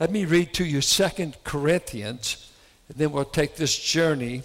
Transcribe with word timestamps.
Let 0.00 0.10
me 0.10 0.24
read 0.24 0.52
to 0.54 0.64
you 0.64 0.80
Second 0.80 1.36
Corinthians, 1.44 2.50
and 2.88 2.98
then 2.98 3.12
we'll 3.12 3.24
take 3.24 3.54
this 3.54 3.78
journey. 3.78 4.42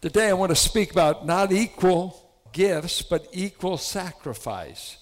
Today 0.00 0.28
I 0.28 0.34
want 0.34 0.50
to 0.50 0.56
speak 0.56 0.92
about 0.92 1.26
not 1.26 1.50
equal 1.50 2.30
gifts, 2.52 3.02
but 3.02 3.26
equal 3.32 3.76
sacrifice. 3.76 4.98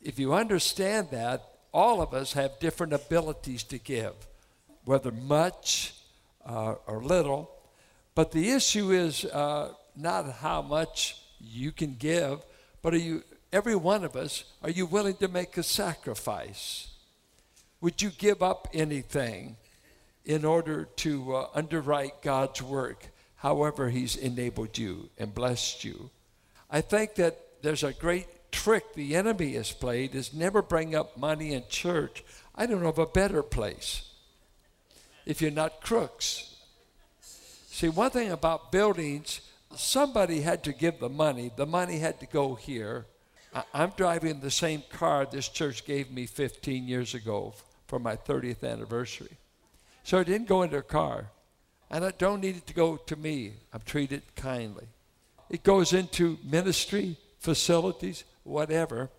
If 0.00 0.18
you 0.18 0.32
understand 0.32 1.08
that, 1.10 1.46
all 1.70 2.00
of 2.00 2.14
us 2.14 2.32
have 2.32 2.58
different 2.60 2.94
abilities 2.94 3.62
to 3.64 3.76
give, 3.76 4.14
whether 4.86 5.10
much 5.10 5.92
uh, 6.46 6.76
or 6.86 7.04
little. 7.04 7.50
But 8.14 8.32
the 8.32 8.52
issue 8.52 8.90
is 8.90 9.26
uh, 9.26 9.74
not 9.94 10.32
how 10.32 10.62
much 10.62 11.20
you 11.38 11.72
can 11.72 11.96
give, 11.96 12.38
but 12.80 12.94
are 12.94 12.98
you, 12.98 13.22
every 13.52 13.76
one 13.76 14.02
of 14.02 14.16
us, 14.16 14.44
are 14.62 14.70
you 14.70 14.86
willing 14.86 15.16
to 15.16 15.28
make 15.28 15.58
a 15.58 15.62
sacrifice? 15.62 16.88
Would 17.82 18.00
you 18.00 18.10
give 18.10 18.44
up 18.44 18.68
anything 18.72 19.56
in 20.24 20.44
order 20.44 20.84
to 20.98 21.34
uh, 21.34 21.48
underwrite 21.52 22.22
God's 22.22 22.62
work, 22.62 23.08
however 23.34 23.90
He's 23.90 24.14
enabled 24.14 24.78
you 24.78 25.10
and 25.18 25.34
blessed 25.34 25.84
you? 25.84 26.10
I 26.70 26.80
think 26.80 27.16
that 27.16 27.40
there's 27.60 27.82
a 27.82 27.92
great 27.92 28.52
trick 28.52 28.94
the 28.94 29.16
enemy 29.16 29.54
has 29.54 29.72
played 29.72 30.14
is 30.14 30.32
never 30.32 30.62
bring 30.62 30.94
up 30.94 31.16
money 31.16 31.54
in 31.54 31.64
church. 31.68 32.22
I 32.54 32.66
don't 32.66 32.82
know 32.82 32.88
of 32.88 32.98
a 33.00 33.06
better 33.06 33.42
place 33.42 34.08
if 35.26 35.42
you're 35.42 35.50
not 35.50 35.80
crooks. 35.80 36.54
See, 37.66 37.88
one 37.88 38.10
thing 38.12 38.30
about 38.30 38.70
buildings, 38.70 39.40
somebody 39.74 40.42
had 40.42 40.62
to 40.64 40.72
give 40.72 41.00
the 41.00 41.08
money. 41.08 41.50
The 41.56 41.66
money 41.66 41.98
had 41.98 42.20
to 42.20 42.26
go 42.26 42.54
here. 42.54 43.06
I'm 43.74 43.92
driving 43.96 44.38
the 44.38 44.52
same 44.52 44.84
car 44.92 45.26
this 45.26 45.48
church 45.48 45.84
gave 45.84 46.12
me 46.12 46.26
15 46.26 46.86
years 46.86 47.14
ago 47.14 47.54
for 47.92 47.98
my 47.98 48.16
30th 48.16 48.64
anniversary. 48.64 49.36
So 50.02 50.16
it 50.20 50.24
didn't 50.24 50.48
go 50.48 50.62
into 50.62 50.78
a 50.78 50.82
car. 50.82 51.26
And 51.90 52.06
I 52.06 52.12
don't 52.12 52.40
need 52.40 52.56
it 52.56 52.66
to 52.68 52.72
go 52.72 52.96
to 52.96 53.16
me. 53.16 53.52
I'm 53.70 53.82
treated 53.84 54.22
kindly. 54.34 54.86
It 55.50 55.62
goes 55.62 55.92
into 55.92 56.38
ministry, 56.42 57.18
facilities, 57.38 58.24
whatever. 58.44 59.10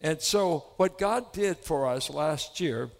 And 0.00 0.20
so, 0.20 0.66
what 0.76 0.98
God 0.98 1.32
did 1.32 1.56
for 1.56 1.88
us 1.88 2.10
last 2.10 2.60
year, 2.60 2.90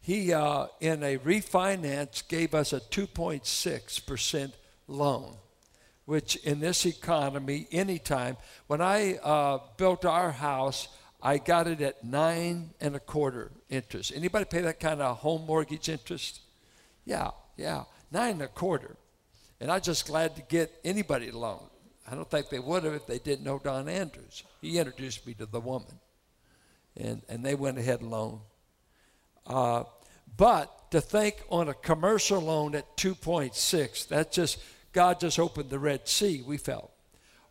He, 0.00 0.32
uh, 0.32 0.66
in 0.80 1.02
a 1.02 1.18
refinance, 1.18 2.28
gave 2.28 2.54
us 2.54 2.72
a 2.72 2.78
2.6% 2.78 4.52
loan, 4.86 5.34
which 6.04 6.36
in 6.36 6.60
this 6.60 6.86
economy, 6.86 7.66
anytime, 7.72 8.36
when 8.68 8.80
I 8.80 9.16
uh, 9.16 9.58
built 9.76 10.04
our 10.04 10.30
house, 10.30 10.86
I 11.22 11.38
got 11.38 11.68
it 11.68 11.80
at 11.80 12.02
nine 12.02 12.70
and 12.80 12.96
a 12.96 13.00
quarter 13.00 13.52
interest. 13.70 14.12
Anybody 14.14 14.44
pay 14.44 14.60
that 14.62 14.80
kind 14.80 15.00
of 15.00 15.18
home 15.18 15.46
mortgage 15.46 15.88
interest? 15.88 16.40
Yeah, 17.04 17.30
yeah, 17.56 17.84
nine 18.10 18.32
and 18.32 18.42
a 18.42 18.48
quarter. 18.48 18.96
And 19.60 19.70
I'm 19.70 19.80
just 19.80 20.06
glad 20.06 20.34
to 20.34 20.42
get 20.42 20.72
anybody 20.84 21.28
a 21.28 21.38
loan. 21.38 21.62
I 22.10 22.16
don't 22.16 22.28
think 22.28 22.48
they 22.48 22.58
would 22.58 22.82
have 22.82 22.94
if 22.94 23.06
they 23.06 23.20
didn't 23.20 23.44
know 23.44 23.60
Don 23.62 23.88
Andrews. 23.88 24.42
He 24.60 24.78
introduced 24.78 25.24
me 25.24 25.34
to 25.34 25.46
the 25.46 25.60
woman, 25.60 26.00
and, 26.96 27.22
and 27.28 27.44
they 27.44 27.54
went 27.54 27.78
ahead 27.78 28.02
alone. 28.02 28.40
Uh, 29.46 29.84
but 30.36 30.90
to 30.90 31.00
think 31.00 31.44
on 31.48 31.68
a 31.68 31.74
commercial 31.74 32.40
loan 32.40 32.74
at 32.74 32.96
2.6, 32.96 34.08
that 34.08 34.32
just, 34.32 34.58
God 34.92 35.20
just 35.20 35.38
opened 35.38 35.70
the 35.70 35.78
Red 35.78 36.08
Sea, 36.08 36.42
we 36.44 36.56
felt. 36.56 36.90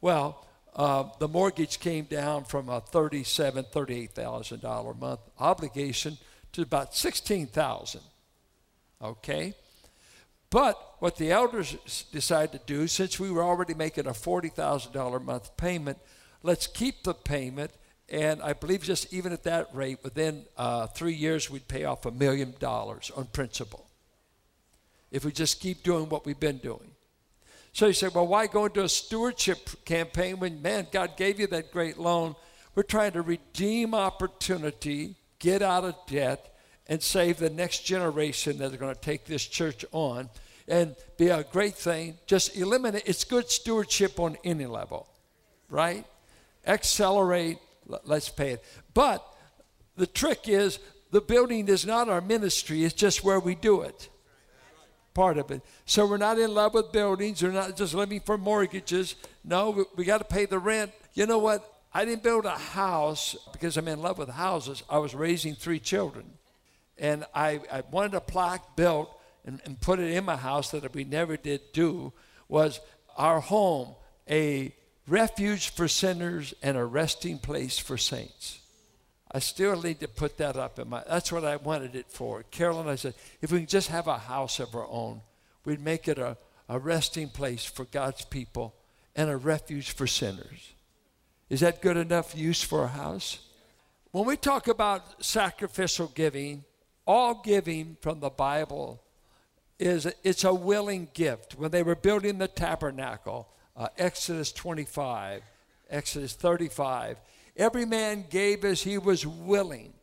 Well, 0.02 0.46
uh, 0.76 1.04
the 1.20 1.28
mortgage 1.28 1.80
came 1.80 2.06
down 2.06 2.46
from 2.46 2.70
a 2.70 2.82
$37,000, 2.82 3.72
$38,000 3.72 4.92
a 4.92 4.94
month 4.94 5.20
obligation 5.40 6.18
to 6.54 6.62
about 6.62 6.96
16000 6.96 8.02
Okay? 9.04 9.54
But 10.50 10.78
what 11.00 11.16
the 11.16 11.32
elders 11.32 12.06
decided 12.12 12.52
to 12.52 12.66
do, 12.66 12.88
since 12.88 13.20
we 13.20 13.32
were 13.32 13.44
already 13.44 13.74
making 13.74 14.06
a 14.06 14.12
$40,000 14.12 15.16
a 15.16 15.20
month 15.20 15.56
payment, 15.58 15.98
let's 16.44 16.68
keep 16.68 17.04
the 17.04 17.14
payment. 17.14 17.72
And 18.10 18.42
I 18.42 18.54
believe 18.54 18.84
just 18.84 19.14
even 19.14 19.32
at 19.32 19.44
that 19.44 19.74
rate, 19.74 20.00
within 20.04 20.44
uh, 20.58 20.88
three 20.88 21.14
years, 21.14 21.50
we'd 21.50 21.68
pay 21.68 21.86
off 21.86 22.06
a 22.06 22.12
million 22.12 22.54
dollars 22.60 23.12
on 23.16 23.26
principal. 23.28 23.88
If 25.10 25.24
we 25.26 25.32
just 25.32 25.62
keep 25.62 25.84
doing 25.84 26.10
what 26.10 26.26
we've 26.26 26.40
been 26.40 26.58
doing. 26.58 26.91
So 27.74 27.88
you 27.88 27.94
say, 27.94 28.10
well, 28.14 28.28
why 28.28 28.48
go 28.48 28.66
into 28.66 28.84
a 28.84 28.90
stewardship 28.90 29.86
campaign 29.86 30.40
when, 30.40 30.62
man, 30.62 30.88
God 30.92 31.16
gave 31.16 31.40
you 31.40 31.48
that 31.48 31.72
great 31.72 31.98
loan? 31.98 32.36
We're 32.76 32.84
trying 32.84 33.14
to 33.14 33.22
redeem 33.22 33.94
opportunity, 33.94 35.16
get 35.40 35.62
out 35.62 35.86
of 35.86 35.96
debt, 36.08 36.54
and 36.88 37.02
save 37.02 37.38
the 37.38 37.50
next 37.50 37.86
generation 37.86 38.58
that 38.58 38.74
are 38.74 38.78
going 38.78 38.94
to 38.94 39.00
take 39.00 39.26
this 39.26 39.46
church 39.46 39.86
on 39.92 40.30
and 40.68 40.96
be 41.18 41.30
a 41.30 41.44
great 41.44 41.76
thing. 41.76 42.18
Just 42.28 42.58
eliminate, 42.58 43.04
it's 43.06 43.24
good 43.24 43.50
stewardship 43.50 44.20
on 44.20 44.38
any 44.44 44.66
level, 44.66 45.08
right? 45.70 46.06
Accelerate, 46.68 47.58
let's 48.04 48.30
pay 48.30 48.52
it. 48.52 48.64
But 48.94 49.26
the 49.96 50.08
trick 50.08 50.48
is 50.48 50.80
the 51.12 51.22
building 51.22 51.68
is 51.68 51.86
not 51.86 52.10
our 52.10 52.22
ministry, 52.22 52.84
it's 52.84 52.94
just 52.94 53.24
where 53.24 53.40
we 53.40 53.56
do 53.56 53.82
it. 53.82 54.10
Part 55.14 55.38
of 55.38 55.52
it. 55.52 55.62
So 55.86 56.06
we're 56.06 56.18
not 56.18 56.40
in 56.40 56.54
love 56.54 56.74
with 56.74 56.92
buildings, 56.92 57.44
we're 57.44 57.52
not 57.52 57.76
just 57.76 57.94
living 57.94 58.22
for 58.22 58.38
mortgages. 58.38 59.16
No, 59.44 59.72
we, 59.72 59.84
we 59.98 60.06
got 60.06 60.20
to 60.20 60.24
pay 60.24 60.46
the 60.46 60.60
rent. 60.60 60.92
You 61.14 61.26
know 61.26 61.40
what? 61.40 61.68
I 61.94 62.06
didn't 62.06 62.24
build 62.24 62.46
a 62.46 62.52
house 62.52 63.36
because 63.52 63.76
I'm 63.76 63.88
in 63.90 64.02
love 64.02 64.18
with 64.18 64.30
houses. 64.30 64.84
I 64.90 65.00
was 65.00 65.14
raising 65.14 65.56
three 65.56 65.80
children 65.80 66.26
and 66.98 67.26
I, 67.36 67.60
I 67.72 67.84
wanted 67.92 68.14
a 68.14 68.22
plaque 68.22 68.78
built 68.78 69.14
and, 69.44 69.60
and 69.66 69.82
put 69.82 70.00
it 70.00 70.12
in 70.12 70.24
my 70.24 70.38
house 70.38 70.72
that 70.72 70.94
we 70.94 71.04
never 71.04 71.36
did 71.36 71.74
do 71.74 72.14
was 72.48 72.80
our 73.18 73.42
home 73.42 73.96
a 74.30 74.74
refuge 75.08 75.70
for 75.70 75.88
sinners 75.88 76.54
and 76.62 76.78
a 76.78 76.86
resting 76.86 77.38
place 77.38 77.78
for 77.78 77.98
saints. 77.98 78.61
I 79.34 79.40
still 79.40 79.82
need 79.82 80.02
to 80.02 80.08
put 80.08 80.38
that 80.38 80.58
up 80.58 80.78
in 80.78 80.90
my 80.90 81.04
that's 81.08 81.32
what 81.32 81.46
I 81.46 81.56
wanted 81.56 81.96
it 81.96 82.08
for. 82.10 82.44
Carolyn, 82.52 82.88
I 82.88 82.96
said, 82.96 83.14
if 83.42 83.52
we 83.52 83.60
can 83.60 83.68
just 83.68 83.88
have 83.88 84.08
a 84.08 84.18
house 84.18 84.60
of 84.60 84.76
our 84.76 84.88
own, 84.88 85.22
we'd 85.64 85.80
make 85.80 86.08
it 86.08 86.18
a, 86.18 86.38
a 86.68 86.78
resting 86.78 87.30
place 87.30 87.64
for 87.64 87.86
God's 87.86 88.26
people 88.26 88.76
and 89.16 89.30
a 89.30 89.38
refuge 89.38 89.92
for 89.92 90.08
sinners. 90.08 90.74
Is 91.50 91.62
that 91.62 91.82
good 91.82 91.98
enough 91.98 92.36
use 92.36 92.62
for 92.62 92.84
a 92.84 92.90
house? 92.90 93.40
When 94.12 94.26
we 94.26 94.36
talk 94.36 94.68
about 94.68 95.24
sacrificial 95.24 96.08
giving, 96.08 96.66
all 97.08 97.42
giving 97.42 97.98
from 98.02 98.20
the 98.20 98.30
Bible 98.30 99.02
is 99.80 100.08
it's 100.24 100.44
a 100.44 100.54
willing 100.54 101.10
gift. 101.14 101.56
When 101.58 101.72
they 101.72 101.84
were 101.84 101.96
building 101.96 102.38
the 102.38 102.48
tabernacle, 102.48 103.48
uh, 103.76 103.88
Exodus 103.98 104.52
25, 104.52 105.42
Exodus 105.90 106.34
35, 106.34 107.18
every 107.56 107.86
man 107.86 108.26
gave 108.30 108.66
as 108.66 108.82
he 108.82 108.98
was 108.98 109.26
willing. 109.26 109.94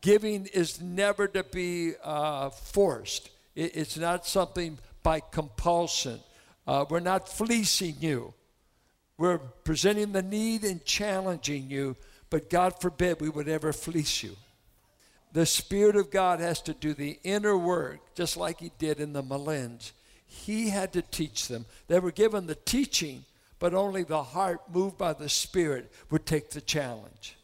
Giving 0.00 0.46
is 0.46 0.80
never 0.80 1.26
to 1.28 1.42
be 1.44 1.94
uh, 2.02 2.50
forced. 2.50 3.30
It, 3.54 3.76
it's 3.76 3.96
not 3.96 4.26
something 4.26 4.78
by 5.02 5.20
compulsion. 5.20 6.20
Uh, 6.66 6.84
we're 6.88 7.00
not 7.00 7.28
fleecing 7.28 7.96
you. 8.00 8.34
We're 9.18 9.38
presenting 9.38 10.12
the 10.12 10.22
need 10.22 10.64
and 10.64 10.84
challenging 10.84 11.70
you, 11.70 11.96
but 12.28 12.50
God 12.50 12.80
forbid 12.80 13.20
we 13.20 13.28
would 13.28 13.48
ever 13.48 13.72
fleece 13.72 14.22
you. 14.22 14.36
The 15.32 15.46
Spirit 15.46 15.96
of 15.96 16.10
God 16.10 16.40
has 16.40 16.60
to 16.62 16.74
do 16.74 16.92
the 16.92 17.18
inner 17.22 17.56
work, 17.56 18.14
just 18.14 18.36
like 18.36 18.60
He 18.60 18.72
did 18.78 19.00
in 19.00 19.12
the 19.12 19.22
Malins. 19.22 19.92
He 20.26 20.70
had 20.70 20.92
to 20.94 21.02
teach 21.02 21.48
them. 21.48 21.66
They 21.88 21.98
were 21.98 22.10
given 22.10 22.46
the 22.46 22.54
teaching, 22.54 23.24
but 23.58 23.74
only 23.74 24.02
the 24.02 24.22
heart, 24.22 24.60
moved 24.72 24.98
by 24.98 25.12
the 25.12 25.28
Spirit, 25.28 25.90
would 26.10 26.26
take 26.26 26.50
the 26.50 26.60
challenge. 26.60 27.36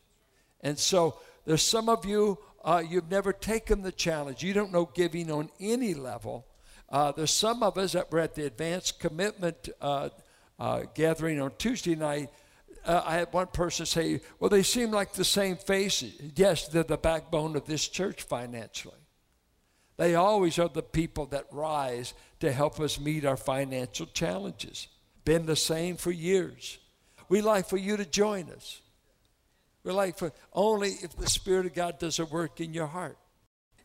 And 0.60 0.78
so 0.78 1.18
there's 1.44 1.62
some 1.62 1.88
of 1.88 2.04
you, 2.04 2.38
uh, 2.64 2.82
you've 2.86 3.10
never 3.10 3.32
taken 3.32 3.82
the 3.82 3.92
challenge. 3.92 4.42
You 4.42 4.52
don't 4.52 4.72
know 4.72 4.90
giving 4.94 5.30
on 5.30 5.50
any 5.58 5.94
level. 5.94 6.46
Uh, 6.88 7.12
there's 7.12 7.32
some 7.32 7.62
of 7.62 7.78
us 7.78 7.92
that 7.92 8.12
were 8.12 8.20
at 8.20 8.34
the 8.34 8.46
advanced 8.46 9.00
commitment 9.00 9.68
uh, 9.80 10.10
uh 10.58 10.82
gathering 10.94 11.40
on 11.40 11.50
Tuesday 11.56 11.94
night 11.94 12.28
uh, 12.84 13.02
I 13.04 13.14
had 13.14 13.32
one 13.32 13.46
person 13.48 13.86
say, 13.86 14.20
Well, 14.38 14.50
they 14.50 14.62
seem 14.62 14.90
like 14.90 15.12
the 15.12 15.24
same 15.24 15.56
faces. 15.56 16.14
Yes, 16.34 16.68
they're 16.68 16.82
the 16.82 16.96
backbone 16.96 17.56
of 17.56 17.66
this 17.66 17.86
church 17.88 18.22
financially. 18.22 18.96
They 19.96 20.14
always 20.14 20.58
are 20.58 20.68
the 20.68 20.82
people 20.82 21.26
that 21.26 21.46
rise 21.52 22.14
to 22.40 22.50
help 22.50 22.80
us 22.80 22.98
meet 22.98 23.24
our 23.24 23.36
financial 23.36 24.06
challenges. 24.06 24.88
Been 25.24 25.46
the 25.46 25.56
same 25.56 25.96
for 25.96 26.10
years. 26.10 26.78
We 27.28 27.40
like 27.40 27.68
for 27.68 27.76
you 27.76 27.96
to 27.96 28.04
join 28.04 28.50
us. 28.50 28.80
We 29.84 29.92
like 29.92 30.18
for 30.18 30.32
only 30.52 30.90
if 31.02 31.16
the 31.16 31.28
Spirit 31.28 31.66
of 31.66 31.74
God 31.74 31.98
does 31.98 32.18
a 32.18 32.24
work 32.24 32.60
in 32.60 32.74
your 32.74 32.86
heart. 32.86 33.18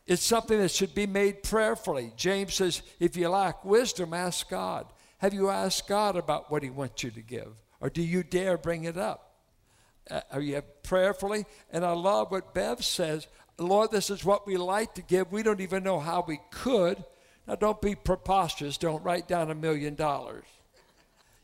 It's 0.06 0.22
something 0.22 0.58
that 0.58 0.70
should 0.70 0.94
be 0.94 1.06
made 1.06 1.42
prayerfully. 1.42 2.12
James 2.16 2.54
says, 2.54 2.82
if 2.98 3.16
you 3.16 3.28
lack 3.28 3.64
wisdom, 3.64 4.14
ask 4.14 4.48
God. 4.48 4.86
Have 5.18 5.34
you 5.34 5.50
asked 5.50 5.88
God 5.88 6.16
about 6.16 6.50
what 6.50 6.62
He 6.62 6.70
wants 6.70 7.02
you 7.02 7.10
to 7.10 7.20
give? 7.20 7.52
Or 7.80 7.90
do 7.90 8.02
you 8.02 8.22
dare 8.22 8.56
bring 8.56 8.84
it 8.84 8.96
up? 8.96 9.34
Uh, 10.10 10.20
are 10.32 10.40
you 10.40 10.62
prayerfully? 10.82 11.44
And 11.70 11.84
I 11.84 11.92
love 11.92 12.30
what 12.30 12.54
Bev 12.54 12.84
says. 12.84 13.26
Lord, 13.58 13.90
this 13.90 14.08
is 14.08 14.24
what 14.24 14.46
we 14.46 14.56
like 14.56 14.94
to 14.94 15.02
give. 15.02 15.30
We 15.30 15.42
don't 15.42 15.60
even 15.60 15.82
know 15.82 16.00
how 16.00 16.24
we 16.26 16.40
could. 16.50 17.04
Now, 17.46 17.56
don't 17.56 17.80
be 17.82 17.94
preposterous. 17.94 18.78
Don't 18.78 19.02
write 19.02 19.28
down 19.28 19.50
a 19.50 19.54
million 19.54 19.94
dollars. 19.94 20.44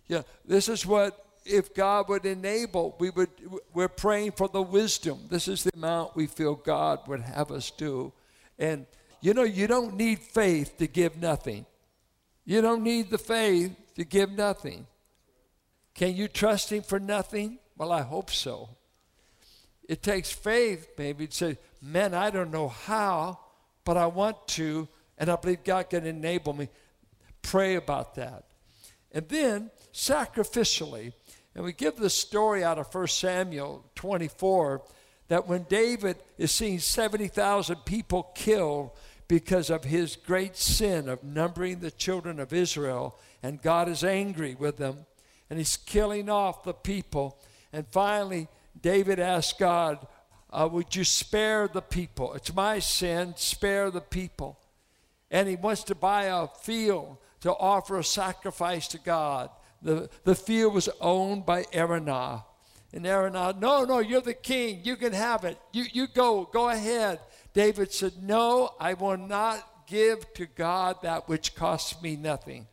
Yeah, 0.06 0.22
this 0.44 0.68
is 0.68 0.84
what 0.84 1.24
if 1.44 1.74
God 1.74 2.08
would 2.08 2.24
enable, 2.24 2.96
we 2.98 3.10
would 3.10 3.30
we're 3.72 3.88
praying 3.88 4.32
for 4.32 4.48
the 4.48 4.62
wisdom. 4.62 5.20
This 5.30 5.48
is 5.48 5.64
the 5.64 5.72
amount 5.74 6.16
we 6.16 6.26
feel 6.26 6.54
God 6.54 7.06
would 7.06 7.20
have 7.20 7.50
us 7.50 7.70
do. 7.70 8.12
And 8.58 8.86
you 9.20 9.34
know, 9.34 9.42
you 9.42 9.66
don't 9.66 9.96
need 9.96 10.18
faith 10.18 10.76
to 10.78 10.86
give 10.86 11.16
nothing. 11.16 11.66
You 12.44 12.60
don't 12.60 12.82
need 12.82 13.10
the 13.10 13.18
faith 13.18 13.74
to 13.96 14.04
give 14.04 14.30
nothing. 14.30 14.86
Can 15.94 16.14
you 16.14 16.28
trust 16.28 16.70
him 16.70 16.82
for 16.82 17.00
nothing? 17.00 17.58
Well, 17.76 17.92
I 17.92 18.02
hope 18.02 18.30
so. 18.30 18.68
It 19.88 20.02
takes 20.02 20.32
faith, 20.32 20.88
maybe, 20.98 21.26
to 21.26 21.34
say, 21.34 21.58
man, 21.80 22.14
I 22.14 22.30
don't 22.30 22.50
know 22.50 22.68
how, 22.68 23.38
but 23.84 23.96
I 23.96 24.06
want 24.06 24.48
to, 24.48 24.88
and 25.18 25.30
I 25.30 25.36
believe 25.36 25.64
God 25.64 25.90
can 25.90 26.06
enable 26.06 26.52
me. 26.52 26.68
Pray 27.42 27.76
about 27.76 28.14
that. 28.16 28.44
And 29.14 29.28
then, 29.28 29.70
sacrificially, 29.92 31.12
and 31.54 31.64
we 31.64 31.72
give 31.72 31.96
the 31.96 32.10
story 32.10 32.64
out 32.64 32.78
of 32.78 32.92
1 32.92 33.06
Samuel 33.06 33.84
24 33.94 34.82
that 35.28 35.46
when 35.46 35.62
David 35.68 36.16
is 36.36 36.50
seeing 36.50 36.80
70,000 36.80 37.76
people 37.86 38.24
killed 38.34 38.90
because 39.28 39.70
of 39.70 39.84
his 39.84 40.16
great 40.16 40.56
sin 40.56 41.08
of 41.08 41.22
numbering 41.22 41.78
the 41.78 41.92
children 41.92 42.40
of 42.40 42.52
Israel, 42.52 43.18
and 43.42 43.62
God 43.62 43.88
is 43.88 44.02
angry 44.02 44.56
with 44.56 44.76
them, 44.76 45.06
and 45.48 45.58
he's 45.58 45.76
killing 45.76 46.28
off 46.28 46.64
the 46.64 46.74
people. 46.74 47.38
And 47.72 47.86
finally, 47.86 48.48
David 48.78 49.20
asked 49.20 49.58
God, 49.58 50.06
uh, 50.50 50.68
Would 50.70 50.94
you 50.94 51.04
spare 51.04 51.68
the 51.68 51.80
people? 51.80 52.34
It's 52.34 52.54
my 52.54 52.80
sin, 52.80 53.34
spare 53.36 53.90
the 53.90 54.00
people. 54.00 54.58
And 55.30 55.48
he 55.48 55.56
wants 55.56 55.84
to 55.84 55.94
buy 55.94 56.24
a 56.24 56.48
field 56.48 57.16
to 57.44 57.52
offer 57.52 57.98
a 57.98 58.04
sacrifice 58.04 58.88
to 58.88 58.96
God. 58.96 59.50
The, 59.82 60.08
the 60.24 60.34
field 60.34 60.72
was 60.72 60.88
owned 60.98 61.44
by 61.44 61.64
Araunah. 61.74 62.42
And 62.90 63.06
Araunah, 63.06 63.60
no, 63.60 63.84
no, 63.84 63.98
you're 63.98 64.22
the 64.22 64.32
king. 64.32 64.80
You 64.82 64.96
can 64.96 65.12
have 65.12 65.44
it. 65.44 65.58
You, 65.70 65.84
you 65.92 66.06
go, 66.06 66.48
go 66.50 66.70
ahead. 66.70 67.20
David 67.52 67.92
said, 67.92 68.14
No, 68.22 68.70
I 68.80 68.94
will 68.94 69.18
not 69.18 69.62
give 69.86 70.32
to 70.34 70.46
God 70.46 71.02
that 71.02 71.28
which 71.28 71.54
costs 71.54 72.00
me 72.00 72.16
nothing. 72.16 72.66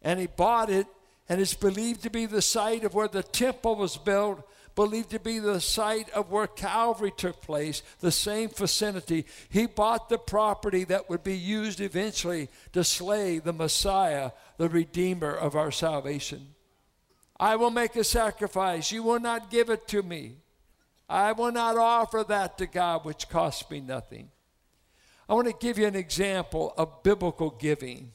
And 0.00 0.18
he 0.18 0.28
bought 0.28 0.70
it, 0.70 0.86
and 1.28 1.38
it's 1.38 1.52
believed 1.52 2.02
to 2.04 2.10
be 2.10 2.24
the 2.24 2.40
site 2.40 2.84
of 2.84 2.94
where 2.94 3.06
the 3.06 3.22
temple 3.22 3.76
was 3.76 3.98
built 3.98 4.48
believed 4.74 5.10
to 5.10 5.20
be 5.20 5.38
the 5.38 5.60
site 5.60 6.10
of 6.10 6.30
where 6.30 6.46
Calvary 6.46 7.12
took 7.16 7.40
place, 7.42 7.82
the 8.00 8.12
same 8.12 8.48
vicinity. 8.48 9.26
He 9.48 9.66
bought 9.66 10.08
the 10.08 10.18
property 10.18 10.84
that 10.84 11.08
would 11.08 11.22
be 11.22 11.36
used 11.36 11.80
eventually 11.80 12.48
to 12.72 12.84
slay 12.84 13.38
the 13.38 13.52
Messiah, 13.52 14.32
the 14.56 14.68
Redeemer 14.68 15.32
of 15.32 15.56
our 15.56 15.70
salvation. 15.70 16.54
I 17.38 17.56
will 17.56 17.70
make 17.70 17.96
a 17.96 18.04
sacrifice. 18.04 18.92
You 18.92 19.02
will 19.02 19.20
not 19.20 19.50
give 19.50 19.70
it 19.70 19.88
to 19.88 20.02
me. 20.02 20.36
I 21.08 21.32
will 21.32 21.50
not 21.50 21.76
offer 21.76 22.24
that 22.28 22.58
to 22.58 22.66
God 22.66 23.04
which 23.04 23.28
costs 23.28 23.68
me 23.70 23.80
nothing. 23.80 24.30
I 25.28 25.34
want 25.34 25.48
to 25.48 25.54
give 25.54 25.78
you 25.78 25.86
an 25.86 25.96
example 25.96 26.74
of 26.76 27.02
biblical 27.02 27.50
giving, 27.50 28.12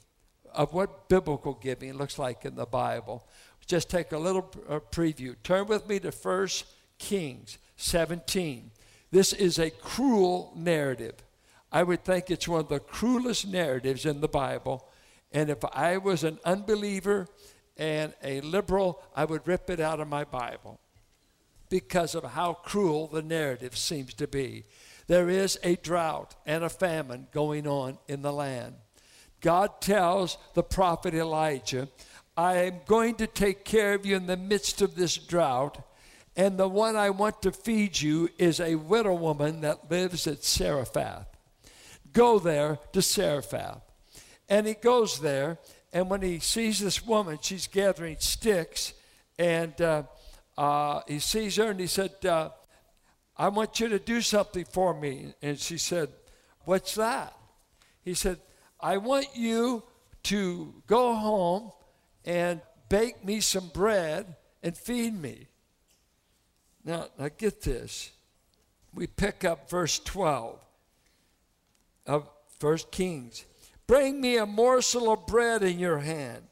of 0.54 0.74
what 0.74 1.10
biblical 1.10 1.54
giving 1.54 1.94
looks 1.94 2.20
like 2.20 2.46
in 2.46 2.56
the 2.56 2.66
Bible 2.66 3.28
just 3.68 3.90
take 3.90 4.12
a 4.12 4.18
little 4.18 4.52
uh, 4.70 4.80
preview. 4.92 5.36
Turn 5.44 5.68
with 5.68 5.88
me 5.88 6.00
to 6.00 6.12
1 6.12 6.48
Kings 6.98 7.58
17. 7.78 8.72
This 9.12 9.34
is 9.34 9.60
a 9.60 9.70
cruel 9.70 10.54
narrative. 10.56 11.16
I 11.72 11.84
would 11.84 12.04
think 12.04 12.30
it's 12.30 12.48
one 12.48 12.62
of 12.62 12.70
the 12.70 12.80
cruelest 12.80 13.48
narratives 13.48 14.06
in 14.06 14.22
the 14.22 14.28
Bible. 14.28 14.88
And 15.32 15.50
if 15.50 15.64
I 15.74 15.98
was 15.98 16.24
an 16.24 16.40
unbeliever 16.46 17.28
and 17.78 18.14
a 18.24 18.42
liberal, 18.42 19.04
I 19.16 19.26
would 19.26 19.48
rip 19.48 19.70
it 19.70 19.80
out 19.80 20.00
of 20.00 20.08
my 20.08 20.24
Bible 20.24 20.80
because 21.70 22.16
of 22.16 22.24
how 22.24 22.54
cruel 22.54 23.08
the 23.08 23.22
narrative 23.22 23.76
seems 23.78 24.14
to 24.16 24.28
be. 24.28 24.66
There 25.08 25.30
is 25.30 25.60
a 25.64 25.76
drought 25.76 26.36
and 26.46 26.64
a 26.64 26.70
famine 26.70 27.28
going 27.32 27.68
on 27.68 27.98
in 28.08 28.22
the 28.22 28.32
land. 28.32 28.76
God 29.42 29.82
tells 29.82 30.38
the 30.54 30.64
prophet 30.64 31.14
Elijah, 31.14 31.88
I 32.38 32.58
am 32.58 32.82
going 32.86 33.16
to 33.16 33.28
take 33.28 33.64
care 33.64 33.94
of 33.94 34.06
you 34.06 34.16
in 34.16 34.28
the 34.28 34.38
midst 34.38 34.82
of 34.82 34.96
this 34.96 35.18
drought. 35.18 35.82
And 36.36 36.58
the 36.58 36.68
one 36.68 36.96
I 36.96 37.12
want 37.12 37.42
to 37.44 37.52
feed 37.52 38.02
you 38.02 38.30
is 38.38 38.60
a 38.60 38.76
widow 38.76 39.14
woman 39.14 39.62
that 39.62 39.90
lives 39.90 40.28
at 40.28 40.44
Zarephath. 40.44 41.28
Go 42.12 42.40
there 42.40 42.80
to 42.92 43.02
Zarephath. 43.02 43.82
And 44.50 44.68
he 44.68 44.74
goes 44.74 45.20
there, 45.20 45.58
and 45.94 46.10
when 46.10 46.22
he 46.22 46.40
sees 46.40 46.80
this 46.80 47.06
woman, 47.06 47.40
she's 47.42 47.68
gathering 47.68 48.18
sticks, 48.20 48.94
and 49.40 49.80
uh, 49.82 50.04
uh, 50.58 51.02
he 51.08 51.20
sees 51.20 51.56
her 51.56 51.72
and 51.72 51.80
he 51.80 51.88
said, 51.88 52.14
uh, 52.26 52.50
I 53.38 53.50
want 53.50 53.80
you 53.80 53.90
to 53.90 54.00
do 54.00 54.22
something 54.22 54.66
for 54.66 54.94
me. 54.94 55.34
And 55.42 55.60
she 55.60 55.78
said, 55.78 56.10
What's 56.64 56.96
that? 56.96 57.34
He 58.04 58.14
said, 58.14 58.40
I 58.80 58.98
want 58.98 59.28
you 59.36 59.84
to 60.24 60.74
go 60.88 61.14
home 61.14 61.72
and 62.26 62.60
bake 62.90 63.24
me 63.24 63.40
some 63.40 63.70
bread 63.70 64.36
and 64.62 64.76
feed 64.76 65.14
me. 65.14 65.48
Now, 66.84 67.08
now 67.18 67.30
get 67.38 67.62
this. 67.62 68.12
We 68.94 69.08
pick 69.08 69.44
up 69.44 69.70
verse 69.70 70.00
12 70.00 70.60
of 72.08 72.30
First 72.60 72.92
Kings. 72.92 73.46
Bring 73.88 74.20
me 74.20 74.38
a 74.38 74.46
morsel 74.46 75.12
of 75.12 75.28
bread 75.28 75.64
in 75.64 75.80
your 75.80 76.00
hand. 76.00 76.44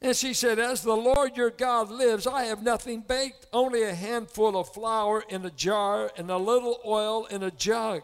And 0.00 0.16
she 0.16 0.34
said, 0.34 0.58
As 0.58 0.82
the 0.82 0.96
Lord 0.96 1.36
your 1.36 1.50
God 1.50 1.88
lives, 1.88 2.26
I 2.26 2.44
have 2.44 2.62
nothing 2.62 3.00
baked, 3.06 3.46
only 3.52 3.84
a 3.84 3.94
handful 3.94 4.56
of 4.56 4.72
flour 4.72 5.24
in 5.28 5.44
a 5.46 5.50
jar 5.50 6.10
and 6.16 6.28
a 6.28 6.36
little 6.36 6.80
oil 6.84 7.26
in 7.26 7.42
a 7.42 7.52
jug. 7.52 8.02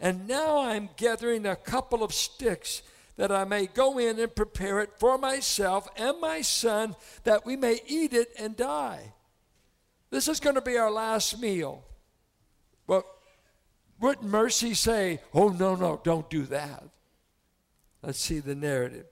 And 0.00 0.26
now 0.28 0.58
I'm 0.58 0.90
gathering 0.96 1.46
a 1.46 1.56
couple 1.56 2.02
of 2.02 2.12
sticks 2.12 2.82
that 3.16 3.32
I 3.32 3.44
may 3.44 3.66
go 3.66 3.98
in 3.98 4.18
and 4.18 4.34
prepare 4.34 4.80
it 4.80 4.98
for 4.98 5.18
myself 5.18 5.88
and 5.96 6.20
my 6.20 6.42
son, 6.42 6.94
that 7.24 7.46
we 7.46 7.56
may 7.56 7.80
eat 7.86 8.12
it 8.12 8.28
and 8.38 8.56
die. 8.56 9.14
This 10.10 10.28
is 10.28 10.40
going 10.40 10.54
to 10.54 10.60
be 10.60 10.76
our 10.76 10.90
last 10.90 11.40
meal. 11.40 11.84
But 12.86 13.04
wouldn't 14.00 14.26
mercy 14.26 14.74
say, 14.74 15.20
oh, 15.34 15.48
no, 15.48 15.74
no, 15.74 16.00
don't 16.04 16.28
do 16.30 16.44
that? 16.44 16.84
Let's 18.02 18.20
see 18.20 18.38
the 18.38 18.54
narrative. 18.54 19.06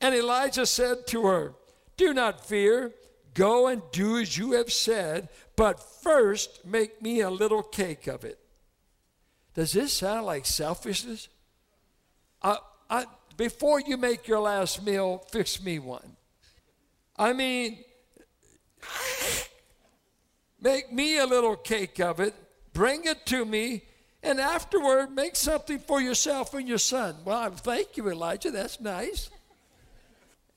And 0.00 0.14
Elijah 0.14 0.66
said 0.66 1.06
to 1.08 1.26
her, 1.26 1.54
Do 1.96 2.14
not 2.14 2.44
fear. 2.44 2.92
Go 3.34 3.68
and 3.68 3.82
do 3.92 4.18
as 4.18 4.36
you 4.36 4.52
have 4.52 4.72
said, 4.72 5.28
but 5.54 5.80
first 6.02 6.64
make 6.64 7.00
me 7.00 7.20
a 7.20 7.30
little 7.30 7.62
cake 7.62 8.08
of 8.08 8.24
it. 8.24 8.40
Does 9.54 9.72
this 9.72 9.92
sound 9.92 10.26
like 10.26 10.46
selfishness? 10.46 11.28
Uh, 12.42 12.56
I, 12.88 13.04
before 13.40 13.80
you 13.80 13.96
make 13.96 14.28
your 14.28 14.40
last 14.40 14.84
meal, 14.84 15.24
fix 15.30 15.62
me 15.62 15.78
one. 15.78 16.14
I 17.16 17.32
mean, 17.32 17.78
make 20.60 20.92
me 20.92 21.16
a 21.16 21.24
little 21.24 21.56
cake 21.56 21.98
of 22.00 22.20
it, 22.20 22.34
bring 22.74 23.06
it 23.06 23.24
to 23.24 23.46
me, 23.46 23.84
and 24.22 24.38
afterward 24.38 25.12
make 25.12 25.36
something 25.36 25.78
for 25.78 26.02
yourself 26.02 26.52
and 26.52 26.68
your 26.68 26.76
son. 26.76 27.16
Well, 27.24 27.38
I 27.38 27.48
thank 27.48 27.96
you, 27.96 28.10
Elijah. 28.10 28.50
That's 28.50 28.78
nice. 28.78 29.30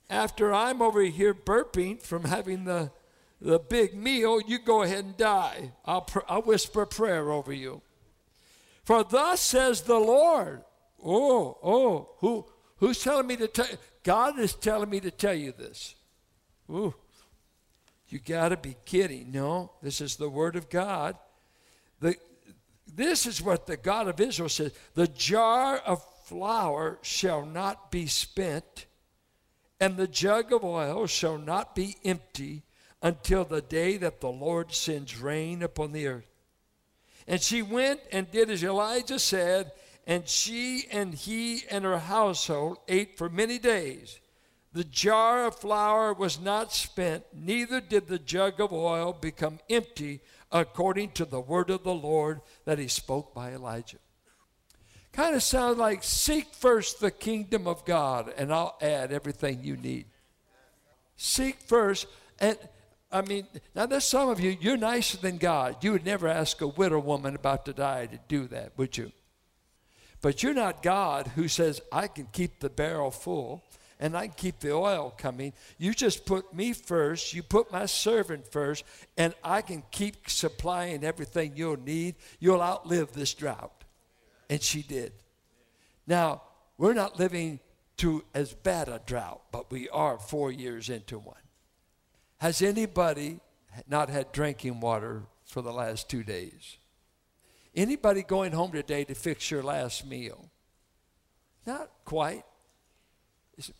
After 0.09 0.53
I'm 0.53 0.81
over 0.81 1.03
here 1.03 1.33
burping 1.33 2.01
from 2.01 2.25
having 2.25 2.65
the, 2.65 2.91
the 3.39 3.59
big 3.59 3.95
meal, 3.95 4.41
you 4.41 4.59
go 4.59 4.81
ahead 4.81 5.05
and 5.05 5.15
die. 5.15 5.71
I'll, 5.85 6.01
pr- 6.01 6.27
I'll 6.27 6.41
whisper 6.41 6.81
a 6.81 6.87
prayer 6.87 7.31
over 7.31 7.53
you. 7.53 7.81
For 8.83 9.05
thus 9.05 9.39
says 9.39 9.83
the 9.83 9.99
Lord, 9.99 10.63
Oh, 11.05 11.57
oh, 11.61 12.09
who, 12.19 12.45
who's 12.83 13.01
telling 13.01 13.27
me 13.27 13.37
to 13.37 13.47
tell 13.47 13.67
you? 13.67 13.77
God 14.03 14.37
is 14.39 14.53
telling 14.55 14.89
me 14.89 14.99
to 14.99 15.11
tell 15.11 15.33
you 15.33 15.53
this. 15.53 15.95
Ooh, 16.69 16.93
you 18.09 18.19
got 18.19 18.49
to 18.49 18.57
be 18.57 18.75
kidding. 18.83 19.31
No, 19.31 19.71
this 19.81 20.01
is 20.01 20.17
the 20.17 20.29
word 20.29 20.57
of 20.57 20.69
God. 20.69 21.15
The, 22.01 22.15
this 22.93 23.25
is 23.25 23.41
what 23.41 23.67
the 23.67 23.77
God 23.77 24.09
of 24.09 24.19
Israel 24.19 24.49
says 24.49 24.73
The 24.95 25.07
jar 25.07 25.77
of 25.77 26.03
flour 26.25 26.99
shall 27.01 27.45
not 27.45 27.89
be 27.89 28.07
spent, 28.07 28.85
and 29.79 29.95
the 29.95 30.07
jug 30.07 30.51
of 30.51 30.65
oil 30.65 31.07
shall 31.07 31.37
not 31.37 31.75
be 31.75 31.95
empty 32.03 32.63
until 33.01 33.45
the 33.45 33.61
day 33.61 33.95
that 33.97 34.19
the 34.19 34.29
Lord 34.29 34.73
sends 34.73 35.17
rain 35.17 35.63
upon 35.63 35.93
the 35.93 36.07
earth. 36.07 36.27
And 37.27 37.41
she 37.41 37.61
went 37.61 38.01
and 38.11 38.29
did 38.29 38.49
as 38.49 38.63
Elijah 38.63 39.19
said, 39.19 39.71
and 40.05 40.27
she 40.27 40.85
and 40.91 41.13
he 41.13 41.63
and 41.69 41.85
her 41.85 41.99
household 41.99 42.77
ate 42.87 43.17
for 43.17 43.29
many 43.29 43.57
days. 43.57 44.19
The 44.73 44.83
jar 44.83 45.45
of 45.45 45.55
flour 45.55 46.13
was 46.13 46.39
not 46.39 46.73
spent, 46.73 47.23
neither 47.31 47.79
did 47.79 48.07
the 48.07 48.19
jug 48.19 48.59
of 48.59 48.73
oil 48.73 49.13
become 49.13 49.59
empty, 49.69 50.21
according 50.51 51.11
to 51.11 51.25
the 51.25 51.39
word 51.39 51.69
of 51.69 51.83
the 51.83 51.93
Lord 51.93 52.41
that 52.65 52.79
he 52.79 52.87
spoke 52.87 53.33
by 53.33 53.51
Elijah. 53.51 53.97
Kind 55.11 55.35
of 55.35 55.43
sounds 55.43 55.77
like 55.77 56.03
seek 56.03 56.55
first 56.55 56.99
the 56.99 57.11
kingdom 57.11 57.67
of 57.67 57.85
God, 57.85 58.33
and 58.35 58.51
I'll 58.51 58.77
add 58.81 59.11
everything 59.11 59.63
you 59.63 59.77
need. 59.77 60.05
Seek 61.15 61.59
first, 61.61 62.07
and 62.39 62.57
I 63.11 63.21
mean, 63.21 63.45
now 63.75 63.85
there's 63.85 64.05
some 64.05 64.29
of 64.29 64.39
you, 64.39 64.57
you're 64.59 64.75
nicer 64.75 65.17
than 65.17 65.37
God. 65.37 65.83
You 65.83 65.91
would 65.91 66.05
never 66.05 66.27
ask 66.27 66.61
a 66.61 66.67
widow 66.67 66.97
woman 66.97 67.35
about 67.35 67.65
to 67.65 67.73
die 67.73 68.07
to 68.07 68.19
do 68.27 68.47
that, 68.47 68.73
would 68.75 68.97
you? 68.97 69.11
But 70.23 70.41
you're 70.41 70.53
not 70.53 70.81
God 70.81 71.27
who 71.35 71.49
says, 71.49 71.81
I 71.91 72.07
can 72.07 72.27
keep 72.31 72.61
the 72.61 72.69
barrel 72.69 73.11
full 73.11 73.61
and 73.99 74.15
I 74.15 74.27
can 74.27 74.35
keep 74.37 74.59
the 74.59 74.71
oil 74.71 75.13
coming. 75.17 75.51
You 75.77 75.93
just 75.93 76.25
put 76.25 76.53
me 76.53 76.71
first, 76.71 77.33
you 77.33 77.43
put 77.43 77.73
my 77.73 77.85
servant 77.85 78.47
first, 78.47 78.85
and 79.17 79.33
I 79.43 79.61
can 79.61 79.83
keep 79.91 80.29
supplying 80.29 81.03
everything 81.03 81.53
you'll 81.55 81.79
need. 81.79 82.15
You'll 82.39 82.61
outlive 82.61 83.11
this 83.11 83.33
drought. 83.33 83.83
And 84.49 84.61
she 84.61 84.81
did. 84.81 85.11
Now, 86.07 86.41
we're 86.77 86.93
not 86.93 87.19
living 87.19 87.59
through 87.97 88.23
as 88.33 88.53
bad 88.53 88.87
a 88.87 89.01
drought, 89.05 89.41
but 89.51 89.71
we 89.71 89.89
are 89.89 90.17
four 90.17 90.53
years 90.53 90.89
into 90.89 91.19
one. 91.19 91.35
Has 92.37 92.61
anybody 92.61 93.41
not 93.87 94.09
had 94.09 94.31
drinking 94.31 94.79
water 94.79 95.23
for 95.45 95.61
the 95.61 95.73
last 95.73 96.09
two 96.09 96.23
days? 96.23 96.77
Anybody 97.75 98.21
going 98.21 98.51
home 98.51 98.71
today 98.71 99.03
to 99.05 99.15
fix 99.15 99.49
your 99.49 99.63
last 99.63 100.05
meal? 100.05 100.49
Not 101.65 101.89
quite. 102.05 102.43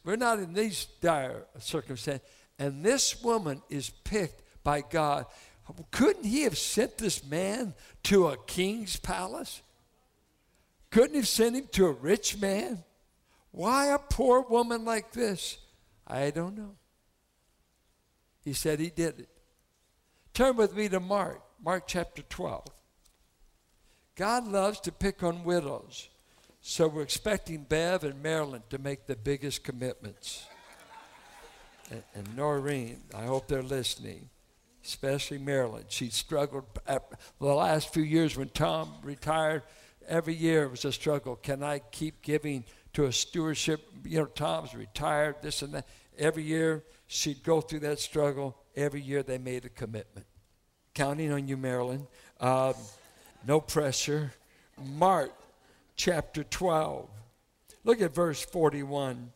We're 0.04 0.16
not 0.16 0.40
in 0.40 0.54
these 0.54 0.86
dire 1.02 1.46
circumstances. 1.60 2.28
And 2.58 2.84
this 2.84 3.22
woman 3.24 3.62
is 3.70 3.90
picked 3.90 4.42
by 4.64 4.82
God. 4.82 5.26
Couldn't 5.92 6.26
he 6.26 6.44
have 6.44 6.58
sent 6.58 6.98
this 6.98 7.26
man 7.26 7.74
to 8.04 8.28
a 8.28 8.38
king's 8.38 8.98
palace? 8.98 9.62
Couldn't 10.92 11.12
he 11.12 11.18
have 11.18 11.28
sent 11.28 11.56
him 11.56 11.68
to 11.72 11.88
a 11.88 11.92
rich 11.92 12.40
man? 12.40 12.84
Why 13.52 13.88
a 13.88 14.00
poor 14.00 14.42
woman 14.42 14.86
like 14.86 15.12
this? 15.12 15.58
I 16.08 16.32
don't 16.32 16.58
know. 16.58 16.76
He 18.44 18.54
said 18.54 18.80
he 18.80 18.90
did 18.90 19.22
it. 19.22 19.30
Turn 20.34 20.58
with 20.58 20.76
me 20.76 20.90
to 20.90 21.00
Mark, 21.00 21.42
Mark 21.64 21.84
chapter 21.88 22.24
12. 22.24 22.66
God 24.16 24.48
loves 24.48 24.80
to 24.82 24.92
pick 24.92 25.24
on 25.24 25.44
widows. 25.44 26.10
So 26.62 26.88
we're 26.88 27.02
expecting 27.02 27.64
Bev 27.64 28.04
and 28.04 28.22
Marilyn 28.22 28.64
to 28.70 28.78
make 28.78 29.08
the 29.08 29.16
biggest 29.16 29.64
commitments. 29.64 30.46
and, 31.92 32.04
and 32.14 32.38
Noreen, 32.38 33.02
I 33.14 33.24
hope 33.24 33.48
they're 33.48 33.64
listening, 33.64 34.30
especially 34.86 35.40
Marilyn. 35.40 35.86
She 35.90 36.10
struggled 36.10 36.66
the 36.86 37.48
last 37.48 37.94
few 37.94 38.04
years 38.04 38.38
when 38.38 38.50
Tom 38.50 38.94
retired. 39.02 39.64
Every 40.08 40.36
year 40.36 40.64
it 40.64 40.72
was 40.72 40.86
a 40.86 40.92
struggle. 40.92 41.36
Can 41.36 41.64
I 41.64 41.80
keep 41.80 42.22
giving 42.22 42.66
to 42.94 43.06
a 43.06 43.12
stewardship? 43.12 43.82
You 44.06 44.20
know, 44.20 44.26
Tom's 44.26 44.76
retired, 44.76 45.38
this 45.42 45.64
and 45.64 45.74
that. 45.74 45.88
Every 46.18 46.44
year 46.44 46.84
she'd 47.08 47.44
go 47.44 47.62
through 47.62 47.80
that 47.80 48.00
struggle. 48.00 48.58
Every 48.76 49.02
year 49.02 49.24
they 49.24 49.40
made 49.40 49.66
a 49.66 49.70
commitment. 49.70 50.28
Counting 50.94 51.32
on 51.32 51.48
you, 51.48 51.58
Marilyn. 51.58 52.08
Um, 52.40 52.76
no 53.46 53.60
pressure. 53.60 54.34
Mark 54.82 55.32
chapter 55.96 56.44
12. 56.44 57.10
Look 57.84 58.02
at 58.02 58.16
verse 58.16 58.44
41. 58.44 59.32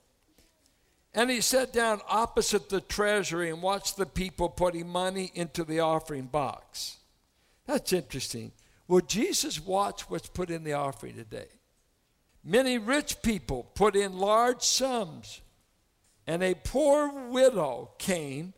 And 1.13 1.29
he 1.29 1.41
sat 1.41 1.73
down 1.73 2.01
opposite 2.07 2.69
the 2.69 2.81
treasury 2.81 3.49
and 3.49 3.61
watched 3.61 3.97
the 3.97 4.05
people 4.05 4.49
putting 4.49 4.87
money 4.87 5.31
into 5.33 5.63
the 5.63 5.79
offering 5.79 6.25
box. 6.25 6.97
That's 7.65 7.91
interesting. 7.91 8.51
Will 8.87 9.01
Jesus 9.01 9.59
watch 9.59 10.09
what's 10.09 10.29
put 10.29 10.49
in 10.49 10.63
the 10.63 10.73
offering 10.73 11.15
today? 11.15 11.47
Many 12.43 12.77
rich 12.77 13.21
people 13.21 13.63
put 13.75 13.95
in 13.95 14.17
large 14.17 14.61
sums 14.61 15.41
and 16.27 16.43
a 16.43 16.53
poor 16.53 17.29
widow 17.29 17.91
came 17.97 18.53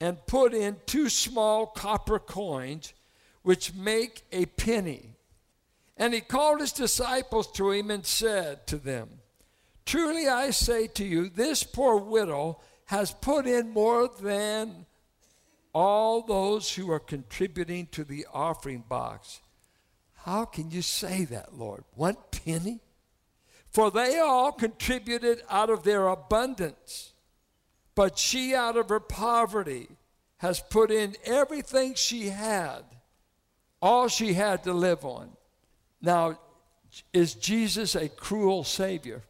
and 0.00 0.24
put 0.26 0.52
in 0.52 0.76
two 0.84 1.08
small 1.08 1.66
copper 1.66 2.18
coins, 2.18 2.92
which 3.46 3.72
make 3.74 4.24
a 4.32 4.44
penny. 4.44 5.14
And 5.96 6.12
he 6.12 6.20
called 6.20 6.58
his 6.58 6.72
disciples 6.72 7.46
to 7.52 7.70
him 7.70 7.92
and 7.92 8.04
said 8.04 8.66
to 8.66 8.76
them, 8.76 9.08
Truly 9.84 10.26
I 10.26 10.50
say 10.50 10.88
to 10.88 11.04
you, 11.04 11.28
this 11.28 11.62
poor 11.62 11.96
widow 11.96 12.60
has 12.86 13.12
put 13.12 13.46
in 13.46 13.68
more 13.68 14.10
than 14.20 14.84
all 15.72 16.22
those 16.22 16.74
who 16.74 16.90
are 16.90 16.98
contributing 16.98 17.86
to 17.92 18.02
the 18.02 18.26
offering 18.34 18.82
box. 18.88 19.40
How 20.24 20.44
can 20.44 20.72
you 20.72 20.82
say 20.82 21.24
that, 21.26 21.56
Lord? 21.56 21.84
One 21.94 22.16
penny? 22.32 22.80
For 23.70 23.92
they 23.92 24.18
all 24.18 24.50
contributed 24.50 25.42
out 25.48 25.70
of 25.70 25.84
their 25.84 26.08
abundance, 26.08 27.12
but 27.94 28.18
she 28.18 28.56
out 28.56 28.76
of 28.76 28.88
her 28.88 28.98
poverty 28.98 29.86
has 30.38 30.58
put 30.58 30.90
in 30.90 31.14
everything 31.24 31.94
she 31.94 32.30
had, 32.30 32.95
all 33.86 34.08
she 34.08 34.32
had 34.32 34.64
to 34.64 34.72
live 34.72 35.04
on. 35.04 35.30
Now, 36.02 36.40
is 37.12 37.34
Jesus 37.34 37.94
a 37.94 38.08
cruel 38.08 38.64
Savior? 38.64 39.22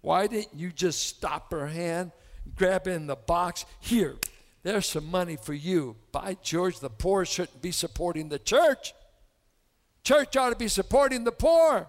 Why 0.00 0.26
didn't 0.26 0.54
you 0.54 0.72
just 0.72 1.06
stop 1.06 1.52
her 1.52 1.66
hand, 1.66 2.12
grab 2.56 2.86
in 2.86 3.06
the 3.06 3.16
box? 3.16 3.66
Here, 3.80 4.16
there's 4.62 4.86
some 4.86 5.10
money 5.10 5.36
for 5.36 5.52
you. 5.52 5.96
By 6.10 6.38
George, 6.42 6.80
the 6.80 6.88
poor 6.88 7.26
shouldn't 7.26 7.60
be 7.60 7.70
supporting 7.70 8.30
the 8.30 8.38
church. 8.38 8.94
Church 10.04 10.36
ought 10.38 10.50
to 10.50 10.56
be 10.56 10.68
supporting 10.68 11.24
the 11.24 11.32
poor. 11.32 11.86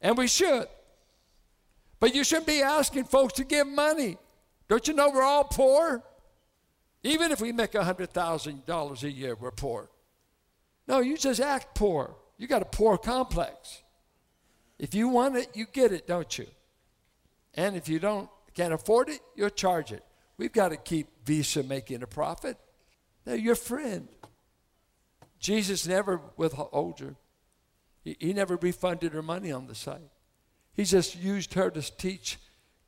And 0.00 0.16
we 0.16 0.28
should. 0.28 0.68
But 1.98 2.14
you 2.14 2.22
shouldn't 2.22 2.46
be 2.46 2.62
asking 2.62 3.04
folks 3.04 3.32
to 3.34 3.44
give 3.44 3.66
money. 3.66 4.16
Don't 4.68 4.86
you 4.86 4.94
know 4.94 5.10
we're 5.10 5.22
all 5.22 5.44
poor? 5.44 6.04
Even 7.02 7.32
if 7.32 7.40
we 7.40 7.50
make 7.50 7.72
$100,000 7.72 9.02
a 9.02 9.10
year, 9.10 9.34
we're 9.34 9.50
poor. 9.50 9.88
No, 10.86 11.00
you 11.00 11.16
just 11.16 11.40
act 11.40 11.74
poor. 11.74 12.16
You 12.38 12.46
got 12.46 12.62
a 12.62 12.66
poor 12.66 12.98
complex. 12.98 13.82
If 14.78 14.94
you 14.94 15.08
want 15.08 15.36
it, 15.36 15.48
you 15.54 15.66
get 15.66 15.92
it, 15.92 16.06
don't 16.06 16.38
you? 16.38 16.46
And 17.54 17.76
if 17.76 17.88
you 17.88 17.98
don't 17.98 18.28
can't 18.54 18.74
afford 18.74 19.08
it, 19.08 19.20
you'll 19.34 19.50
charge 19.50 19.92
it. 19.92 20.04
We've 20.36 20.52
got 20.52 20.70
to 20.70 20.76
keep 20.76 21.08
Visa 21.24 21.62
making 21.62 22.02
a 22.02 22.06
profit. 22.06 22.56
They're 23.24 23.36
your 23.36 23.54
friend. 23.54 24.08
Jesus 25.38 25.86
never 25.86 26.20
withhold 26.36 27.00
her. 27.00 27.16
He, 28.02 28.16
he 28.18 28.32
never 28.32 28.56
refunded 28.56 29.12
her 29.12 29.22
money 29.22 29.52
on 29.52 29.66
the 29.66 29.74
site. 29.74 30.10
He 30.74 30.84
just 30.84 31.16
used 31.16 31.54
her 31.54 31.70
to 31.70 31.82
teach. 31.96 32.38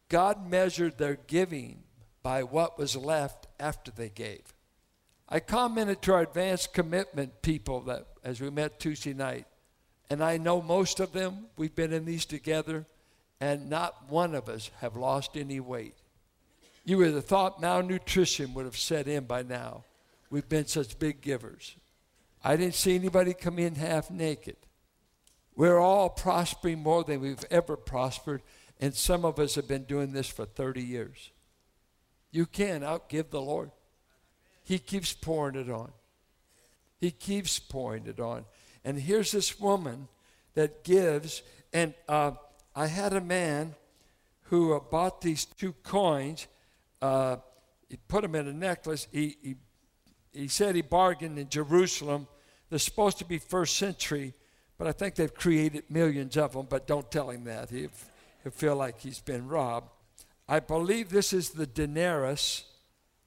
God 0.08 0.48
measured 0.48 0.98
their 0.98 1.16
giving 1.16 1.84
by 2.22 2.42
what 2.42 2.78
was 2.78 2.96
left 2.96 3.46
after 3.60 3.90
they 3.90 4.08
gave. 4.08 4.53
I 5.28 5.40
commented 5.40 6.02
to 6.02 6.14
our 6.14 6.22
advanced 6.22 6.74
commitment 6.74 7.42
people 7.42 7.80
that 7.82 8.06
as 8.22 8.40
we 8.40 8.50
met 8.50 8.78
Tuesday 8.78 9.14
night, 9.14 9.46
and 10.10 10.22
I 10.22 10.36
know 10.36 10.60
most 10.60 11.00
of 11.00 11.12
them, 11.12 11.46
we've 11.56 11.74
been 11.74 11.92
in 11.92 12.04
these 12.04 12.26
together, 12.26 12.86
and 13.40 13.70
not 13.70 14.10
one 14.10 14.34
of 14.34 14.48
us 14.48 14.70
have 14.80 14.96
lost 14.96 15.36
any 15.36 15.60
weight. 15.60 15.94
You 16.84 16.98
would 16.98 17.14
have 17.14 17.24
thought 17.24 17.60
malnutrition 17.60 18.52
would 18.54 18.66
have 18.66 18.76
set 18.76 19.08
in 19.08 19.24
by 19.24 19.42
now. 19.42 19.84
We've 20.30 20.48
been 20.48 20.66
such 20.66 20.98
big 20.98 21.22
givers. 21.22 21.76
I 22.42 22.56
didn't 22.56 22.74
see 22.74 22.94
anybody 22.94 23.32
come 23.32 23.58
in 23.58 23.76
half 23.76 24.10
naked. 24.10 24.56
We're 25.56 25.78
all 25.78 26.10
prospering 26.10 26.80
more 26.80 27.04
than 27.04 27.20
we've 27.20 27.44
ever 27.50 27.76
prospered, 27.76 28.42
and 28.80 28.94
some 28.94 29.24
of 29.24 29.38
us 29.38 29.54
have 29.54 29.68
been 29.68 29.84
doing 29.84 30.12
this 30.12 30.28
for 30.28 30.44
30 30.44 30.82
years. 30.82 31.30
You 32.30 32.44
can 32.44 32.82
outgive 32.82 33.30
the 33.30 33.40
Lord. 33.40 33.70
He 34.64 34.78
keeps 34.78 35.12
pouring 35.12 35.54
it 35.54 35.70
on. 35.70 35.92
He 37.00 37.10
keeps 37.10 37.58
pouring 37.58 38.06
it 38.06 38.18
on. 38.18 38.44
And 38.84 38.98
here's 38.98 39.30
this 39.30 39.60
woman 39.60 40.08
that 40.54 40.82
gives, 40.82 41.42
and 41.72 41.94
uh, 42.08 42.32
I 42.74 42.86
had 42.86 43.12
a 43.12 43.20
man 43.20 43.74
who 44.44 44.74
uh, 44.74 44.80
bought 44.80 45.20
these 45.20 45.44
two 45.44 45.72
coins. 45.82 46.46
Uh, 47.00 47.36
he 47.88 47.98
put 48.08 48.22
them 48.22 48.34
in 48.34 48.48
a 48.48 48.52
necklace. 48.52 49.06
He, 49.12 49.36
he, 49.42 49.56
he 50.32 50.48
said 50.48 50.74
he 50.74 50.82
bargained 50.82 51.38
in 51.38 51.48
Jerusalem. 51.48 52.26
They're 52.70 52.78
supposed 52.78 53.18
to 53.18 53.24
be 53.24 53.38
first 53.38 53.76
century 53.76 54.34
but 54.76 54.86
I 54.86 54.92
think 54.92 55.14
they've 55.14 55.32
created 55.32 55.84
millions 55.88 56.36
of 56.36 56.52
them, 56.52 56.66
but 56.68 56.86
don't 56.86 57.10
tell 57.10 57.30
him 57.30 57.44
that. 57.44 57.70
He'll, 57.70 57.90
he'll 58.42 58.52
feel 58.52 58.76
like 58.76 59.00
he's 59.00 59.20
been 59.20 59.46
robbed. 59.48 59.88
I 60.48 60.60
believe 60.60 61.08
this 61.08 61.32
is 61.32 61.50
the 61.50 61.66
denarius. 61.66 62.64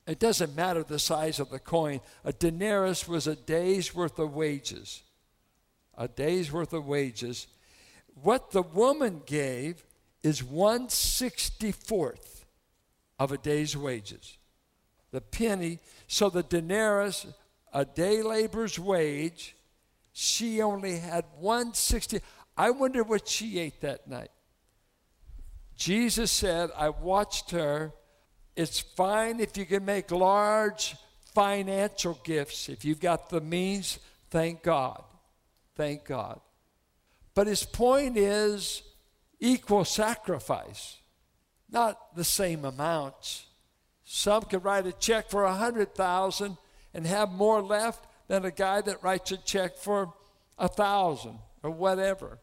It 0.07 0.19
doesn't 0.19 0.55
matter 0.55 0.83
the 0.83 0.99
size 0.99 1.39
of 1.39 1.49
the 1.49 1.59
coin. 1.59 1.99
A 2.23 2.31
denarius 2.31 3.07
was 3.07 3.27
a 3.27 3.35
day's 3.35 3.93
worth 3.93 4.17
of 4.17 4.33
wages. 4.33 5.03
A 5.97 6.07
day's 6.07 6.51
worth 6.51 6.71
of 6.71 6.87
wages. 6.87 7.47
What 8.23 8.51
the 8.51 8.61
woman 8.61 9.21
gave 9.25 9.83
is 10.23 10.41
164th 10.41 12.45
of 13.19 13.31
a 13.33 13.37
day's 13.37 13.75
wages. 13.75 14.37
The 15.11 15.21
penny, 15.21 15.79
so 16.07 16.29
the 16.29 16.43
denarius, 16.43 17.27
a 17.73 17.83
day 17.83 18.21
laborer's 18.21 18.79
wage, 18.79 19.55
she 20.13 20.61
only 20.61 20.99
had 20.99 21.25
160. 21.39 22.21
I 22.55 22.71
wonder 22.71 23.03
what 23.03 23.27
she 23.27 23.59
ate 23.59 23.81
that 23.81 24.07
night. 24.07 24.31
Jesus 25.75 26.31
said, 26.31 26.69
I 26.75 26.89
watched 26.89 27.51
her. 27.51 27.93
It's 28.57 28.79
fine 28.79 29.39
if 29.39 29.55
you 29.55 29.67
can 29.67 29.85
make 29.85 30.09
large 30.09 30.95
financial 31.35 32.19
gifts. 32.23 32.69
If 32.69 32.83
you've 32.83 32.99
got 32.99 33.29
the 33.29 33.39
means, 33.39 33.99
thank 34.31 34.63
God. 34.63 35.03
Thank 35.75 36.05
God. 36.05 36.41
But 37.35 37.45
his 37.45 37.63
point 37.63 38.17
is 38.17 38.81
equal 39.39 39.85
sacrifice, 39.85 40.97
not 41.69 42.15
the 42.15 42.23
same 42.23 42.65
amounts. 42.65 43.45
Some 44.03 44.41
could 44.41 44.63
write 44.63 44.87
a 44.87 44.91
check 44.91 45.29
for 45.29 45.43
a 45.43 45.53
hundred 45.53 45.93
thousand 45.93 46.57
and 46.95 47.05
have 47.05 47.29
more 47.31 47.61
left 47.61 48.07
than 48.27 48.43
a 48.43 48.49
guy 48.49 48.81
that 48.81 49.03
writes 49.03 49.31
a 49.31 49.37
check 49.37 49.77
for 49.77 50.15
a 50.57 50.67
thousand 50.67 51.37
or 51.61 51.69
whatever. 51.69 52.39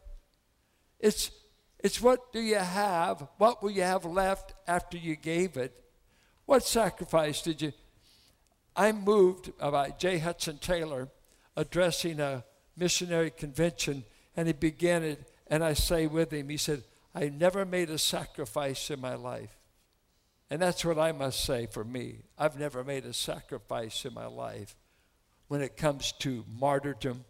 It's 0.97 1.29
it's 1.79 2.01
what 2.01 2.31
do 2.31 2.39
you 2.39 2.55
have? 2.55 3.27
What 3.37 3.61
will 3.61 3.71
you 3.71 3.81
have 3.81 4.05
left 4.05 4.53
after 4.65 4.95
you 4.97 5.17
gave 5.17 5.57
it? 5.57 5.81
What 6.45 6.63
sacrifice 6.63 7.41
did 7.41 7.61
you? 7.61 7.73
I'm 8.75 9.03
moved 9.03 9.57
by 9.57 9.93
J. 9.97 10.19
Hudson 10.19 10.57
Taylor 10.57 11.09
addressing 11.55 12.19
a 12.19 12.43
missionary 12.75 13.31
convention, 13.31 14.03
and 14.35 14.47
he 14.47 14.53
began 14.53 15.03
it, 15.03 15.31
and 15.47 15.63
I 15.63 15.73
say 15.73 16.07
with 16.07 16.31
him, 16.33 16.49
he 16.49 16.57
said, 16.57 16.83
I 17.13 17.29
never 17.29 17.65
made 17.65 17.89
a 17.89 17.97
sacrifice 17.97 18.91
in 18.91 18.99
my 18.99 19.15
life. 19.15 19.55
And 20.49 20.61
that's 20.61 20.83
what 20.83 20.99
I 20.99 21.13
must 21.13 21.43
say 21.45 21.65
for 21.65 21.83
me. 21.83 22.19
I've 22.37 22.59
never 22.59 22.83
made 22.83 23.05
a 23.05 23.13
sacrifice 23.13 24.03
in 24.05 24.13
my 24.13 24.27
life 24.27 24.75
when 25.47 25.61
it 25.61 25.77
comes 25.77 26.11
to 26.19 26.43
martyrdom 26.59 27.23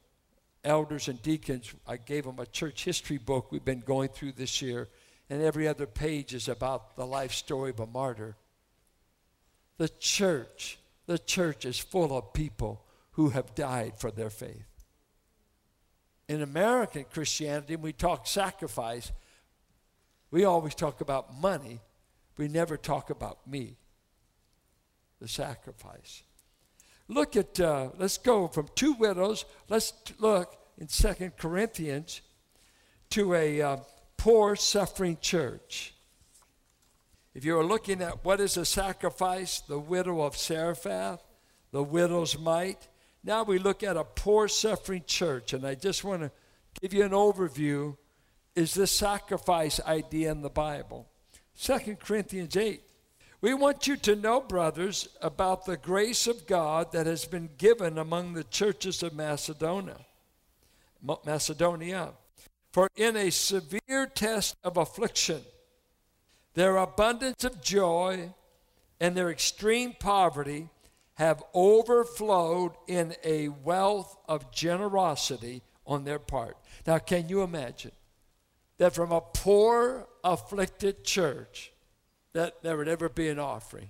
elders 0.65 1.07
and 1.07 1.21
deacons, 1.21 1.73
I 1.87 1.97
gave 1.97 2.25
them 2.25 2.39
a 2.39 2.45
church 2.45 2.83
history 2.83 3.17
book 3.17 3.51
we've 3.51 3.63
been 3.63 3.81
going 3.81 4.09
through 4.09 4.33
this 4.33 4.61
year, 4.61 4.89
and 5.29 5.41
every 5.41 5.67
other 5.67 5.85
page 5.85 6.33
is 6.33 6.49
about 6.49 6.95
the 6.95 7.05
life 7.05 7.31
story 7.31 7.69
of 7.69 7.79
a 7.79 7.85
martyr. 7.85 8.35
The 9.77 9.89
church, 9.89 10.79
the 11.05 11.19
church 11.19 11.65
is 11.65 11.77
full 11.77 12.17
of 12.17 12.33
people 12.33 12.83
who 13.11 13.29
have 13.29 13.55
died 13.55 13.93
for 13.97 14.11
their 14.11 14.29
faith. 14.29 14.65
In 16.27 16.41
American 16.41 17.05
Christianity, 17.11 17.75
we 17.75 17.93
talk 17.93 18.27
sacrifice, 18.27 19.11
we 20.31 20.43
always 20.43 20.75
talk 20.75 21.01
about 21.01 21.39
money. 21.39 21.79
We 22.37 22.49
never 22.49 22.75
talk 22.75 23.09
about 23.09 23.47
me, 23.47 23.77
the 25.21 25.27
sacrifice. 25.29 26.23
Look 27.07 27.37
at, 27.37 27.59
uh, 27.59 27.91
let's 27.97 28.17
go 28.17 28.47
from 28.47 28.67
two 28.75 28.93
widows. 28.93 29.45
Let's 29.69 29.93
look 30.19 30.57
in 30.77 30.89
Second 30.89 31.37
Corinthians 31.37 32.19
to 33.11 33.33
a 33.33 33.61
uh, 33.61 33.77
poor, 34.17 34.57
suffering 34.57 35.17
church. 35.21 35.94
If 37.35 37.43
you 37.43 37.59
are 37.59 37.65
looking 37.65 38.01
at 38.01 38.23
what 38.23 38.39
is 38.39 38.55
a 38.55 38.63
sacrifice, 38.63 39.59
the 39.59 39.77
widow 39.77 40.21
of 40.21 40.37
Zarephath, 40.37 41.21
the 41.71 41.83
widow's 41.83 42.39
mite, 42.39 42.87
now 43.25 43.43
we 43.43 43.59
look 43.59 43.83
at 43.83 43.97
a 43.97 44.05
poor, 44.05 44.47
suffering 44.47 45.03
church. 45.05 45.51
And 45.51 45.67
I 45.67 45.75
just 45.75 46.05
want 46.05 46.21
to 46.21 46.31
give 46.81 46.93
you 46.93 47.03
an 47.03 47.11
overview. 47.11 47.97
Is 48.55 48.73
this 48.73 48.91
sacrifice 48.91 49.81
idea 49.85 50.31
in 50.31 50.43
the 50.43 50.49
Bible? 50.49 51.09
Second 51.53 51.99
Corinthians 51.99 52.55
8. 52.55 52.81
We 53.41 53.53
want 53.53 53.85
you 53.85 53.97
to 53.97 54.15
know, 54.15 54.39
brothers, 54.39 55.09
about 55.21 55.65
the 55.65 55.75
grace 55.75 56.27
of 56.27 56.47
God 56.47 56.93
that 56.93 57.05
has 57.05 57.25
been 57.25 57.49
given 57.57 57.97
among 57.97 58.33
the 58.33 58.45
churches 58.45 59.03
of 59.03 59.13
Macedonia. 59.13 59.97
Macedonia. 61.25 62.13
For 62.71 62.87
in 62.95 63.17
a 63.17 63.29
severe 63.29 64.05
test 64.13 64.55
of 64.63 64.77
affliction, 64.77 65.41
their 66.55 66.77
abundance 66.77 67.43
of 67.43 67.61
joy 67.61 68.33
and 68.99 69.15
their 69.15 69.29
extreme 69.29 69.93
poverty 69.99 70.69
have 71.15 71.43
overflowed 71.53 72.71
in 72.87 73.15
a 73.23 73.49
wealth 73.49 74.17
of 74.27 74.51
generosity 74.51 75.61
on 75.85 76.03
their 76.03 76.19
part. 76.19 76.57
Now, 76.85 76.97
can 76.97 77.29
you 77.29 77.41
imagine 77.41 77.91
that 78.77 78.93
from 78.93 79.11
a 79.11 79.21
poor, 79.21 80.07
afflicted 80.23 81.03
church, 81.03 81.71
that 82.33 82.61
there 82.63 82.75
would 82.75 82.87
ever 82.87 83.07
be 83.07 83.29
an 83.29 83.39
offering. 83.39 83.89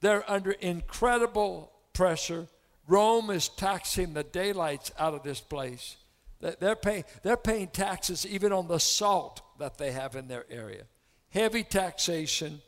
They're 0.00 0.30
under 0.30 0.52
incredible 0.52 1.72
pressure. 1.92 2.46
Rome 2.86 3.30
is 3.30 3.48
taxing 3.48 4.12
the 4.12 4.22
daylights 4.22 4.92
out 4.98 5.14
of 5.14 5.22
this 5.22 5.40
place. 5.40 5.96
They're 6.40 6.76
paying, 6.76 7.04
they're 7.22 7.36
paying 7.36 7.68
taxes 7.68 8.26
even 8.26 8.52
on 8.52 8.68
the 8.68 8.78
salt 8.78 9.40
that 9.58 9.78
they 9.78 9.92
have 9.92 10.14
in 10.14 10.28
their 10.28 10.44
area. 10.50 10.84
Heavy 11.30 11.62
taxation, 11.62 12.60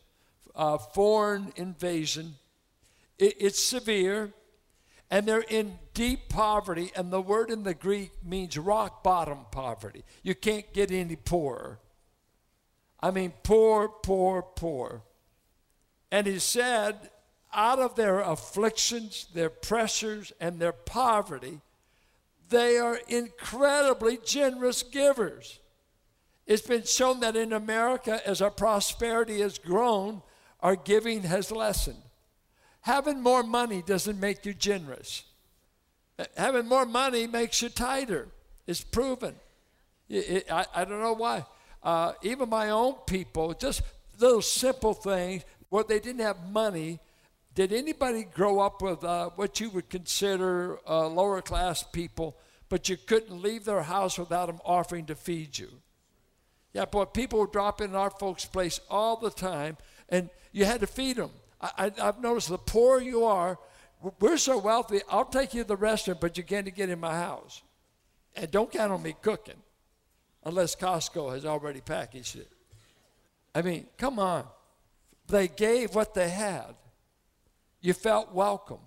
uh, 0.54 0.78
foreign 0.78 1.52
invasion. 1.56 2.34
It, 3.18 3.36
it's 3.38 3.62
severe, 3.62 4.32
and 5.10 5.26
they're 5.26 5.40
in 5.40 5.78
deep 5.94 6.28
poverty. 6.28 6.92
And 6.94 7.12
the 7.12 7.20
word 7.20 7.50
in 7.50 7.62
the 7.62 7.74
Greek 7.74 8.12
means 8.24 8.56
rock 8.58 9.02
bottom 9.02 9.46
poverty. 9.50 10.04
You 10.22 10.34
can't 10.34 10.72
get 10.72 10.90
any 10.90 11.16
poorer. 11.16 11.78
I 13.00 13.10
mean, 13.10 13.32
poor, 13.42 13.88
poor, 13.88 14.42
poor. 14.42 15.02
And 16.12 16.26
he 16.26 16.38
said, 16.38 17.10
out 17.52 17.78
of 17.78 17.96
their 17.96 18.20
afflictions, 18.20 19.26
their 19.34 19.50
pressures, 19.50 20.32
and 20.40 20.60
their 20.60 20.72
poverty, 20.72 21.60
they 22.48 22.78
are 22.78 22.98
incredibly 23.08 24.18
generous 24.18 24.82
givers. 24.82 25.60
It's 26.50 26.66
been 26.66 26.82
shown 26.82 27.20
that 27.20 27.36
in 27.36 27.52
America, 27.52 28.20
as 28.26 28.42
our 28.42 28.50
prosperity 28.50 29.40
has 29.40 29.56
grown, 29.56 30.20
our 30.58 30.74
giving 30.74 31.22
has 31.22 31.52
lessened. 31.52 32.02
Having 32.80 33.22
more 33.22 33.44
money 33.44 33.84
doesn't 33.86 34.18
make 34.18 34.44
you 34.44 34.52
generous. 34.52 35.22
Having 36.36 36.66
more 36.66 36.84
money 36.84 37.28
makes 37.28 37.62
you 37.62 37.68
tighter. 37.68 38.26
It's 38.66 38.80
proven. 38.80 39.36
It, 40.08 40.28
it, 40.28 40.52
I, 40.52 40.66
I 40.74 40.84
don't 40.84 41.00
know 41.00 41.12
why 41.12 41.46
uh, 41.84 42.14
even 42.22 42.48
my 42.48 42.70
own 42.70 42.94
people, 43.06 43.54
just 43.54 43.82
little 44.18 44.42
simple 44.42 44.92
things 44.92 45.44
where 45.68 45.84
they 45.84 46.00
didn't 46.00 46.22
have 46.22 46.50
money. 46.50 46.98
Did 47.54 47.72
anybody 47.72 48.24
grow 48.24 48.58
up 48.58 48.82
with 48.82 49.04
uh, 49.04 49.30
what 49.36 49.60
you 49.60 49.70
would 49.70 49.88
consider 49.88 50.80
uh, 50.88 51.06
lower 51.06 51.42
class 51.42 51.84
people, 51.84 52.36
but 52.68 52.88
you 52.88 52.96
couldn't 52.96 53.40
leave 53.40 53.64
their 53.64 53.82
house 53.82 54.18
without 54.18 54.46
them 54.46 54.58
offering 54.64 55.06
to 55.06 55.14
feed 55.14 55.56
you? 55.56 55.68
Yeah, 56.72 56.84
but 56.84 57.14
people 57.14 57.40
would 57.40 57.52
drop 57.52 57.80
in 57.80 57.94
our 57.94 58.10
folks' 58.10 58.44
place 58.44 58.80
all 58.88 59.16
the 59.16 59.30
time, 59.30 59.76
and 60.08 60.30
you 60.52 60.64
had 60.64 60.80
to 60.80 60.86
feed 60.86 61.16
them. 61.16 61.30
I, 61.60 61.92
have 61.98 62.20
noticed 62.20 62.48
the 62.48 62.58
poorer 62.58 63.00
you 63.00 63.24
are, 63.24 63.58
we're 64.18 64.38
so 64.38 64.58
wealthy, 64.58 65.00
I'll 65.10 65.26
take 65.26 65.52
you 65.52 65.62
to 65.62 65.68
the 65.68 65.76
restaurant, 65.76 66.20
but 66.20 66.38
you 66.38 66.44
can't 66.44 66.74
get 66.74 66.88
in 66.88 67.00
my 67.00 67.14
house. 67.14 67.62
And 68.34 68.50
don't 68.50 68.70
count 68.70 68.92
on 68.92 69.02
me 69.02 69.14
cooking 69.20 69.60
unless 70.44 70.74
Costco 70.74 71.32
has 71.34 71.44
already 71.44 71.80
packaged 71.80 72.36
it. 72.36 72.48
I 73.54 73.62
mean, 73.62 73.86
come 73.98 74.18
on. 74.18 74.46
They 75.26 75.48
gave 75.48 75.94
what 75.94 76.14
they 76.14 76.30
had. 76.30 76.74
You 77.80 77.92
felt 77.92 78.32
welcome. 78.32 78.80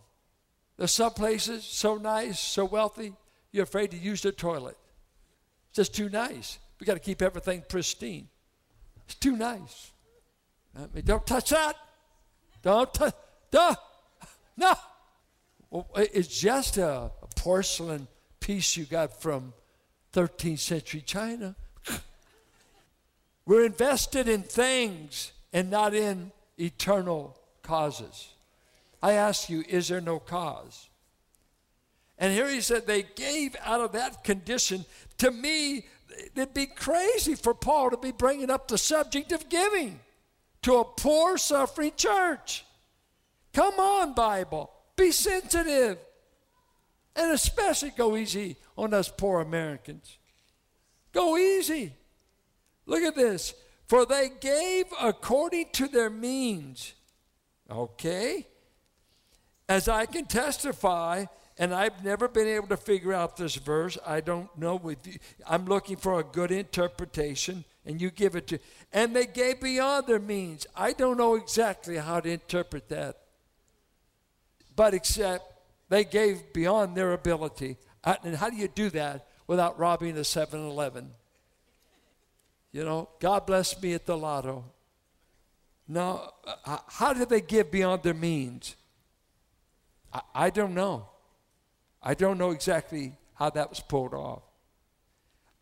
There's 0.78 0.94
some 0.94 1.14
places 1.14 1.64
so 1.64 1.98
nice, 1.98 2.40
so 2.40 2.66
wealthy, 2.66 3.14
you're 3.52 3.64
afraid 3.64 3.92
to 3.92 3.98
use 3.98 4.22
the 4.22 4.32
toilet. 4.32 4.78
It's 5.70 5.78
just 5.78 5.94
too 5.94 6.10
nice. 6.10 6.58
We 6.84 6.86
got 6.86 6.96
to 6.96 7.00
keep 7.00 7.22
everything 7.22 7.64
pristine. 7.70 8.28
It's 9.06 9.16
too 9.16 9.38
nice. 9.38 9.92
I 10.76 10.82
mean, 10.94 11.06
don't 11.06 11.26
touch 11.26 11.52
that. 11.52 11.78
Don't 12.62 12.94
touch. 12.94 13.14
Duh. 13.52 13.74
No. 14.58 14.74
Well, 15.70 15.88
it's 15.96 16.28
just 16.28 16.76
a, 16.76 17.10
a 17.22 17.28
porcelain 17.38 18.10
piece 18.42 18.76
you 18.76 18.84
got 18.84 19.22
from 19.22 19.54
13th 20.12 20.60
century 20.60 21.00
China. 21.00 21.56
We're 23.46 23.64
invested 23.64 24.28
in 24.28 24.44
things 24.44 25.32
and 25.54 25.72
not 25.72 25.94
in 25.94 26.34
eternal 26.60 27.40
causes. 27.62 28.28
I 29.02 29.14
ask 29.14 29.50
you, 29.50 29.64
is 29.70 29.88
there 29.88 30.02
no 30.02 30.20
cause? 30.20 30.90
And 32.18 32.34
here 32.34 32.50
he 32.50 32.60
said 32.60 32.88
they 32.88 33.04
gave 33.04 33.56
out 33.64 33.80
of 33.80 33.94
that 33.94 34.26
condition. 34.26 34.84
To 35.20 35.32
me, 35.32 35.86
it'd 36.36 36.54
be 36.54 36.66
crazy 36.66 37.36
for 37.36 37.54
Paul 37.54 37.92
to 37.92 37.98
be 37.98 38.12
bringing 38.12 38.50
up 38.50 38.68
the 38.68 38.78
subject 38.78 39.32
of 39.32 39.50
giving 39.50 40.00
to 40.64 40.76
a 40.78 40.86
poor, 40.86 41.38
suffering 41.38 41.94
church. 41.96 42.66
Come 43.54 43.80
on, 43.80 44.14
Bible. 44.14 44.72
Be 44.96 45.12
sensitive. 45.12 45.98
And 47.16 47.32
especially 47.32 47.92
go 47.92 48.16
easy 48.16 48.56
on 48.78 48.94
us 48.94 49.10
poor 49.10 49.42
Americans. 49.42 50.18
Go 51.12 51.38
easy. 51.38 51.94
Look 52.86 53.04
at 53.04 53.16
this. 53.16 53.54
For 53.88 54.06
they 54.06 54.30
gave 54.42 54.86
according 55.00 55.68
to 55.74 55.88
their 55.88 56.10
means. 56.10 56.94
Okay? 57.70 58.48
As 59.70 59.88
I 59.88 60.06
can 60.06 60.26
testify, 60.26 61.26
and 61.58 61.74
I've 61.74 62.04
never 62.04 62.28
been 62.28 62.48
able 62.48 62.68
to 62.68 62.78
figure 62.78 63.14
out 63.14 63.38
this 63.38 63.56
verse. 63.56 63.98
I 64.06 64.22
don't 64.22 64.56
know. 64.58 64.76
With 64.76 65.06
you. 65.06 65.20
I'm 65.48 65.66
looking 65.66 65.98
for 65.98 66.20
a 66.20 66.24
good 66.24 66.52
interpretation, 66.52 67.64
and 67.86 68.02
you 68.02 68.10
give 68.10 68.36
it 68.36 68.48
to. 68.48 68.60
And 68.92 69.16
they 69.16 69.28
gave 69.28 69.62
beyond 69.62 70.08
their 70.08 70.20
means. 70.20 70.66
I 70.76 70.94
don't 70.94 71.18
know 71.18 71.36
exactly 71.36 71.98
how 71.98 72.20
to 72.20 72.30
interpret 72.30 72.90
that, 72.90 73.18
but 74.76 74.94
except 74.94 75.54
they 75.90 76.04
gave 76.04 76.54
beyond 76.54 76.98
their 76.98 77.14
ability. 77.14 77.78
And 78.04 78.36
how 78.36 78.50
do 78.50 78.56
you 78.56 78.68
do 78.68 78.90
that 78.90 79.28
without 79.46 79.78
robbing 79.78 80.18
a 80.18 80.22
7-Eleven? 80.22 81.12
You 82.72 82.84
know, 82.84 83.10
God 83.20 83.46
bless 83.46 83.80
me 83.80 83.94
at 83.94 84.08
the 84.08 84.18
lotto. 84.18 84.66
No, 85.88 86.32
uh, 86.66 86.78
how 86.88 87.14
did 87.14 87.30
they 87.30 87.42
give 87.42 87.70
beyond 87.70 88.02
their 88.02 88.16
means? 88.16 88.76
I, 90.12 90.22
I 90.34 90.50
don't 90.50 90.74
know. 90.74 91.08
I 92.04 92.14
don't 92.14 92.38
know 92.38 92.52
exactly 92.52 93.14
how 93.36 93.50
that 93.52 93.70
was 93.70 93.80
pulled 93.80 94.14
off. 94.14 94.44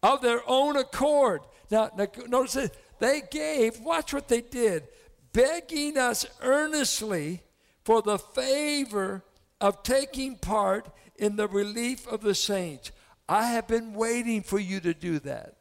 Of 0.04 0.22
their 0.22 0.42
own 0.48 0.76
accord. 0.76 1.42
Now, 1.70 1.92
now 1.96 2.08
notice 2.28 2.54
this. 2.54 2.72
They 3.00 3.22
gave, 3.30 3.80
watch 3.80 4.14
what 4.14 4.28
they 4.28 4.42
did, 4.42 4.88
begging 5.34 5.98
us 5.98 6.26
earnestly 6.42 7.42
for 7.84 8.02
the 8.02 8.18
favor 8.18 9.24
of 9.60 9.84
taking 9.84 10.38
part 10.38 10.90
in 11.16 11.36
the 11.36 11.48
relief 11.48 12.08
of 12.08 12.22
the 12.22 12.36
saints. 12.36 12.92
I 13.30 13.48
have 13.48 13.68
been 13.68 13.94
waiting 13.94 14.42
for 14.42 14.60
you 14.60 14.80
to 14.82 14.94
do 14.94 15.20
that. 15.20 15.58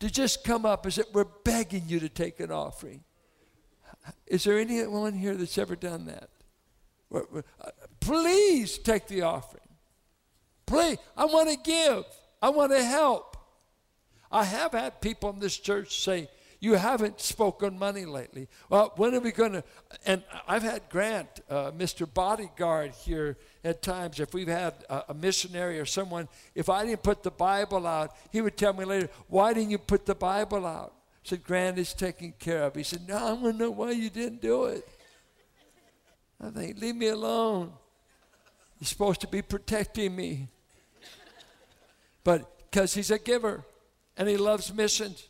To 0.00 0.10
just 0.10 0.42
come 0.44 0.66
up 0.66 0.84
and 0.84 0.92
say, 0.92 1.02
We're 1.12 1.24
begging 1.24 1.84
you 1.86 2.00
to 2.00 2.08
take 2.08 2.40
an 2.40 2.50
offering. 2.50 3.04
Is 4.26 4.44
there 4.44 4.58
anyone 4.58 5.12
here 5.12 5.36
that's 5.36 5.58
ever 5.58 5.76
done 5.76 6.06
that? 6.06 6.28
Uh, 7.14 7.42
please 8.00 8.78
take 8.78 9.06
the 9.06 9.22
offering. 9.22 9.61
Please, 10.72 10.96
I 11.18 11.26
want 11.26 11.50
to 11.50 11.56
give. 11.56 12.06
I 12.40 12.48
want 12.48 12.72
to 12.72 12.82
help. 12.82 13.36
I 14.30 14.42
have 14.44 14.72
had 14.72 15.02
people 15.02 15.28
in 15.28 15.38
this 15.38 15.58
church 15.58 16.00
say, 16.02 16.30
You 16.60 16.76
haven't 16.76 17.20
spoken 17.20 17.78
money 17.78 18.06
lately. 18.06 18.48
Well, 18.70 18.90
when 18.96 19.14
are 19.14 19.20
we 19.20 19.32
going 19.32 19.52
to? 19.52 19.64
And 20.06 20.22
I've 20.48 20.62
had 20.62 20.88
Grant, 20.88 21.28
uh, 21.50 21.72
Mr. 21.72 22.08
Bodyguard, 22.10 22.92
here 22.92 23.36
at 23.62 23.82
times. 23.82 24.18
If 24.18 24.32
we've 24.32 24.48
had 24.48 24.72
a, 24.88 25.10
a 25.10 25.14
missionary 25.14 25.78
or 25.78 25.84
someone, 25.84 26.26
if 26.54 26.70
I 26.70 26.86
didn't 26.86 27.02
put 27.02 27.22
the 27.22 27.30
Bible 27.30 27.86
out, 27.86 28.16
he 28.30 28.40
would 28.40 28.56
tell 28.56 28.72
me 28.72 28.86
later, 28.86 29.10
Why 29.28 29.52
didn't 29.52 29.72
you 29.72 29.78
put 29.78 30.06
the 30.06 30.14
Bible 30.14 30.64
out? 30.64 30.94
I 31.16 31.28
said, 31.28 31.44
Grant 31.44 31.76
is 31.76 31.92
taken 31.92 32.32
care 32.38 32.62
of. 32.62 32.76
He 32.76 32.82
said, 32.82 33.06
No, 33.06 33.18
I 33.18 33.32
want 33.34 33.58
to 33.58 33.64
know 33.64 33.70
why 33.70 33.90
you 33.90 34.08
didn't 34.08 34.40
do 34.40 34.64
it. 34.64 34.88
I 36.40 36.48
think, 36.48 36.80
Leave 36.80 36.96
me 36.96 37.08
alone. 37.08 37.74
You're 38.80 38.86
supposed 38.86 39.20
to 39.20 39.28
be 39.28 39.42
protecting 39.42 40.16
me. 40.16 40.48
But 42.24 42.70
because 42.70 42.94
he's 42.94 43.10
a 43.10 43.18
giver 43.18 43.64
and 44.16 44.28
he 44.28 44.36
loves 44.36 44.72
missions, 44.72 45.26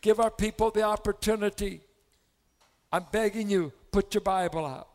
give 0.00 0.20
our 0.20 0.30
people 0.30 0.70
the 0.70 0.82
opportunity. 0.82 1.80
I'm 2.92 3.06
begging 3.12 3.50
you, 3.50 3.72
put 3.92 4.14
your 4.14 4.22
Bible 4.22 4.64
out. 4.64 4.88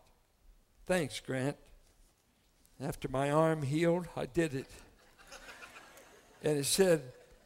Thanks, 0.88 1.20
Grant. 1.20 1.58
After 2.82 3.08
my 3.08 3.30
arm 3.30 3.62
healed, 3.62 4.08
I 4.16 4.26
did 4.26 4.56
it. 4.56 4.68
and 6.44 6.58
it 6.58 6.66
said, 6.66 7.02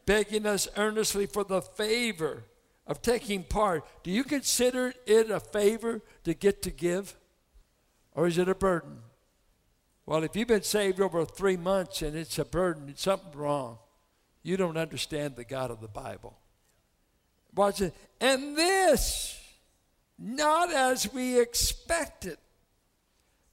begging 0.06 0.46
us 0.46 0.68
earnestly 0.76 1.26
for 1.26 1.44
the 1.44 1.60
favor 1.60 2.44
of 2.86 3.02
taking 3.02 3.42
part. 3.42 3.84
Do 4.02 4.10
you 4.10 4.24
consider 4.24 4.94
it 5.06 5.30
a 5.30 5.40
favor 5.40 6.00
to 6.24 6.32
get 6.32 6.62
to 6.62 6.70
give? 6.70 7.16
Or 8.14 8.26
is 8.26 8.38
it 8.38 8.48
a 8.48 8.54
burden? 8.54 8.98
Well, 10.06 10.22
if 10.22 10.36
you've 10.36 10.48
been 10.48 10.62
saved 10.62 11.00
over 11.00 11.24
three 11.24 11.56
months 11.56 12.00
and 12.00 12.16
it's 12.16 12.38
a 12.38 12.44
burden, 12.44 12.88
it's 12.88 13.02
something 13.02 13.38
wrong. 13.38 13.78
You 14.44 14.56
don't 14.56 14.76
understand 14.76 15.34
the 15.34 15.44
God 15.44 15.72
of 15.72 15.80
the 15.80 15.88
Bible. 15.88 16.38
Watch 17.54 17.80
it. 17.80 17.94
And 18.20 18.56
this, 18.56 19.40
not 20.16 20.72
as 20.72 21.12
we 21.12 21.40
expected, 21.40 22.38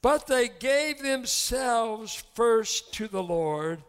but 0.04 0.28
they 0.28 0.48
gave 0.48 1.02
themselves 1.02 2.24
first 2.36 2.94
to 2.94 3.08
the 3.08 3.24
Lord 3.24 3.82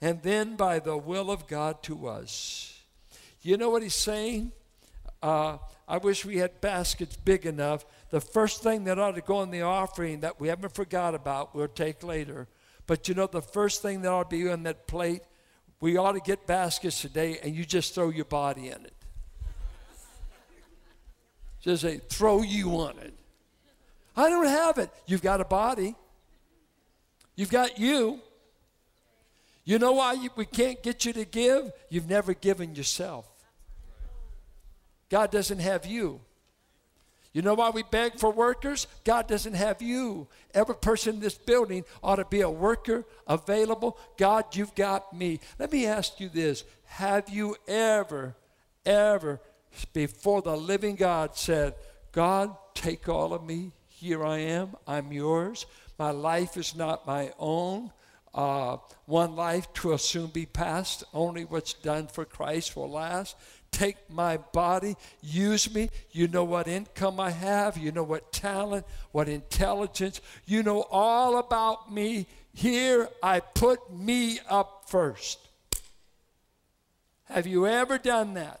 and 0.00 0.22
then 0.22 0.54
by 0.54 0.78
the 0.78 0.96
will 0.96 1.30
of 1.30 1.48
God 1.48 1.82
to 1.84 2.06
us. 2.06 2.80
You 3.40 3.56
know 3.56 3.70
what 3.70 3.82
he's 3.82 3.94
saying? 3.94 4.52
Uh, 5.22 5.58
I 5.86 5.98
wish 5.98 6.24
we 6.24 6.38
had 6.38 6.60
baskets 6.60 7.16
big 7.16 7.46
enough 7.46 7.84
the 8.12 8.20
first 8.20 8.62
thing 8.62 8.84
that 8.84 8.98
ought 8.98 9.14
to 9.14 9.22
go 9.22 9.42
in 9.42 9.50
the 9.50 9.62
offering 9.62 10.20
that 10.20 10.38
we 10.38 10.48
haven't 10.48 10.74
forgot 10.74 11.14
about, 11.14 11.54
we'll 11.54 11.66
take 11.66 12.04
later. 12.04 12.46
But 12.86 13.08
you 13.08 13.14
know, 13.14 13.26
the 13.26 13.40
first 13.40 13.80
thing 13.80 14.02
that 14.02 14.10
ought 14.10 14.28
to 14.28 14.36
be 14.36 14.50
on 14.50 14.64
that 14.64 14.86
plate, 14.86 15.22
we 15.80 15.96
ought 15.96 16.12
to 16.12 16.20
get 16.20 16.46
baskets 16.46 17.00
today 17.00 17.38
and 17.42 17.56
you 17.56 17.64
just 17.64 17.94
throw 17.94 18.10
your 18.10 18.26
body 18.26 18.66
in 18.66 18.84
it. 18.84 18.92
Just 21.62 21.82
say, 21.82 22.02
throw 22.10 22.42
you 22.42 22.72
on 22.72 22.98
it. 22.98 23.14
I 24.14 24.28
don't 24.28 24.46
have 24.46 24.76
it. 24.76 24.90
You've 25.06 25.22
got 25.22 25.40
a 25.40 25.46
body. 25.46 25.94
You've 27.34 27.50
got 27.50 27.78
you. 27.78 28.20
You 29.64 29.78
know 29.78 29.92
why 29.92 30.28
we 30.36 30.44
can't 30.44 30.82
get 30.82 31.06
you 31.06 31.14
to 31.14 31.24
give? 31.24 31.72
You've 31.88 32.10
never 32.10 32.34
given 32.34 32.74
yourself. 32.74 33.31
God 35.12 35.30
doesn't 35.30 35.58
have 35.58 35.84
you. 35.84 36.22
You 37.34 37.42
know 37.42 37.52
why 37.52 37.68
we 37.68 37.82
beg 37.82 38.18
for 38.18 38.32
workers? 38.32 38.86
God 39.04 39.28
doesn't 39.28 39.52
have 39.52 39.82
you. 39.82 40.26
Every 40.54 40.74
person 40.74 41.16
in 41.16 41.20
this 41.20 41.36
building 41.36 41.84
ought 42.02 42.16
to 42.16 42.24
be 42.24 42.40
a 42.40 42.48
worker 42.48 43.04
available. 43.26 43.98
God, 44.16 44.56
you've 44.56 44.74
got 44.74 45.12
me. 45.12 45.38
Let 45.58 45.70
me 45.70 45.84
ask 45.84 46.18
you 46.18 46.30
this 46.30 46.64
Have 46.84 47.28
you 47.28 47.56
ever, 47.68 48.34
ever, 48.86 49.42
before 49.92 50.40
the 50.40 50.56
living 50.56 50.96
God 50.96 51.36
said, 51.36 51.74
God, 52.12 52.56
take 52.72 53.06
all 53.06 53.34
of 53.34 53.44
me. 53.44 53.72
Here 53.88 54.24
I 54.24 54.38
am. 54.38 54.76
I'm 54.86 55.12
yours. 55.12 55.66
My 55.98 56.10
life 56.10 56.56
is 56.56 56.74
not 56.74 57.06
my 57.06 57.34
own. 57.38 57.92
Uh, 58.32 58.78
one 59.04 59.36
life 59.36 59.66
will 59.84 59.98
soon 59.98 60.28
be 60.28 60.46
past. 60.46 61.04
Only 61.12 61.44
what's 61.44 61.74
done 61.74 62.06
for 62.06 62.24
Christ 62.24 62.74
will 62.76 62.90
last 62.90 63.36
take 63.72 63.96
my 64.08 64.36
body, 64.36 64.96
use 65.20 65.74
me. 65.74 65.90
You 66.12 66.28
know 66.28 66.44
what 66.44 66.68
income 66.68 67.18
I 67.18 67.30
have, 67.30 67.76
you 67.76 67.90
know 67.90 68.04
what 68.04 68.32
talent, 68.32 68.86
what 69.10 69.28
intelligence, 69.28 70.20
you 70.46 70.62
know 70.62 70.86
all 70.90 71.38
about 71.38 71.92
me. 71.92 72.26
Here 72.54 73.08
I 73.22 73.40
put 73.40 73.92
me 73.92 74.38
up 74.48 74.84
first. 74.86 75.38
Have 77.24 77.46
you 77.46 77.66
ever 77.66 77.98
done 77.98 78.34
that? 78.34 78.60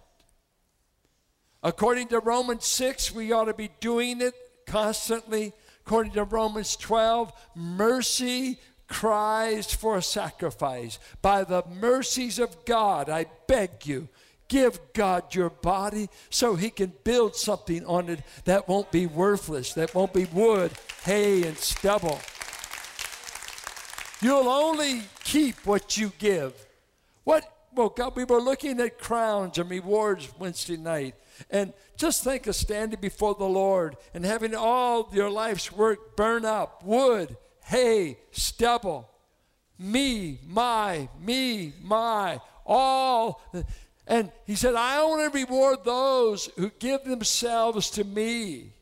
According 1.62 2.08
to 2.08 2.18
Romans 2.18 2.66
6, 2.66 3.14
we 3.14 3.30
ought 3.30 3.44
to 3.44 3.54
be 3.54 3.70
doing 3.80 4.20
it 4.20 4.34
constantly. 4.66 5.52
According 5.86 6.12
to 6.12 6.24
Romans 6.24 6.76
12, 6.76 7.32
mercy 7.54 8.58
cries 8.88 9.72
for 9.72 10.00
sacrifice. 10.00 10.98
By 11.20 11.44
the 11.44 11.64
mercies 11.68 12.38
of 12.38 12.64
God, 12.64 13.08
I 13.08 13.26
beg 13.46 13.86
you, 13.86 14.08
Give 14.52 14.78
God 14.92 15.34
your 15.34 15.48
body 15.48 16.10
so 16.28 16.56
He 16.56 16.68
can 16.68 16.92
build 17.04 17.34
something 17.34 17.86
on 17.86 18.10
it 18.10 18.20
that 18.44 18.68
won't 18.68 18.92
be 18.92 19.06
worthless, 19.06 19.72
that 19.72 19.94
won't 19.94 20.12
be 20.12 20.26
wood, 20.26 20.72
hay, 21.04 21.44
and 21.44 21.56
stubble. 21.56 22.20
You'll 24.20 24.50
only 24.50 25.04
keep 25.24 25.64
what 25.64 25.96
you 25.96 26.12
give. 26.18 26.52
What, 27.24 27.50
well, 27.74 27.88
God, 27.88 28.14
we 28.14 28.24
were 28.24 28.42
looking 28.42 28.78
at 28.80 28.98
crowns 28.98 29.56
and 29.56 29.70
rewards 29.70 30.28
Wednesday 30.38 30.76
night. 30.76 31.14
And 31.48 31.72
just 31.96 32.22
think 32.22 32.46
of 32.46 32.54
standing 32.54 33.00
before 33.00 33.34
the 33.34 33.46
Lord 33.46 33.96
and 34.12 34.22
having 34.22 34.54
all 34.54 35.08
your 35.14 35.30
life's 35.30 35.72
work 35.72 36.14
burn 36.14 36.44
up 36.44 36.84
wood, 36.84 37.38
hay, 37.64 38.18
stubble. 38.32 39.08
Me, 39.78 40.40
my, 40.46 41.08
me, 41.18 41.72
my, 41.80 42.38
all. 42.66 43.40
And 44.06 44.32
he 44.46 44.54
said, 44.56 44.74
I 44.74 45.02
want 45.04 45.32
to 45.32 45.38
reward 45.38 45.84
those 45.84 46.46
who 46.56 46.70
give 46.78 47.04
themselves 47.04 47.90
to 47.90 48.04
me. 48.04 48.72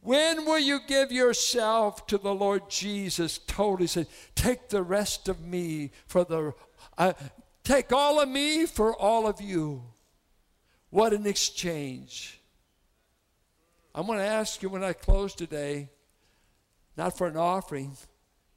When 0.00 0.44
will 0.44 0.58
you 0.58 0.80
give 0.86 1.10
yourself 1.10 2.06
to 2.06 2.18
the 2.18 2.34
Lord 2.34 2.70
Jesus? 2.70 3.38
Totally 3.46 3.86
said, 3.86 4.06
Take 4.34 4.68
the 4.68 4.82
rest 4.82 5.28
of 5.28 5.40
me 5.40 5.90
for 6.06 6.24
the, 6.24 6.54
uh, 6.96 7.14
take 7.64 7.92
all 7.92 8.20
of 8.20 8.28
me 8.28 8.66
for 8.66 8.94
all 8.94 9.26
of 9.26 9.40
you. 9.40 9.82
What 10.90 11.12
an 11.12 11.26
exchange. 11.26 12.40
I'm 13.94 14.06
going 14.06 14.18
to 14.18 14.24
ask 14.24 14.62
you 14.62 14.68
when 14.68 14.84
I 14.84 14.92
close 14.92 15.34
today, 15.34 15.88
not 16.96 17.18
for 17.18 17.26
an 17.26 17.36
offering, 17.36 17.96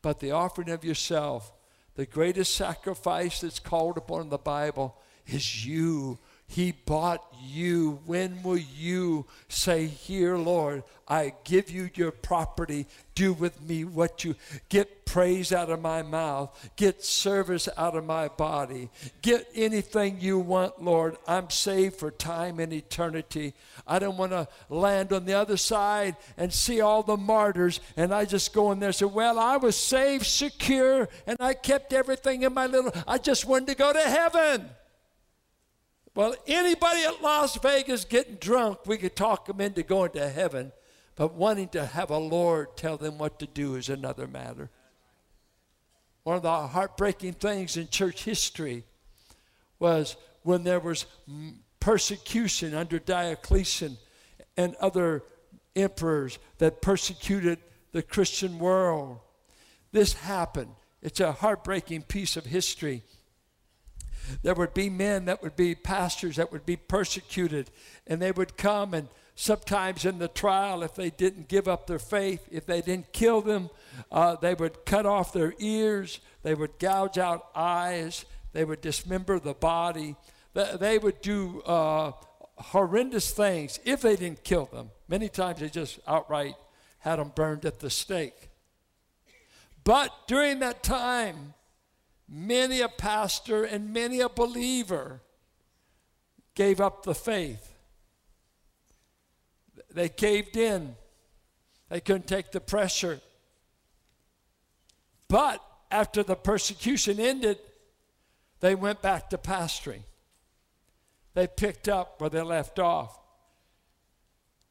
but 0.02 0.20
the 0.20 0.32
offering 0.32 0.70
of 0.70 0.86
yourself, 0.86 1.52
the 1.96 2.06
greatest 2.06 2.56
sacrifice 2.56 3.42
that's 3.42 3.60
called 3.60 3.98
upon 3.98 4.22
in 4.22 4.30
the 4.30 4.38
Bible 4.38 5.01
is 5.28 5.66
you 5.66 6.18
He 6.48 6.74
bought 6.74 7.24
you. 7.42 8.00
When 8.06 8.44
will 8.44 8.58
you 8.58 9.26
say, 9.48 9.88
Here, 9.88 10.38
Lord, 10.38 10.84
I 11.08 11.34
give 11.44 11.70
you 11.70 11.90
your 11.96 12.12
property. 12.12 12.88
Do 13.16 13.34
with 13.34 13.62
me 13.62 13.84
what 13.84 14.24
you 14.24 14.36
get 14.70 15.06
praise 15.06 15.52
out 15.52 15.70
of 15.70 15.82
my 15.82 16.02
mouth, 16.02 16.72
get 16.78 17.04
service 17.04 17.68
out 17.76 17.98
of 17.98 18.06
my 18.06 18.30
body, 18.30 18.90
get 19.22 19.46
anything 19.54 20.18
you 20.22 20.40
want, 20.40 20.82
Lord. 20.82 21.18
I'm 21.28 21.50
saved 21.50 21.96
for 21.96 22.12
time 22.12 22.60
and 22.60 22.72
eternity. 22.72 23.54
I 23.86 24.00
don't 24.00 24.18
want 24.18 24.32
to 24.32 24.48
land 24.70 25.12
on 25.12 25.26
the 25.26 25.34
other 25.34 25.58
side 25.58 26.16
and 26.38 26.54
see 26.54 26.80
all 26.80 27.04
the 27.04 27.18
martyrs, 27.18 27.82
and 27.98 28.14
I 28.14 28.24
just 28.24 28.54
go 28.54 28.72
in 28.72 28.80
there 28.80 28.90
and 28.90 28.96
say, 28.96 29.06
Well, 29.06 29.38
I 29.38 29.58
was 29.58 29.76
saved, 29.76 30.26
secure, 30.26 31.10
and 31.28 31.38
I 31.42 31.56
kept 31.56 31.92
everything 31.92 32.44
in 32.44 32.54
my 32.54 32.68
little, 32.68 32.94
I 33.06 33.18
just 33.18 33.46
wanted 33.46 33.68
to 33.68 33.76
go 33.76 33.92
to 33.92 34.00
heaven. 34.00 34.70
Well, 36.14 36.36
anybody 36.46 37.04
at 37.04 37.22
Las 37.22 37.58
Vegas 37.58 38.04
getting 38.04 38.36
drunk, 38.36 38.86
we 38.86 38.98
could 38.98 39.16
talk 39.16 39.46
them 39.46 39.62
into 39.62 39.82
going 39.82 40.12
to 40.12 40.28
heaven, 40.28 40.74
but 41.16 41.36
wanting 41.36 41.70
to 41.70 41.86
have 41.86 42.10
a 42.10 42.18
Lord 42.18 42.76
tell 42.76 42.98
them 42.98 43.18
what 43.18 43.40
to 43.40 43.48
do 43.48 43.76
is 43.76 43.88
another 43.88 44.28
matter. 44.28 44.70
One 46.24 46.36
of 46.36 46.44
the 46.44 46.68
heartbreaking 46.68 47.34
things 47.34 47.78
in 47.78 47.88
church 47.88 48.24
history 48.24 48.84
was 49.80 50.18
when 50.44 50.64
there 50.64 50.80
was 50.80 51.06
persecution 51.80 52.76
under 52.76 53.00
Diocletian 53.00 53.98
and 54.58 54.76
other 54.76 55.24
emperors 55.76 56.40
that 56.58 56.82
persecuted 56.82 57.60
the 57.94 58.04
Christian 58.04 58.60
world. 58.60 59.20
This 59.92 60.14
happened. 60.14 60.72
It's 61.02 61.20
a 61.20 61.32
heartbreaking 61.32 62.04
piece 62.04 62.38
of 62.38 62.46
history. 62.46 63.04
There 64.44 64.54
would 64.54 64.74
be 64.74 64.90
men 64.90 65.26
that 65.26 65.42
would 65.42 65.56
be 65.56 65.76
pastors 65.76 66.36
that 66.38 66.52
would 66.52 66.66
be 66.66 66.76
persecuted, 66.76 67.72
and 68.08 68.22
they 68.22 68.32
would 68.32 68.58
come 68.58 68.94
and 68.94 69.08
sometimes 69.36 70.06
in 70.06 70.20
the 70.20 70.28
trial, 70.28 70.84
if 70.84 70.96
they 70.96 71.10
didn't 71.10 71.48
give 71.48 71.68
up 71.68 71.88
their 71.88 72.00
faith, 72.00 72.48
if 72.52 72.66
they 72.66 72.82
didn't 72.82 73.12
kill 73.12 73.42
them, 73.42 73.70
uh, 74.12 74.36
they 74.36 74.54
would 74.54 74.86
cut 74.86 75.06
off 75.06 75.34
their 75.34 75.54
ears, 75.58 76.20
they 76.44 76.54
would 76.54 76.78
gouge 76.80 77.18
out 77.18 77.48
eyes, 77.56 78.26
they 78.54 78.64
would 78.64 78.82
dismember 78.82 79.40
the 79.40 79.54
body, 79.54 80.16
they 80.54 80.98
would 80.98 81.22
do 81.22 81.62
uh, 81.62 82.12
horrendous 82.56 83.32
things 83.32 83.80
if 83.86 84.02
they 84.02 84.16
didn't 84.16 84.44
kill 84.44 84.66
them. 84.66 84.92
Many 85.08 85.30
times 85.30 85.60
they 85.60 85.70
just 85.70 86.00
outright 86.08 86.56
had 87.00 87.18
them 87.18 87.32
burned 87.34 87.66
at 87.66 87.80
the 87.80 87.90
stake. 87.90 88.50
But 89.84 90.12
during 90.28 90.60
that 90.60 90.84
time, 90.84 91.56
many 92.32 92.80
a 92.80 92.88
pastor 92.88 93.66
and 93.66 93.94
many 93.94 94.22
a 94.22 94.30
believer 94.30 95.22
gave 96.56 96.80
up 96.80 97.04
the 97.04 97.14
faith. 97.14 97.74
They 99.94 100.08
caved 100.08 100.56
in. 100.56 100.96
They 101.90 102.00
couldn't 102.00 102.28
take 102.28 102.52
the 102.52 102.62
pressure. 102.62 103.20
But 105.28 105.62
after 105.92 106.24
the 106.24 106.38
persecution 106.38 107.20
ended, 107.20 107.58
they 108.62 108.76
went 108.76 109.02
back 109.02 109.30
to 109.32 109.38
pastoring. 109.38 110.04
They 111.34 111.48
picked 111.48 111.90
up 111.90 112.22
where 112.22 112.30
they 112.30 112.42
left 112.42 112.80
off. 112.80 113.18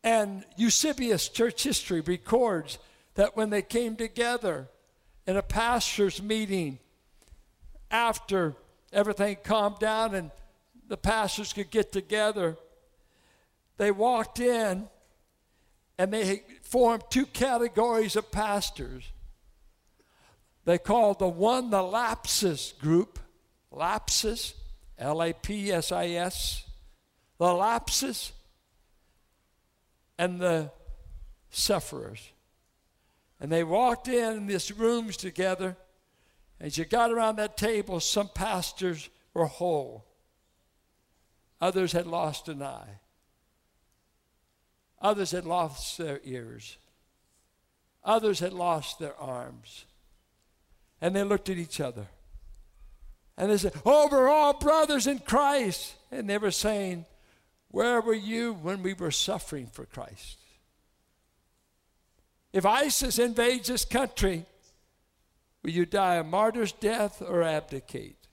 And 0.03 0.45
Eusebius 0.57 1.29
church 1.29 1.63
history 1.63 2.01
records 2.01 2.79
that 3.17 3.37
when 3.37 3.51
they 3.51 3.63
came 3.63 3.97
together 3.97 4.69
in 5.27 5.37
a 5.37 5.43
pastor's 5.43 6.23
meeting, 6.23 6.79
after 7.91 8.55
everything 8.93 9.37
calmed 9.43 9.79
down 9.79 10.15
and 10.15 10.31
the 10.89 10.97
pastors 10.97 11.53
could 11.53 11.71
get 11.71 11.93
together, 11.93 12.57
they 13.77 13.91
walked 13.91 14.41
in 14.41 14.89
and 15.99 16.13
they 16.13 16.43
formed 16.63 17.03
two 17.11 17.27
categories 17.27 18.17
of 18.17 18.31
pastors. 18.33 19.05
They 20.65 20.79
called 20.79 21.19
the 21.19 21.29
one 21.29 21.71
the 21.71 21.79
lapsis 21.79 22.79
group, 22.79 23.19
lapsis, 23.73 24.55
L 24.99 25.23
A 25.23 25.33
P 25.33 25.73
S 25.73 25.93
I 25.93 26.09
S, 26.09 26.65
the 27.39 27.47
lapsis, 27.47 28.33
and 30.19 30.41
the 30.41 30.71
sufferers. 31.51 32.33
And 33.41 33.51
they 33.51 33.65
walked 33.65 34.09
in 34.09 34.47
these 34.47 34.71
rooms 34.73 35.17
together 35.17 35.77
as 36.61 36.77
you 36.77 36.85
got 36.85 37.11
around 37.11 37.37
that 37.37 37.57
table, 37.57 38.01
some 38.01 38.29
pastors 38.29 39.09
were 39.33 39.47
whole, 39.47 40.05
others 41.61 41.93
had 41.93 42.07
lost 42.07 42.49
an 42.49 42.63
eye, 42.63 42.99
others 45.01 45.31
had 45.31 45.47
lost 45.47 45.97
their 45.97 46.21
ears, 46.25 46.77
others 48.05 48.41
had 48.41 48.53
lost 48.53 48.99
their 48.99 49.17
arms. 49.17 49.87
And 51.01 51.17
they 51.17 51.23
looked 51.23 51.49
at 51.49 51.57
each 51.57 51.81
other. 51.81 52.09
And 53.39 53.51
they 53.51 53.57
said, 53.57 53.73
Oh, 53.87 54.07
we're 54.13 54.29
all 54.29 54.53
brothers 54.53 55.07
in 55.07 55.21
Christ. 55.21 55.95
And 56.11 56.29
they 56.29 56.37
were 56.37 56.51
saying, 56.51 57.07
Where 57.69 58.03
were 58.03 58.13
you 58.13 58.53
when 58.53 58.83
we 58.83 58.93
were 58.93 59.11
suffering 59.11 59.67
for 59.67 59.87
Christ? 59.87 60.37
If 62.53 62.67
ISIS 62.67 63.19
invades 63.19 63.69
this 63.69 63.87
country, 63.87 64.45
Will 65.63 65.71
you 65.71 65.87
die 65.87 66.17
a 66.17 66.25
martyr's 66.25 66.73
death 66.73 67.23
or 67.23 67.43
abdicate? 67.43 68.29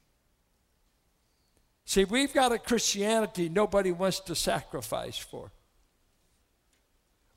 See, 1.86 2.06
we've 2.06 2.34
got 2.34 2.52
a 2.52 2.58
Christianity 2.58 3.50
nobody 3.50 3.92
wants 3.92 4.20
to 4.22 4.36
sacrifice 4.36 5.18
for. 5.18 5.52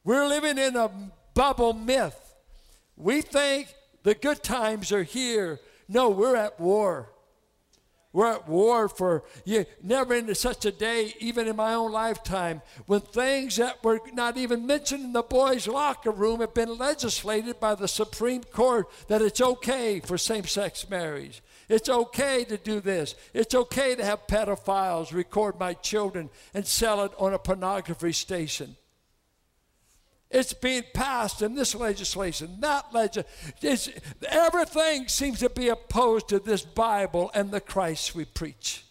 We're 0.02 0.26
living 0.26 0.58
in 0.58 0.76
a 0.76 0.90
bubble 1.34 1.72
myth. 1.72 2.34
We 2.96 3.22
think 3.22 3.74
the 4.02 4.14
good 4.14 4.42
times 4.42 4.92
are 4.92 5.02
here. 5.02 5.60
No, 5.88 6.10
we're 6.10 6.36
at 6.36 6.58
war. 6.58 7.10
We're 8.12 8.32
at 8.32 8.48
war 8.48 8.88
for 8.88 9.22
you. 9.44 9.66
Never 9.82 10.14
into 10.14 10.34
such 10.34 10.64
a 10.64 10.72
day, 10.72 11.14
even 11.20 11.46
in 11.46 11.54
my 11.54 11.74
own 11.74 11.92
lifetime, 11.92 12.60
when 12.86 13.00
things 13.00 13.56
that 13.56 13.84
were 13.84 14.00
not 14.12 14.36
even 14.36 14.66
mentioned 14.66 15.04
in 15.04 15.12
the 15.12 15.22
boys' 15.22 15.68
locker 15.68 16.10
room 16.10 16.40
have 16.40 16.52
been 16.52 16.76
legislated 16.76 17.60
by 17.60 17.76
the 17.76 17.86
Supreme 17.86 18.42
Court 18.42 18.88
that 19.06 19.22
it's 19.22 19.40
okay 19.40 20.00
for 20.00 20.18
same 20.18 20.44
sex 20.44 20.90
marriage. 20.90 21.40
It's 21.68 21.88
okay 21.88 22.42
to 22.44 22.56
do 22.56 22.80
this. 22.80 23.14
It's 23.32 23.54
okay 23.54 23.94
to 23.94 24.04
have 24.04 24.26
pedophiles 24.26 25.12
record 25.12 25.60
my 25.60 25.74
children 25.74 26.30
and 26.52 26.66
sell 26.66 27.04
it 27.04 27.12
on 27.16 27.32
a 27.32 27.38
pornography 27.38 28.12
station. 28.12 28.76
It's 30.30 30.52
being 30.52 30.84
passed 30.94 31.42
in 31.42 31.54
this 31.54 31.74
legislation, 31.74 32.60
that 32.60 32.94
legislation. 32.94 33.94
Everything 34.28 35.08
seems 35.08 35.40
to 35.40 35.50
be 35.50 35.68
opposed 35.68 36.28
to 36.28 36.38
this 36.38 36.62
Bible 36.62 37.32
and 37.34 37.50
the 37.50 37.60
Christ 37.60 38.14
we 38.14 38.24
preach. 38.24 38.84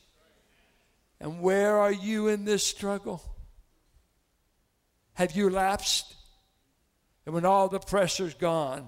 And 1.22 1.42
where 1.42 1.78
are 1.78 1.92
you 1.92 2.28
in 2.28 2.44
this 2.44 2.66
struggle? 2.66 3.22
Have 5.14 5.36
you 5.36 5.50
lapsed? 5.50 6.16
And 7.26 7.34
when 7.34 7.46
all 7.46 7.70
the 7.70 7.80
pressure's 7.80 8.34
gone, 8.34 8.88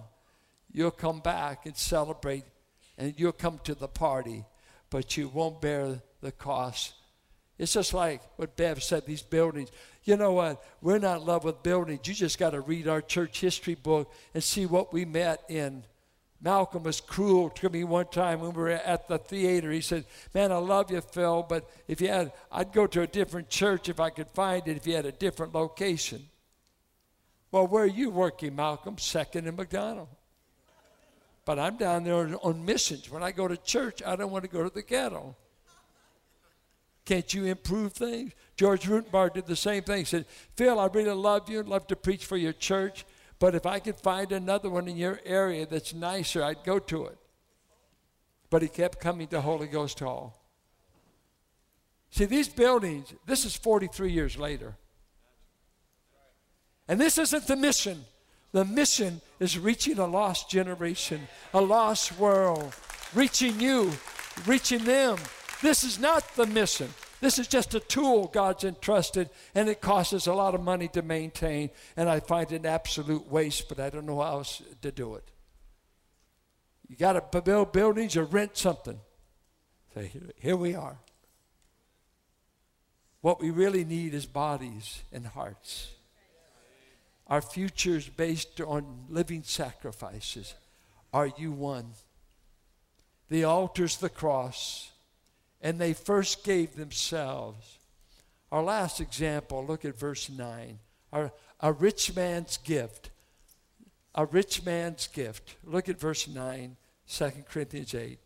you'll 0.71 0.91
come 0.91 1.19
back 1.19 1.65
and 1.65 1.75
celebrate 1.75 2.43
and 2.97 3.13
you'll 3.17 3.31
come 3.31 3.59
to 3.63 3.75
the 3.75 3.87
party, 3.87 4.45
but 4.89 5.15
you 5.15 5.29
won't 5.29 5.61
bear 5.61 6.01
the 6.21 6.31
cost. 6.31 6.93
It's 7.57 7.73
just 7.73 7.93
like 7.93 8.21
what 8.37 8.57
Bev 8.57 8.81
said 8.81 9.05
these 9.05 9.21
buildings. 9.21 9.69
You 10.03 10.17
know 10.17 10.33
what? 10.33 10.63
We're 10.81 10.97
not 10.97 11.21
in 11.21 11.27
love 11.27 11.43
with 11.43 11.61
buildings. 11.61 12.07
You 12.07 12.13
just 12.13 12.39
got 12.39 12.51
to 12.51 12.61
read 12.61 12.87
our 12.87 13.01
church 13.01 13.39
history 13.39 13.75
book 13.75 14.11
and 14.33 14.43
see 14.43 14.65
what 14.65 14.91
we 14.91 15.05
met 15.05 15.43
in. 15.47 15.83
Malcolm 16.43 16.81
was 16.83 17.01
cruel 17.01 17.51
to 17.51 17.69
me 17.69 17.83
one 17.83 18.07
time 18.07 18.39
when 18.39 18.53
we 18.53 18.63
were 18.63 18.69
at 18.69 19.07
the 19.07 19.19
theater. 19.19 19.71
He 19.71 19.81
said, 19.81 20.05
Man, 20.33 20.51
I 20.51 20.57
love 20.57 20.89
you, 20.89 21.01
Phil, 21.01 21.45
but 21.47 21.69
if 21.87 22.01
you 22.01 22.07
had, 22.07 22.31
I'd 22.51 22.73
go 22.73 22.87
to 22.87 23.01
a 23.01 23.07
different 23.07 23.47
church 23.47 23.89
if 23.89 23.99
I 23.99 24.09
could 24.09 24.27
find 24.29 24.67
it 24.67 24.75
if 24.75 24.87
you 24.87 24.95
had 24.95 25.05
a 25.05 25.11
different 25.11 25.53
location. 25.53 26.27
Well, 27.51 27.67
where 27.67 27.83
are 27.83 27.87
you 27.87 28.09
working, 28.09 28.55
Malcolm? 28.55 28.97
Second 28.97 29.47
in 29.47 29.55
McDonald. 29.55 30.07
But 31.45 31.59
I'm 31.59 31.77
down 31.77 32.05
there 32.05 32.35
on 32.43 32.65
missions. 32.65 33.09
When 33.09 33.21
I 33.21 33.31
go 33.31 33.47
to 33.47 33.57
church, 33.57 34.01
I 34.05 34.15
don't 34.15 34.31
want 34.31 34.43
to 34.43 34.49
go 34.49 34.63
to 34.63 34.73
the 34.73 34.81
ghetto. 34.81 35.35
Can't 37.11 37.33
you 37.33 37.43
improve 37.43 37.91
things? 37.91 38.31
George 38.55 38.83
Rutenbar 38.83 39.33
did 39.33 39.45
the 39.45 39.57
same 39.57 39.83
thing. 39.83 39.97
He 39.97 40.05
said, 40.05 40.25
Phil, 40.55 40.79
I 40.79 40.85
really 40.85 41.11
love 41.11 41.49
you, 41.49 41.59
and 41.59 41.67
love 41.67 41.85
to 41.87 41.95
preach 41.97 42.23
for 42.23 42.37
your 42.37 42.53
church, 42.53 43.03
but 43.37 43.53
if 43.53 43.65
I 43.65 43.79
could 43.79 43.97
find 43.97 44.31
another 44.31 44.69
one 44.69 44.87
in 44.87 44.95
your 44.95 45.19
area 45.25 45.65
that's 45.65 45.93
nicer, 45.93 46.41
I'd 46.41 46.63
go 46.63 46.79
to 46.79 47.07
it. 47.07 47.17
But 48.49 48.61
he 48.61 48.69
kept 48.69 49.01
coming 49.01 49.27
to 49.27 49.41
Holy 49.41 49.67
Ghost 49.67 49.99
Hall. 49.99 50.41
See, 52.11 52.23
these 52.23 52.47
buildings, 52.47 53.13
this 53.25 53.43
is 53.43 53.57
43 53.57 54.09
years 54.09 54.37
later. 54.37 54.77
And 56.87 56.97
this 56.97 57.17
isn't 57.17 57.45
the 57.45 57.57
mission. 57.57 58.05
The 58.53 58.63
mission 58.63 59.19
is 59.37 59.59
reaching 59.59 59.99
a 59.99 60.07
lost 60.07 60.49
generation, 60.49 61.27
a 61.53 61.59
lost 61.59 62.17
world, 62.17 62.73
reaching 63.13 63.59
you, 63.59 63.91
reaching 64.47 64.85
them, 64.85 65.17
this 65.61 65.83
is 65.83 65.99
not 65.99 66.35
the 66.35 66.45
mission. 66.45 66.89
This 67.19 67.37
is 67.37 67.47
just 67.47 67.75
a 67.75 67.79
tool 67.79 68.27
God's 68.27 68.63
entrusted, 68.63 69.29
and 69.53 69.69
it 69.69 69.79
costs 69.79 70.13
us 70.13 70.27
a 70.27 70.33
lot 70.33 70.55
of 70.55 70.61
money 70.61 70.87
to 70.89 71.01
maintain, 71.01 71.69
and 71.95 72.09
I 72.09 72.19
find 72.19 72.51
it 72.51 72.55
an 72.55 72.65
absolute 72.65 73.27
waste, 73.27 73.69
but 73.69 73.79
I 73.79 73.89
don't 73.89 74.07
know 74.07 74.21
how 74.21 74.37
else 74.37 74.61
to 74.81 74.91
do 74.91 75.15
it. 75.15 75.31
You 76.89 76.95
got 76.95 77.31
to 77.31 77.41
build 77.41 77.71
buildings 77.71 78.17
or 78.17 78.25
rent 78.25 78.57
something. 78.57 78.99
So 79.93 80.05
here 80.35 80.55
we 80.55 80.75
are. 80.75 80.97
What 83.21 83.39
we 83.39 83.51
really 83.51 83.85
need 83.85 84.13
is 84.13 84.25
bodies 84.25 85.03
and 85.11 85.25
hearts. 85.27 85.91
Our 87.27 87.41
future 87.41 87.95
is 87.95 88.09
based 88.09 88.59
on 88.59 89.05
living 89.09 89.43
sacrifices. 89.43 90.55
Are 91.13 91.31
you 91.37 91.51
one? 91.51 91.91
The 93.29 93.45
altar's 93.45 93.97
the 93.97 94.09
cross, 94.09 94.90
and 95.61 95.79
they 95.79 95.93
first 95.93 96.43
gave 96.43 96.75
themselves. 96.75 97.77
Our 98.51 98.63
last 98.63 98.99
example, 98.99 99.65
look 99.65 99.85
at 99.85 99.97
verse 99.97 100.29
9. 100.29 100.79
Our, 101.13 101.31
a 101.59 101.71
rich 101.71 102.15
man's 102.15 102.57
gift. 102.57 103.11
A 104.15 104.25
rich 104.25 104.65
man's 104.65 105.07
gift. 105.07 105.55
Look 105.63 105.87
at 105.87 105.99
verse 105.99 106.27
9, 106.27 106.75
2 107.07 107.31
Corinthians 107.49 107.93
8. 107.93 108.19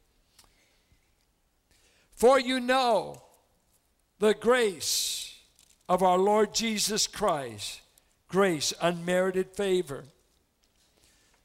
For 2.15 2.39
you 2.39 2.60
know 2.60 3.21
the 4.19 4.34
grace 4.34 5.38
of 5.89 6.02
our 6.02 6.17
Lord 6.17 6.54
Jesus 6.54 7.06
Christ, 7.06 7.82
grace, 8.30 8.74
unmerited 8.82 9.52
favor, 9.52 10.06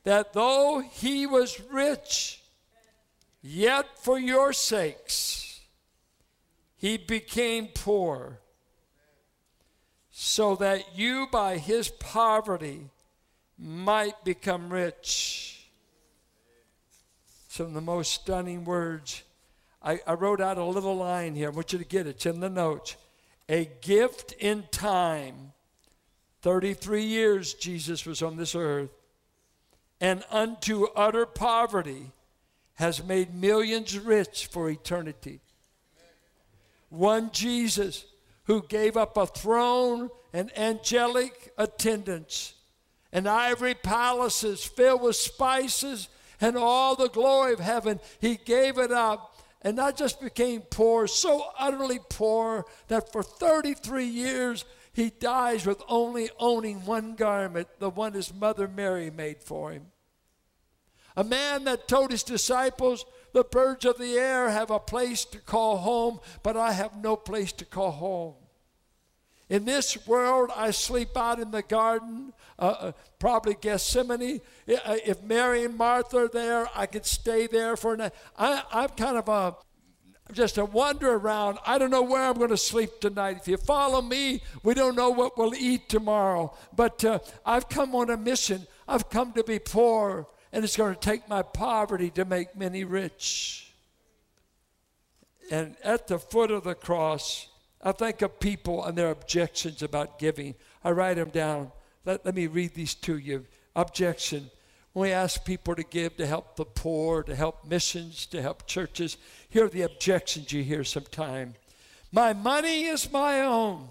that 0.04 0.32
though 0.32 0.78
he 0.80 1.26
was 1.26 1.60
rich, 1.70 2.40
yet 3.42 3.98
for 3.98 4.18
your 4.18 4.52
sakes 4.52 5.49
he 6.80 6.96
became 6.96 7.68
poor, 7.68 8.40
so 10.10 10.56
that 10.56 10.96
you 10.96 11.28
by 11.30 11.58
his 11.58 11.90
poverty 11.90 12.88
might 13.58 14.24
become 14.24 14.72
rich. 14.72 15.68
Some 17.48 17.66
of 17.66 17.74
the 17.74 17.82
most 17.82 18.12
stunning 18.12 18.64
words 18.64 19.22
I, 19.82 20.00
I 20.06 20.14
wrote 20.14 20.40
out 20.40 20.56
a 20.58 20.64
little 20.64 20.96
line 20.96 21.34
here. 21.34 21.48
I 21.48 21.50
want 21.50 21.72
you 21.72 21.78
to 21.78 21.84
get 21.84 22.06
it. 22.06 22.16
It's 22.16 22.26
in 22.26 22.40
the 22.40 22.50
notes. 22.50 22.96
A 23.48 23.68
gift 23.80 24.32
in 24.38 24.64
time. 24.70 25.52
33 26.40 27.04
years 27.04 27.54
Jesus 27.54 28.06
was 28.06 28.22
on 28.22 28.36
this 28.36 28.54
earth. 28.54 28.90
And 30.00 30.24
unto 30.30 30.86
utter 30.96 31.26
poverty 31.26 32.12
has 32.74 33.04
made 33.04 33.34
millions 33.34 33.98
rich 33.98 34.46
for 34.46 34.70
eternity. 34.70 35.40
One 36.90 37.30
Jesus 37.32 38.04
who 38.44 38.62
gave 38.62 38.96
up 38.96 39.16
a 39.16 39.26
throne 39.26 40.10
and 40.32 40.56
angelic 40.58 41.52
attendants 41.56 42.54
and 43.12 43.28
ivory 43.28 43.74
palaces 43.74 44.64
filled 44.64 45.02
with 45.02 45.16
spices 45.16 46.08
and 46.40 46.56
all 46.56 46.94
the 46.96 47.08
glory 47.08 47.52
of 47.52 47.60
heaven. 47.60 48.00
He 48.20 48.36
gave 48.36 48.78
it 48.78 48.92
up 48.92 49.38
and 49.62 49.76
not 49.76 49.96
just 49.96 50.20
became 50.20 50.62
poor, 50.62 51.06
so 51.06 51.44
utterly 51.58 51.98
poor 52.08 52.64
that 52.88 53.12
for 53.12 53.22
33 53.22 54.04
years 54.04 54.64
he 54.92 55.10
dies 55.10 55.66
with 55.66 55.82
only 55.88 56.30
owning 56.38 56.84
one 56.84 57.14
garment, 57.14 57.68
the 57.78 57.90
one 57.90 58.14
his 58.14 58.34
mother 58.34 58.66
Mary 58.66 59.10
made 59.10 59.42
for 59.42 59.70
him. 59.70 59.86
A 61.16 61.24
man 61.24 61.64
that 61.64 61.88
told 61.88 62.10
his 62.10 62.22
disciples, 62.22 63.04
The 63.32 63.44
birds 63.44 63.84
of 63.84 63.98
the 63.98 64.18
air 64.18 64.50
have 64.50 64.70
a 64.70 64.80
place 64.80 65.24
to 65.26 65.38
call 65.38 65.78
home, 65.78 66.20
but 66.42 66.56
I 66.56 66.72
have 66.72 66.96
no 66.96 67.16
place 67.16 67.52
to 67.52 67.64
call 67.64 67.92
home. 67.92 68.34
In 69.48 69.64
this 69.64 70.06
world, 70.06 70.50
I 70.54 70.70
sleep 70.70 71.16
out 71.16 71.40
in 71.40 71.50
the 71.50 71.62
garden, 71.62 72.32
uh, 72.58 72.62
uh, 72.62 72.92
probably 73.18 73.56
Gethsemane. 73.60 74.40
If 74.66 75.22
Mary 75.24 75.64
and 75.64 75.76
Martha 75.76 76.18
are 76.18 76.28
there, 76.28 76.68
I 76.74 76.86
could 76.86 77.04
stay 77.04 77.48
there 77.48 77.76
for 77.76 77.94
a 77.94 77.96
night. 77.96 78.12
I, 78.38 78.62
I'm 78.72 78.90
kind 78.90 79.16
of 79.16 79.28
a 79.28 79.56
just 80.32 80.58
a 80.58 80.64
wander 80.64 81.12
around. 81.12 81.58
I 81.66 81.78
don't 81.78 81.90
know 81.90 82.02
where 82.02 82.22
I'm 82.22 82.38
going 82.38 82.50
to 82.50 82.56
sleep 82.56 83.00
tonight. 83.00 83.38
If 83.38 83.48
you 83.48 83.56
follow 83.56 84.00
me, 84.00 84.42
we 84.62 84.74
don't 84.74 84.94
know 84.94 85.10
what 85.10 85.36
we'll 85.36 85.54
eat 85.54 85.88
tomorrow. 85.88 86.56
But 86.74 87.04
uh, 87.04 87.18
I've 87.44 87.68
come 87.68 87.96
on 87.96 88.10
a 88.10 88.16
mission. 88.16 88.68
I've 88.86 89.10
come 89.10 89.32
to 89.32 89.42
be 89.42 89.58
poor, 89.58 90.28
and 90.52 90.64
it's 90.64 90.76
going 90.76 90.94
to 90.94 91.00
take 91.00 91.28
my 91.28 91.42
poverty 91.42 92.10
to 92.10 92.24
make 92.24 92.56
many 92.56 92.84
rich. 92.84 93.72
And 95.50 95.76
at 95.82 96.06
the 96.06 96.18
foot 96.18 96.50
of 96.50 96.64
the 96.64 96.74
cross, 96.74 97.48
I 97.82 97.92
think 97.92 98.22
of 98.22 98.40
people 98.40 98.84
and 98.84 98.96
their 98.96 99.10
objections 99.10 99.82
about 99.82 100.18
giving. 100.18 100.54
I 100.84 100.90
write 100.90 101.14
them 101.14 101.30
down. 101.30 101.72
Let, 102.04 102.24
let 102.24 102.34
me 102.34 102.46
read 102.46 102.74
these 102.74 102.94
to 102.96 103.16
you. 103.16 103.46
Objection. 103.74 104.50
When 104.92 105.08
we 105.08 105.12
ask 105.12 105.44
people 105.44 105.74
to 105.76 105.84
give 105.84 106.16
to 106.16 106.26
help 106.26 106.56
the 106.56 106.64
poor, 106.64 107.22
to 107.22 107.34
help 107.34 107.64
missions, 107.66 108.26
to 108.26 108.42
help 108.42 108.66
churches, 108.66 109.16
here 109.48 109.66
are 109.66 109.68
the 109.68 109.82
objections 109.82 110.52
you 110.52 110.62
hear 110.62 110.84
sometimes. 110.84 111.54
My 112.12 112.32
money 112.32 112.84
is 112.84 113.12
my 113.12 113.40
own. 113.42 113.88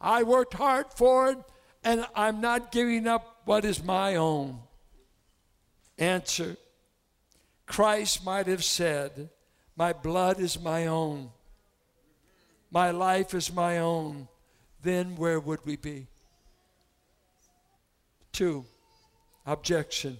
I 0.00 0.22
worked 0.22 0.54
hard 0.54 0.86
for 0.94 1.30
it, 1.30 1.38
and 1.82 2.06
I'm 2.14 2.40
not 2.40 2.70
giving 2.70 3.06
up 3.06 3.40
what 3.44 3.64
is 3.64 3.82
my 3.82 4.16
own. 4.16 4.60
Answer 5.98 6.56
Christ 7.66 8.24
might 8.24 8.46
have 8.46 8.64
said, 8.64 9.28
My 9.76 9.92
blood 9.92 10.40
is 10.40 10.58
my 10.60 10.86
own. 10.86 11.30
My 12.70 12.90
life 12.90 13.34
is 13.34 13.52
my 13.52 13.78
own, 13.78 14.28
then 14.82 15.16
where 15.16 15.40
would 15.40 15.64
we 15.64 15.76
be? 15.76 16.06
Two, 18.32 18.64
objection. 19.46 20.18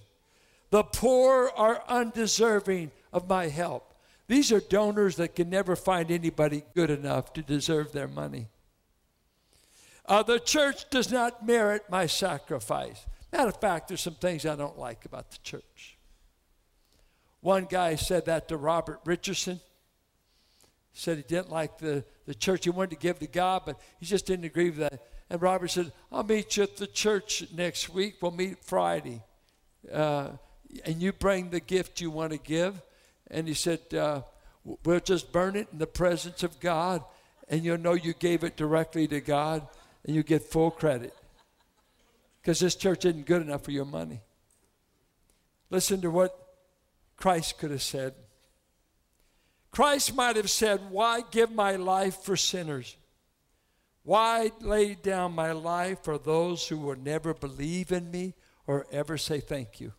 The 0.71 0.83
poor 0.83 1.51
are 1.55 1.83
undeserving 1.87 2.91
of 3.13 3.29
my 3.29 3.47
help. 3.47 3.93
These 4.27 4.51
are 4.51 4.59
donors 4.59 5.15
that 5.15 5.35
can 5.35 5.49
never 5.49 5.75
find 5.75 6.11
anybody 6.11 6.63
good 6.75 6.91
enough 6.91 7.33
to 7.33 7.41
deserve 7.41 7.91
their 7.91 8.07
money. 8.07 8.47
Uh, 10.05 10.23
the 10.23 10.39
church 10.39 10.89
does 10.89 11.11
not 11.11 11.45
merit 11.45 11.83
my 11.89 12.05
sacrifice. 12.05 13.05
Matter 13.31 13.49
of 13.49 13.59
fact, 13.59 13.87
there's 13.87 14.01
some 14.01 14.15
things 14.15 14.45
I 14.45 14.55
don't 14.55 14.77
like 14.77 15.05
about 15.05 15.31
the 15.31 15.37
church. 15.43 15.97
One 17.41 17.65
guy 17.69 17.95
said 17.95 18.25
that 18.25 18.47
to 18.49 18.57
Robert 18.57 18.99
Richardson 19.05 19.59
said 20.93 21.17
he 21.17 21.23
didn't 21.23 21.51
like 21.51 21.77
the, 21.77 22.03
the 22.25 22.35
church. 22.35 22.65
He 22.65 22.69
wanted 22.69 22.91
to 22.91 22.95
give 22.97 23.19
to 23.19 23.27
God, 23.27 23.61
but 23.65 23.79
he 23.99 24.05
just 24.05 24.25
didn't 24.25 24.45
agree 24.45 24.69
with 24.69 24.79
that. 24.79 25.01
And 25.29 25.41
Robert 25.41 25.69
said, 25.69 25.91
I'll 26.11 26.23
meet 26.23 26.57
you 26.57 26.63
at 26.63 26.75
the 26.75 26.87
church 26.87 27.45
next 27.55 27.89
week. 27.89 28.15
We'll 28.21 28.31
meet 28.31 28.63
Friday. 28.63 29.21
Uh, 29.91 30.31
and 30.85 31.01
you 31.01 31.13
bring 31.13 31.51
the 31.51 31.59
gift 31.59 32.01
you 32.01 32.11
want 32.11 32.31
to 32.31 32.37
give. 32.37 32.81
And 33.29 33.47
he 33.47 33.53
said, 33.53 33.93
uh, 33.93 34.23
We'll 34.83 34.99
just 34.99 35.31
burn 35.31 35.55
it 35.55 35.67
in 35.71 35.79
the 35.79 35.87
presence 35.87 36.43
of 36.43 36.59
God, 36.59 37.03
and 37.47 37.63
you'll 37.63 37.77
know 37.77 37.93
you 37.93 38.13
gave 38.13 38.43
it 38.43 38.57
directly 38.57 39.07
to 39.07 39.21
God, 39.21 39.65
and 40.05 40.15
you 40.15 40.21
get 40.21 40.43
full 40.43 40.69
credit. 40.69 41.15
Because 42.41 42.59
this 42.59 42.75
church 42.75 43.05
isn't 43.05 43.25
good 43.25 43.41
enough 43.41 43.63
for 43.63 43.71
your 43.71 43.85
money. 43.85 44.21
Listen 45.69 46.01
to 46.01 46.09
what 46.09 46.35
Christ 47.17 47.57
could 47.59 47.71
have 47.71 47.81
said. 47.81 48.13
Christ 49.71 50.15
might 50.15 50.35
have 50.35 50.49
said, 50.49 50.89
Why 50.89 51.21
give 51.31 51.51
my 51.51 51.75
life 51.75 52.23
for 52.23 52.35
sinners? 52.35 52.95
Why 54.03 54.51
lay 54.61 54.95
down 54.95 55.33
my 55.33 55.51
life 55.51 56.03
for 56.03 56.17
those 56.17 56.67
who 56.67 56.77
will 56.77 56.95
never 56.95 57.33
believe 57.33 57.91
in 57.91 58.09
me 58.09 58.33
or 58.65 58.87
ever 58.91 59.17
say 59.17 59.39
thank 59.39 59.79
you? 59.79 59.93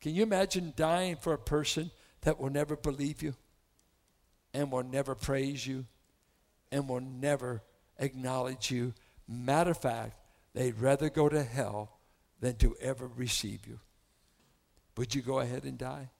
Can 0.00 0.14
you 0.14 0.22
imagine 0.22 0.74
dying 0.76 1.16
for 1.16 1.32
a 1.32 1.38
person 1.38 1.90
that 2.20 2.38
will 2.38 2.50
never 2.50 2.76
believe 2.76 3.22
you 3.22 3.34
and 4.52 4.70
will 4.70 4.84
never 4.84 5.14
praise 5.14 5.66
you 5.66 5.86
and 6.70 6.88
will 6.88 7.00
never 7.00 7.62
acknowledge 7.98 8.70
you? 8.70 8.92
Matter 9.26 9.70
of 9.70 9.78
fact, 9.78 10.12
they'd 10.54 10.78
rather 10.78 11.10
go 11.10 11.28
to 11.28 11.42
hell 11.42 11.98
than 12.40 12.56
to 12.56 12.76
ever 12.80 13.06
receive 13.06 13.66
you. 13.66 13.80
Would 14.96 15.14
you 15.14 15.22
go 15.22 15.40
ahead 15.40 15.64
and 15.64 15.76
die? 15.76 16.10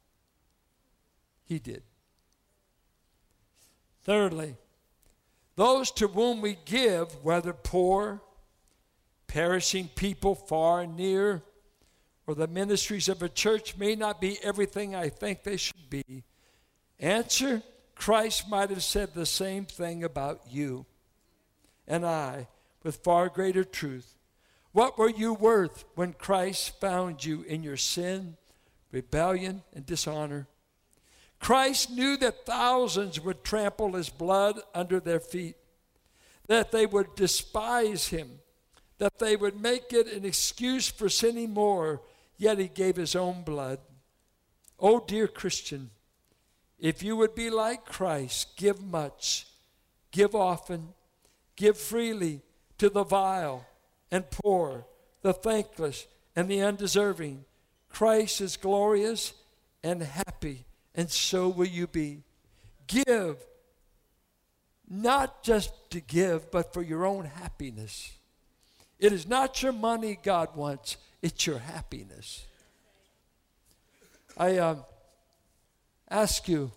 He 1.45 1.59
did. 1.59 1.83
Thirdly, 4.03 4.57
those 5.57 5.91
to 5.93 6.09
whom 6.09 6.41
we 6.41 6.59
give, 6.65 7.23
whether 7.23 7.53
poor, 7.53 8.21
perishing 9.27 9.89
people 9.95 10.35
far 10.35 10.81
and 10.81 10.97
near, 10.97 11.43
or 12.27 12.35
the 12.35 12.49
ministries 12.49 13.09
of 13.09 13.23
a 13.23 13.29
church, 13.29 13.77
may 13.77 13.95
not 13.95 14.21
be 14.21 14.39
everything 14.43 14.95
I 14.95 15.09
think 15.09 15.43
they 15.43 15.57
should 15.57 15.89
be. 15.89 16.25
Answer 16.99 17.63
Christ 17.95 18.49
might 18.49 18.71
have 18.71 18.83
said 18.83 19.15
the 19.15 19.27
same 19.27 19.65
thing 19.65 20.03
about 20.03 20.41
you 20.51 20.87
and 21.87 22.05
I 22.05 22.49
with 22.83 22.97
far 22.97 23.29
greater 23.29 23.65
truth. 23.65 24.17
What 24.75 24.99
were 24.99 25.09
you 25.09 25.35
worth 25.35 25.85
when 25.95 26.15
Christ 26.15 26.81
found 26.81 27.25
you 27.25 27.43
in 27.43 27.63
your 27.63 27.77
sin, 27.77 28.37
rebellion, 28.91 29.63
and 29.73 29.87
dishonor? 29.87 30.49
Christ 31.39 31.93
knew 31.93 32.17
that 32.17 32.45
thousands 32.45 33.21
would 33.21 33.45
trample 33.45 33.93
his 33.93 34.09
blood 34.09 34.59
under 34.75 34.99
their 34.99 35.21
feet, 35.21 35.55
that 36.49 36.73
they 36.73 36.87
would 36.87 37.15
despise 37.15 38.09
him, 38.09 38.41
that 38.99 39.21
they 39.21 39.37
would 39.37 39.61
make 39.61 39.93
it 39.93 40.09
an 40.09 40.25
excuse 40.25 40.89
for 40.89 41.09
sinning 41.09 41.55
more, 41.55 42.03
yet 42.37 42.59
he 42.59 42.67
gave 42.67 42.97
his 42.97 43.15
own 43.15 43.45
blood. 43.45 43.79
Oh, 44.81 45.05
dear 45.07 45.29
Christian, 45.29 45.91
if 46.81 47.01
you 47.01 47.15
would 47.15 47.37
be 47.37 47.49
like 47.49 47.85
Christ, 47.85 48.57
give 48.57 48.83
much, 48.83 49.47
give 50.11 50.35
often, 50.35 50.95
give 51.55 51.79
freely 51.79 52.43
to 52.79 52.89
the 52.89 53.05
vile 53.05 53.65
and 54.11 54.29
poor, 54.31 54.87
the 55.23 55.33
thankless 55.33 56.07
and 56.37 56.49
the 56.49 56.61
undeserving. 56.61 57.45
Christ 57.89 58.41
is 58.41 58.57
glorious 58.57 59.35
and 59.83 60.03
happy 60.03 60.65
and 60.95 61.11
so 61.11 61.49
will 61.49 61.67
you 61.67 61.87
be. 61.87 62.23
Give, 62.87 63.37
not 64.89 65.43
just 65.43 65.91
to 65.91 66.01
give, 66.01 66.51
but 66.51 66.73
for 66.73 66.83
your 66.83 67.05
own 67.05 67.25
happiness. 67.25 68.13
It 68.99 69.13
is 69.13 69.27
not 69.27 69.63
your 69.63 69.73
money 69.73 70.19
God 70.23 70.55
wants, 70.55 70.97
it's 71.21 71.47
your 71.47 71.59
happiness. 71.59 72.47
I 74.37 74.59
uh, 74.59 74.77
ask 76.11 76.49
you 76.49 76.71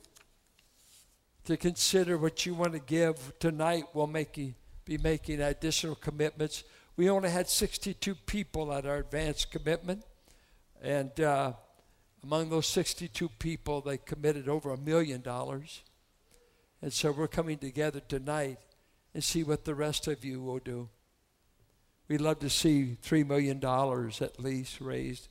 to 1.45 1.57
consider 1.57 2.17
what 2.17 2.45
you 2.45 2.53
want 2.53 2.73
to 2.73 2.79
give 2.79 3.33
tonight. 3.39 3.85
We'll 3.93 4.07
make 4.07 4.37
you 4.37 4.53
be 4.85 4.97
making 4.97 5.41
additional 5.41 5.95
commitments. 5.95 6.63
We 6.97 7.11
only 7.11 7.29
had 7.29 7.47
62 7.47 8.15
people 8.15 8.73
at 8.73 8.87
our 8.87 8.97
advanced 8.97 9.51
commitment, 9.51 10.03
and 10.81 11.17
uh, 11.19 11.53
among 12.23 12.49
those 12.49 12.65
62 12.65 13.29
people, 13.37 13.81
they 13.81 13.99
committed 13.99 14.49
over 14.49 14.71
a 14.71 14.77
million 14.77 15.21
dollars. 15.21 15.83
And 16.81 16.91
so 16.91 17.11
we're 17.11 17.27
coming 17.27 17.59
together 17.59 17.99
tonight 17.99 18.57
and 19.13 19.23
see 19.23 19.43
what 19.43 19.63
the 19.63 19.75
rest 19.75 20.07
of 20.07 20.25
you 20.25 20.41
will 20.41 20.57
do. 20.57 20.89
We'd 22.07 22.21
love 22.21 22.39
to 22.39 22.49
see 22.49 22.97
$3 23.03 23.27
million 23.27 23.63
at 23.63 24.39
least 24.39 24.81
raised. 24.81 25.27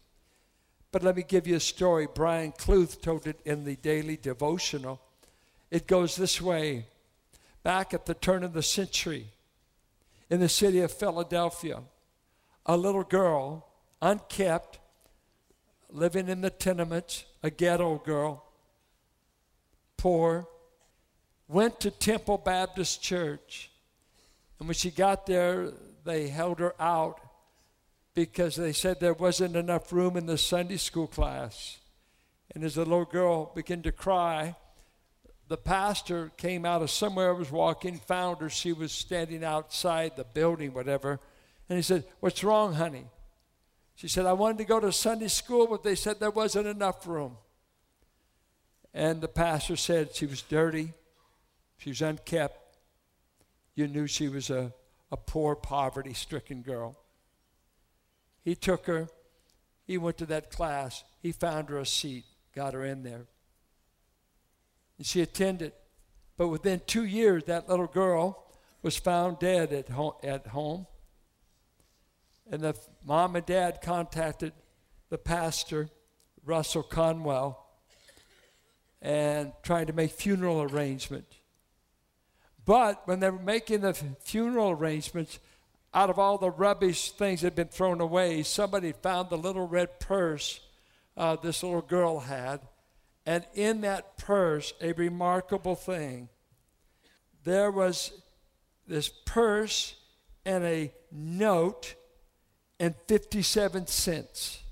But 0.92 1.02
let 1.02 1.16
me 1.16 1.24
give 1.26 1.46
you 1.46 1.56
a 1.56 1.60
story. 1.60 2.06
Brian 2.12 2.52
Kluth 2.52 3.00
told 3.00 3.26
it 3.26 3.40
in 3.44 3.64
the 3.64 3.76
daily 3.76 4.16
devotional. 4.16 5.00
It 5.70 5.86
goes 5.86 6.14
this 6.14 6.40
way 6.40 6.86
Back 7.62 7.92
at 7.92 8.06
the 8.06 8.14
turn 8.14 8.44
of 8.44 8.52
the 8.52 8.62
century, 8.62 9.32
in 10.30 10.40
the 10.40 10.48
city 10.48 10.80
of 10.80 10.92
Philadelphia, 10.92 11.82
a 12.64 12.76
little 12.76 13.04
girl, 13.04 13.66
unkept, 14.02 14.78
living 15.90 16.28
in 16.28 16.40
the 16.40 16.50
tenements, 16.50 17.24
a 17.42 17.50
ghetto 17.50 17.98
girl, 17.98 18.44
poor, 19.96 20.48
went 21.48 21.80
to 21.80 21.90
Temple 21.90 22.38
Baptist 22.38 23.02
Church. 23.02 23.70
And 24.58 24.68
when 24.68 24.74
she 24.74 24.90
got 24.90 25.26
there, 25.26 25.70
they 26.04 26.28
held 26.28 26.58
her 26.58 26.74
out 26.80 27.20
because 28.14 28.56
they 28.56 28.72
said 28.72 28.98
there 28.98 29.12
wasn't 29.12 29.56
enough 29.56 29.92
room 29.92 30.16
in 30.16 30.26
the 30.26 30.38
Sunday 30.38 30.78
school 30.78 31.06
class. 31.06 31.78
And 32.54 32.64
as 32.64 32.74
the 32.74 32.80
little 32.80 33.04
girl 33.04 33.52
began 33.54 33.82
to 33.82 33.92
cry, 33.92 34.56
the 35.48 35.56
pastor 35.56 36.32
came 36.36 36.64
out 36.64 36.82
of 36.82 36.90
somewhere, 36.90 37.30
I 37.30 37.38
was 37.38 37.50
walking, 37.50 37.98
found 37.98 38.40
her. 38.40 38.50
She 38.50 38.72
was 38.72 38.90
standing 38.90 39.44
outside 39.44 40.16
the 40.16 40.24
building, 40.24 40.74
whatever. 40.74 41.20
And 41.68 41.76
he 41.76 41.82
said, 41.82 42.04
What's 42.20 42.42
wrong, 42.42 42.74
honey? 42.74 43.06
She 43.94 44.08
said, 44.08 44.26
I 44.26 44.34
wanted 44.34 44.58
to 44.58 44.64
go 44.64 44.78
to 44.78 44.92
Sunday 44.92 45.28
school, 45.28 45.66
but 45.66 45.82
they 45.82 45.94
said 45.94 46.20
there 46.20 46.30
wasn't 46.30 46.66
enough 46.66 47.06
room. 47.06 47.36
And 48.92 49.20
the 49.20 49.28
pastor 49.28 49.76
said 49.76 50.14
she 50.14 50.26
was 50.26 50.42
dirty, 50.42 50.92
she 51.78 51.90
was 51.90 52.02
unkept. 52.02 52.62
You 53.74 53.86
knew 53.88 54.06
she 54.06 54.28
was 54.28 54.48
a, 54.50 54.72
a 55.12 55.16
poor, 55.16 55.54
poverty 55.54 56.14
stricken 56.14 56.62
girl. 56.62 56.96
He 58.42 58.54
took 58.54 58.86
her, 58.86 59.08
he 59.86 59.98
went 59.98 60.18
to 60.18 60.26
that 60.26 60.50
class, 60.50 61.04
he 61.20 61.32
found 61.32 61.68
her 61.68 61.78
a 61.78 61.86
seat, 61.86 62.24
got 62.54 62.74
her 62.74 62.84
in 62.84 63.02
there. 63.02 63.26
And 64.98 65.06
she 65.06 65.20
attended. 65.20 65.72
But 66.36 66.48
within 66.48 66.80
two 66.86 67.04
years, 67.04 67.44
that 67.44 67.68
little 67.68 67.86
girl 67.86 68.44
was 68.82 68.96
found 68.96 69.38
dead 69.38 69.72
at 69.72 69.88
home. 69.88 70.14
At 70.22 70.46
home. 70.48 70.86
And 72.50 72.62
the 72.62 72.76
mom 73.04 73.36
and 73.36 73.44
dad 73.44 73.80
contacted 73.82 74.52
the 75.08 75.18
pastor, 75.18 75.88
Russell 76.44 76.82
Conwell, 76.82 77.66
and 79.02 79.52
trying 79.62 79.86
to 79.86 79.92
make 79.92 80.12
funeral 80.12 80.62
arrangements. 80.62 81.36
But 82.64 83.06
when 83.06 83.20
they 83.20 83.30
were 83.30 83.38
making 83.38 83.80
the 83.80 83.94
funeral 83.94 84.70
arrangements, 84.70 85.38
out 85.94 86.10
of 86.10 86.18
all 86.18 86.36
the 86.36 86.50
rubbish 86.50 87.12
things 87.12 87.40
that 87.40 87.46
had 87.46 87.54
been 87.54 87.68
thrown 87.68 88.00
away, 88.00 88.42
somebody 88.42 88.92
found 88.92 89.30
the 89.30 89.38
little 89.38 89.66
red 89.66 89.98
purse 89.98 90.60
uh, 91.16 91.36
this 91.36 91.62
little 91.62 91.80
girl 91.80 92.20
had. 92.20 92.60
And 93.26 93.44
in 93.54 93.80
that 93.80 94.16
purse, 94.16 94.72
a 94.80 94.92
remarkable 94.92 95.74
thing. 95.74 96.28
There 97.44 97.72
was 97.72 98.12
this 98.86 99.08
purse 99.08 99.96
and 100.44 100.64
a 100.64 100.92
note 101.10 101.96
and 102.78 102.94
57 103.08 103.88
cents. 103.88 104.62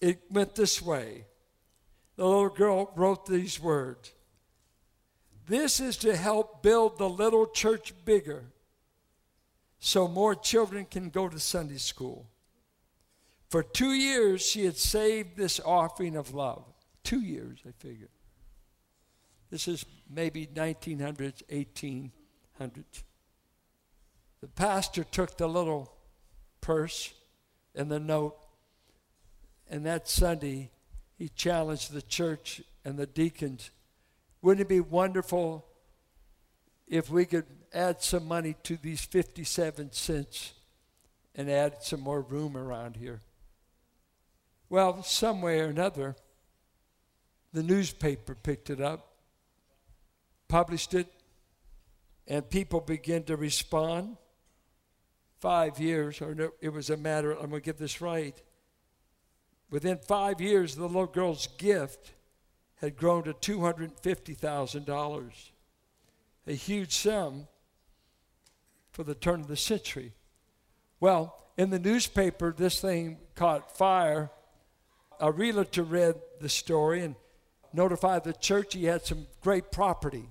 It 0.00 0.20
went 0.30 0.54
this 0.54 0.80
way. 0.80 1.24
The 2.16 2.24
little 2.24 2.48
girl 2.48 2.92
wrote 2.94 3.26
these 3.26 3.60
words 3.60 4.12
This 5.48 5.80
is 5.80 5.96
to 5.98 6.16
help 6.16 6.62
build 6.62 6.98
the 6.98 7.08
little 7.08 7.46
church 7.46 7.92
bigger 8.04 8.44
so 9.80 10.08
more 10.08 10.34
children 10.34 10.86
can 10.88 11.10
go 11.10 11.28
to 11.28 11.38
Sunday 11.38 11.78
school. 11.78 12.26
For 13.48 13.62
two 13.62 13.92
years, 13.92 14.42
she 14.42 14.64
had 14.64 14.76
saved 14.76 15.36
this 15.36 15.60
offering 15.64 16.16
of 16.16 16.34
love. 16.34 16.64
Two 17.06 17.20
years, 17.20 17.60
I 17.66 17.70
figure. 17.78 18.10
This 19.50 19.68
is 19.68 19.86
maybe 20.10 20.46
1900s, 20.46 21.42
1800s. 21.48 23.02
The 24.40 24.48
pastor 24.48 25.04
took 25.04 25.36
the 25.36 25.48
little 25.48 25.92
purse 26.60 27.14
and 27.74 27.90
the 27.90 28.00
note. 28.00 28.36
And 29.70 29.86
that 29.86 30.08
Sunday, 30.08 30.70
he 31.16 31.28
challenged 31.28 31.92
the 31.92 32.02
church 32.02 32.60
and 32.84 32.98
the 32.98 33.06
deacons 33.06 33.70
wouldn't 34.46 34.66
it 34.66 34.68
be 34.68 34.78
wonderful 34.78 35.66
if 36.86 37.10
we 37.10 37.24
could 37.24 37.46
add 37.74 38.00
some 38.00 38.28
money 38.28 38.54
to 38.62 38.76
these 38.76 39.04
57 39.04 39.90
cents 39.90 40.52
and 41.34 41.50
add 41.50 41.82
some 41.82 42.00
more 42.00 42.20
room 42.20 42.56
around 42.56 42.94
here? 42.94 43.22
Well, 44.68 45.02
some 45.02 45.42
way 45.42 45.58
or 45.60 45.66
another, 45.66 46.14
the 47.56 47.62
newspaper 47.62 48.34
picked 48.34 48.68
it 48.68 48.82
up, 48.82 49.14
published 50.46 50.92
it, 50.92 51.10
and 52.28 52.50
people 52.50 52.82
began 52.82 53.22
to 53.22 53.34
respond 53.34 54.18
five 55.40 55.78
years, 55.78 56.20
or 56.20 56.34
no, 56.34 56.50
it 56.60 56.68
was 56.68 56.90
a 56.90 56.98
matter, 56.98 57.32
I'm 57.32 57.48
going 57.48 57.62
to 57.62 57.64
get 57.64 57.78
this 57.78 58.02
right. 58.02 58.38
Within 59.70 59.96
five 59.96 60.38
years, 60.38 60.74
the 60.74 60.82
little 60.82 61.06
girl's 61.06 61.46
gift 61.56 62.12
had 62.82 62.94
grown 62.94 63.22
to 63.22 63.32
$250,000, 63.32 65.30
a 66.46 66.52
huge 66.52 66.94
sum 66.94 67.48
for 68.92 69.02
the 69.02 69.14
turn 69.14 69.40
of 69.40 69.48
the 69.48 69.56
century. 69.56 70.12
Well, 71.00 71.42
in 71.56 71.70
the 71.70 71.78
newspaper, 71.78 72.54
this 72.54 72.82
thing 72.82 73.16
caught 73.34 73.78
fire. 73.78 74.30
A 75.18 75.32
realtor 75.32 75.84
read 75.84 76.16
the 76.42 76.50
story 76.50 77.02
and 77.02 77.14
notified 77.72 78.24
the 78.24 78.32
church 78.32 78.74
he 78.74 78.84
had 78.84 79.04
some 79.04 79.26
great 79.40 79.70
property 79.70 80.28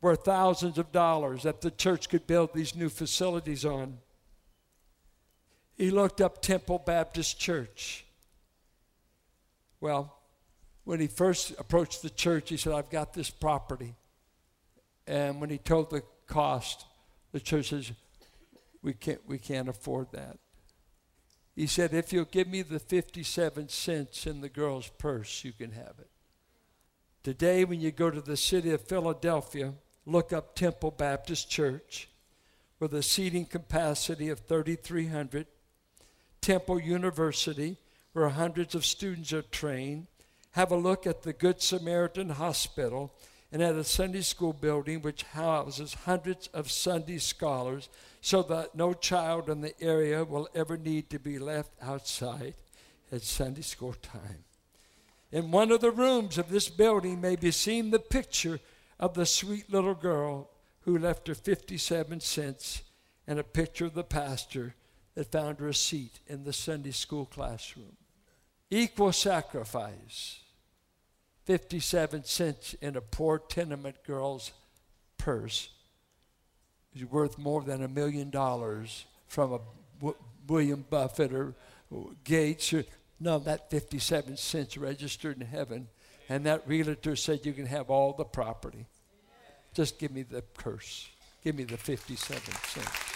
worth 0.00 0.24
thousands 0.24 0.78
of 0.78 0.92
dollars 0.92 1.44
that 1.44 1.60
the 1.60 1.70
church 1.70 2.08
could 2.08 2.26
build 2.26 2.52
these 2.52 2.74
new 2.74 2.88
facilities 2.88 3.64
on. 3.64 3.98
He 5.76 5.90
looked 5.90 6.20
up 6.20 6.42
Temple 6.42 6.82
Baptist 6.84 7.38
Church. 7.38 8.04
Well, 9.80 10.18
when 10.84 11.00
he 11.00 11.06
first 11.06 11.52
approached 11.58 12.02
the 12.02 12.10
church, 12.10 12.50
he 12.50 12.56
said, 12.56 12.72
I've 12.72 12.90
got 12.90 13.14
this 13.14 13.30
property. 13.30 13.94
And 15.06 15.40
when 15.40 15.50
he 15.50 15.58
told 15.58 15.90
the 15.90 16.02
cost, 16.26 16.86
the 17.30 17.40
church 17.40 17.70
says, 17.70 17.92
we 18.82 18.92
can't, 18.92 19.20
we 19.26 19.38
can't 19.38 19.68
afford 19.68 20.08
that. 20.12 20.38
He 21.54 21.66
said, 21.66 21.92
if 21.92 22.12
you'll 22.12 22.24
give 22.24 22.48
me 22.48 22.62
the 22.62 22.78
57 22.78 23.68
cents 23.68 24.26
in 24.26 24.40
the 24.40 24.48
girl's 24.48 24.88
purse, 24.88 25.44
you 25.44 25.52
can 25.52 25.72
have 25.72 25.94
it. 26.00 26.11
Today, 27.22 27.64
when 27.64 27.80
you 27.80 27.92
go 27.92 28.10
to 28.10 28.20
the 28.20 28.36
city 28.36 28.70
of 28.70 28.82
Philadelphia, 28.82 29.74
look 30.04 30.32
up 30.32 30.56
Temple 30.56 30.90
Baptist 30.90 31.48
Church 31.48 32.08
with 32.80 32.92
a 32.94 33.02
seating 33.02 33.44
capacity 33.44 34.28
of 34.28 34.40
3,300. 34.40 35.46
Temple 36.40 36.80
University, 36.80 37.78
where 38.12 38.28
hundreds 38.28 38.74
of 38.74 38.84
students 38.84 39.32
are 39.32 39.42
trained. 39.42 40.08
have 40.50 40.72
a 40.72 40.76
look 40.76 41.06
at 41.06 41.22
the 41.22 41.32
Good 41.32 41.62
Samaritan 41.62 42.28
Hospital 42.28 43.14
and 43.52 43.62
at 43.62 43.76
a 43.76 43.84
Sunday 43.84 44.20
school 44.22 44.52
building 44.52 45.00
which 45.00 45.22
houses 45.22 45.94
hundreds 46.04 46.48
of 46.48 46.70
Sunday 46.70 47.18
scholars 47.18 47.88
so 48.20 48.42
that 48.42 48.74
no 48.74 48.92
child 48.92 49.48
in 49.48 49.60
the 49.60 49.80
area 49.80 50.24
will 50.24 50.48
ever 50.54 50.76
need 50.76 51.08
to 51.08 51.18
be 51.18 51.38
left 51.38 51.70
outside 51.80 52.54
at 53.12 53.22
Sunday 53.22 53.62
school 53.62 53.94
time. 54.02 54.44
In 55.32 55.50
one 55.50 55.72
of 55.72 55.80
the 55.80 55.90
rooms 55.90 56.36
of 56.36 56.50
this 56.50 56.68
building 56.68 57.20
may 57.20 57.36
be 57.36 57.50
seen 57.50 57.90
the 57.90 57.98
picture 57.98 58.60
of 59.00 59.14
the 59.14 59.24
sweet 59.24 59.72
little 59.72 59.94
girl 59.94 60.50
who 60.82 60.98
left 60.98 61.26
her 61.26 61.34
57 61.34 62.20
cents 62.20 62.82
and 63.26 63.38
a 63.38 63.44
picture 63.44 63.86
of 63.86 63.94
the 63.94 64.04
pastor 64.04 64.74
that 65.14 65.32
found 65.32 65.58
her 65.58 65.68
a 65.68 65.74
seat 65.74 66.20
in 66.26 66.44
the 66.44 66.52
Sunday 66.52 66.90
school 66.90 67.24
classroom. 67.24 67.96
Equal 68.70 69.12
sacrifice. 69.12 70.40
57 71.44 72.24
cents 72.24 72.74
in 72.74 72.96
a 72.96 73.00
poor 73.00 73.38
tenement 73.38 74.04
girl's 74.04 74.52
purse 75.18 75.70
is 76.94 77.04
worth 77.04 77.38
more 77.38 77.62
than 77.62 77.82
a 77.82 77.88
million 77.88 78.30
dollars 78.30 79.06
from 79.26 79.52
a 79.54 79.60
w- 79.98 80.16
William 80.46 80.84
Buffett 80.88 81.32
or 81.32 81.54
Gates. 82.24 82.72
Or, 82.72 82.84
no, 83.22 83.38
that 83.38 83.70
57 83.70 84.36
cents 84.36 84.76
registered 84.76 85.40
in 85.40 85.46
heaven, 85.46 85.88
and 86.28 86.44
that 86.46 86.66
realtor 86.66 87.14
said 87.14 87.46
you 87.46 87.52
can 87.52 87.66
have 87.66 87.88
all 87.88 88.12
the 88.12 88.24
property. 88.24 88.86
Just 89.74 89.98
give 89.98 90.10
me 90.10 90.22
the 90.22 90.42
curse. 90.56 91.08
Give 91.44 91.54
me 91.54 91.64
the 91.64 91.76
57 91.76 92.40
cents. 92.42 93.12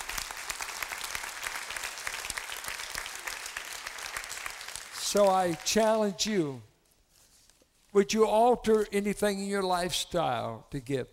So 4.95 5.29
I 5.29 5.55
challenge 5.65 6.27
you 6.27 6.63
would 7.93 8.13
you 8.13 8.27
alter 8.27 8.87
anything 8.93 9.41
in 9.41 9.47
your 9.47 9.63
lifestyle 9.63 10.67
to 10.71 10.81
give? 10.81 11.09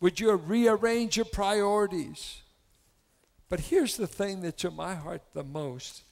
Would 0.00 0.18
you 0.18 0.34
rearrange 0.34 1.16
your 1.16 1.26
priorities? 1.26 2.42
But 3.48 3.60
here's 3.60 3.96
the 3.96 4.08
thing 4.08 4.40
that's 4.40 4.64
in 4.64 4.74
my 4.74 4.96
heart 4.96 5.22
the 5.32 5.44
most, 5.44 6.02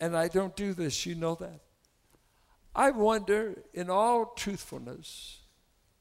and 0.00 0.16
I 0.16 0.28
don't 0.28 0.56
do 0.56 0.74
this, 0.74 1.06
you 1.06 1.14
know 1.14 1.34
that. 1.36 1.60
I 2.74 2.90
wonder, 2.90 3.62
in 3.72 3.88
all 3.88 4.32
truthfulness, 4.36 5.40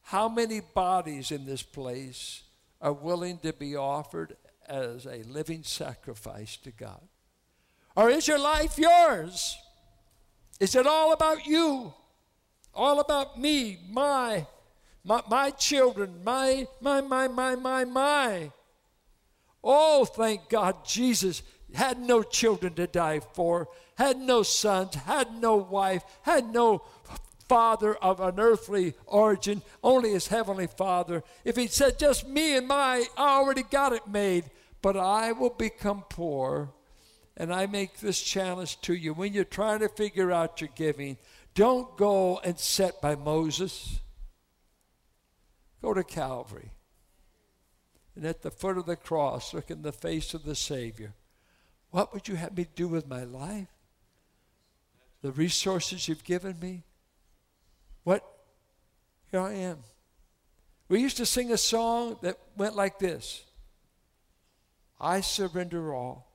how 0.04 0.28
many 0.28 0.60
bodies 0.60 1.32
in 1.32 1.46
this 1.46 1.62
place 1.62 2.44
are 2.82 2.94
willing 2.94 3.38
to 3.40 3.54
be 3.54 3.76
offered 3.76 4.36
as 4.68 5.06
a 5.06 5.24
living 5.24 5.64
sacrifice 5.64 6.58
to 6.58 6.72
God? 6.72 7.02
Or 7.96 8.10
is 8.10 8.28
your 8.28 8.40
life 8.40 8.78
yours? 8.78 9.58
Is 10.60 10.76
it 10.76 10.88
all 10.88 11.14
about 11.14 11.46
you? 11.46 11.94
All 12.74 13.00
about 13.00 13.40
me, 13.40 13.78
my, 13.92 14.48
my, 15.04 15.22
my 15.30 15.52
children, 15.52 16.24
my, 16.24 16.66
my, 16.82 17.02
my, 17.02 17.28
my, 17.28 17.56
my, 17.56 17.86
my. 17.86 18.52
Oh, 19.64 20.06
thank 20.06 20.50
God 20.50 20.84
Jesus 20.84 21.44
had 21.74 22.00
no 22.00 22.24
children 22.24 22.74
to 22.76 22.88
die 22.88 23.20
for, 23.20 23.68
had 23.96 24.18
no 24.18 24.44
sons, 24.44 24.96
had 24.96 25.34
no 25.42 25.56
wife, 25.56 26.04
had 26.22 26.54
no 26.54 26.84
father 27.48 27.96
of 27.96 28.20
an 28.20 28.40
earthly 28.40 28.94
origin, 29.06 29.62
only 29.84 30.12
his 30.12 30.28
heavenly 30.28 30.68
father. 30.68 31.24
If 31.44 31.56
he 31.56 31.68
said 31.68 32.00
just 32.00 32.28
me 32.28 32.58
and 32.58 32.68
my, 32.68 33.06
I 33.18 33.38
already 33.38 33.64
got 33.64 33.94
it 33.94 34.08
made, 34.08 34.46
but 34.82 34.98
I 34.98 35.32
will 35.32 35.52
become 35.52 36.04
poor. 36.10 36.72
And 37.36 37.54
I 37.54 37.66
make 37.66 38.00
this 38.00 38.22
challenge 38.22 38.80
to 38.82 38.94
you 38.94 39.14
when 39.14 39.34
you're 39.34 39.44
trying 39.44 39.80
to 39.80 39.90
figure 39.90 40.32
out 40.32 40.62
your 40.62 40.70
giving, 40.76 41.18
don't 41.56 41.98
go 41.98 42.40
and 42.44 42.60
sit 42.60 43.02
by 43.02 43.16
Moses. 43.16 44.00
Go 45.82 45.94
to 45.94 46.04
Calvary. 46.04 46.72
And 48.16 48.26
at 48.26 48.44
the 48.44 48.52
foot 48.52 48.78
of 48.78 48.86
the 48.86 48.96
cross, 48.96 49.54
look 49.54 49.72
in 49.72 49.82
the 49.82 49.92
face 49.92 50.34
of 50.34 50.44
the 50.44 50.56
Savior. 50.56 51.14
What 51.94 52.12
would 52.12 52.28
you 52.28 52.34
have 52.34 52.58
me 52.58 52.66
do 52.74 52.88
with 52.88 53.08
my 53.08 53.24
life? 53.24 53.68
The 55.22 55.32
resources 55.32 56.08
you've 56.08 56.24
given 56.24 56.60
me? 56.60 56.86
What? 58.04 58.28
Here 59.30 59.40
I 59.40 59.54
am. 59.54 59.78
We 60.90 61.02
used 61.02 61.18
to 61.18 61.26
sing 61.28 61.52
a 61.52 61.58
song 61.58 62.18
that 62.24 62.40
went 62.58 62.76
like 62.76 62.98
this 62.98 63.44
I 65.00 65.22
surrender 65.22 65.94
all, 65.94 66.34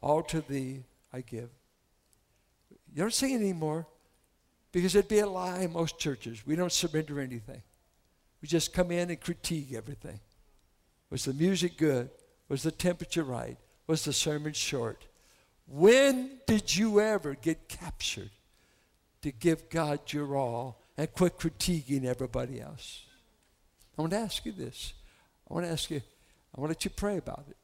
all 0.00 0.24
to 0.24 0.40
thee 0.40 0.82
I 1.12 1.20
give. 1.20 1.50
You 2.92 3.02
don't 3.02 3.14
sing 3.14 3.30
it 3.30 3.42
anymore. 3.42 3.86
Because 4.72 4.96
it'd 4.96 5.08
be 5.08 5.20
a 5.20 5.26
lie 5.28 5.60
in 5.60 5.72
most 5.72 6.00
churches. 6.00 6.44
We 6.44 6.56
don't 6.56 6.72
surrender 6.72 7.20
anything. 7.20 7.62
We 8.42 8.48
just 8.48 8.72
come 8.72 8.90
in 8.90 9.08
and 9.08 9.20
critique 9.20 9.72
everything. 9.72 10.18
Was 11.10 11.26
the 11.26 11.32
music 11.32 11.78
good? 11.78 12.10
Was 12.48 12.64
the 12.64 12.72
temperature 12.72 13.22
right? 13.22 13.56
Was 13.86 14.04
the 14.04 14.12
sermon 14.12 14.52
short? 14.52 15.04
When 15.66 16.40
did 16.46 16.74
you 16.76 17.00
ever 17.00 17.34
get 17.34 17.68
captured 17.68 18.30
to 19.22 19.32
give 19.32 19.70
God 19.70 20.00
your 20.12 20.36
all 20.36 20.80
and 20.96 21.12
quit 21.12 21.38
critiquing 21.38 22.04
everybody 22.04 22.60
else? 22.60 23.04
I 23.96 24.02
want 24.02 24.12
to 24.12 24.18
ask 24.18 24.44
you 24.44 24.52
this. 24.52 24.94
I 25.50 25.54
want 25.54 25.66
to 25.66 25.72
ask 25.72 25.90
you, 25.90 26.02
I 26.56 26.60
want 26.60 26.70
to 26.70 26.74
let 26.74 26.84
you 26.84 26.90
pray 26.90 27.16
about 27.16 27.44
it. 27.48 27.56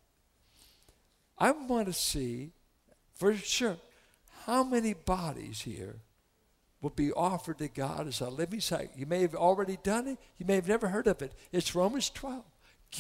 I 1.38 1.50
want 1.52 1.86
to 1.86 1.92
see, 1.92 2.52
for 3.14 3.34
sure, 3.34 3.76
how 4.44 4.62
many 4.62 4.94
bodies 4.94 5.62
here 5.62 5.96
will 6.80 6.90
be 6.90 7.12
offered 7.12 7.58
to 7.58 7.68
God 7.68 8.08
as 8.08 8.20
a 8.20 8.30
living 8.30 8.60
sacrifice. 8.60 8.96
You 8.96 9.06
may 9.06 9.22
have 9.22 9.34
already 9.34 9.78
done 9.82 10.06
it. 10.08 10.18
You 10.38 10.46
may 10.46 10.54
have 10.54 10.68
never 10.68 10.88
heard 10.88 11.06
of 11.06 11.20
it. 11.22 11.32
It's 11.52 11.74
Romans 11.74 12.10
12. 12.10 12.42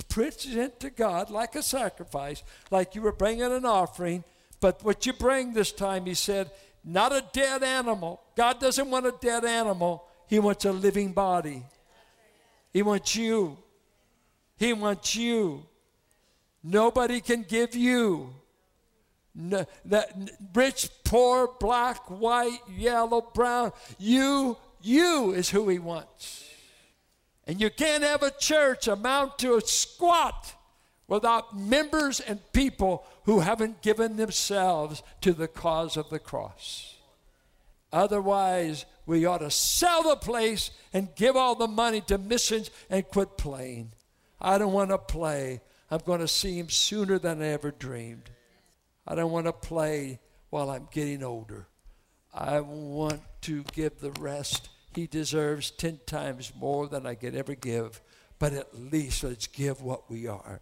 Present 0.08 0.80
to 0.80 0.90
God 0.90 1.30
like 1.30 1.54
a 1.54 1.62
sacrifice, 1.62 2.42
like 2.70 2.94
you 2.94 3.02
were 3.02 3.12
bringing 3.12 3.52
an 3.52 3.64
offering. 3.64 4.24
But 4.60 4.84
what 4.84 5.06
you 5.06 5.12
bring 5.12 5.52
this 5.52 5.72
time, 5.72 6.06
he 6.06 6.14
said, 6.14 6.50
not 6.84 7.12
a 7.12 7.24
dead 7.32 7.62
animal. 7.62 8.20
God 8.36 8.60
doesn't 8.60 8.90
want 8.90 9.06
a 9.06 9.14
dead 9.20 9.44
animal. 9.44 10.04
He 10.26 10.38
wants 10.38 10.64
a 10.64 10.72
living 10.72 11.12
body. 11.12 11.62
He 12.72 12.82
wants 12.82 13.16
you. 13.16 13.58
He 14.56 14.72
wants 14.72 15.16
you. 15.16 15.66
Nobody 16.62 17.20
can 17.20 17.42
give 17.42 17.74
you 17.74 18.34
no, 19.34 19.64
that 19.86 20.12
rich, 20.54 20.88
poor, 21.04 21.50
black, 21.58 22.10
white, 22.10 22.58
yellow, 22.68 23.20
brown. 23.20 23.72
You, 23.98 24.56
you 24.82 25.32
is 25.32 25.50
who 25.50 25.68
he 25.68 25.78
wants. 25.78 26.49
And 27.50 27.60
you 27.60 27.68
can't 27.68 28.04
have 28.04 28.22
a 28.22 28.30
church 28.30 28.86
amount 28.86 29.40
to 29.40 29.56
a 29.56 29.60
squat 29.60 30.54
without 31.08 31.58
members 31.58 32.20
and 32.20 32.38
people 32.52 33.04
who 33.24 33.40
haven't 33.40 33.82
given 33.82 34.16
themselves 34.16 35.02
to 35.22 35.32
the 35.32 35.48
cause 35.48 35.96
of 35.96 36.10
the 36.10 36.20
cross. 36.20 36.94
Otherwise, 37.92 38.86
we 39.04 39.26
ought 39.26 39.38
to 39.38 39.50
sell 39.50 40.04
the 40.04 40.14
place 40.14 40.70
and 40.92 41.12
give 41.16 41.34
all 41.34 41.56
the 41.56 41.66
money 41.66 42.00
to 42.02 42.18
missions 42.18 42.70
and 42.88 43.08
quit 43.08 43.36
playing. 43.36 43.90
I 44.40 44.56
don't 44.56 44.72
want 44.72 44.90
to 44.90 44.98
play. 44.98 45.60
I'm 45.90 46.02
going 46.06 46.20
to 46.20 46.28
see 46.28 46.56
him 46.56 46.68
sooner 46.68 47.18
than 47.18 47.42
I 47.42 47.46
ever 47.46 47.72
dreamed. 47.72 48.30
I 49.08 49.16
don't 49.16 49.32
want 49.32 49.46
to 49.46 49.52
play 49.52 50.20
while 50.50 50.70
I'm 50.70 50.86
getting 50.92 51.24
older. 51.24 51.66
I 52.32 52.60
want 52.60 53.22
to 53.40 53.64
give 53.72 53.98
the 53.98 54.12
rest. 54.20 54.68
He 54.94 55.06
deserves 55.06 55.70
10 55.70 56.00
times 56.06 56.52
more 56.58 56.88
than 56.88 57.06
I 57.06 57.14
could 57.14 57.34
ever 57.34 57.54
give, 57.54 58.00
but 58.38 58.52
at 58.52 58.78
least 58.78 59.24
let's 59.24 59.46
give 59.46 59.82
what 59.82 60.10
we 60.10 60.26
are. 60.26 60.60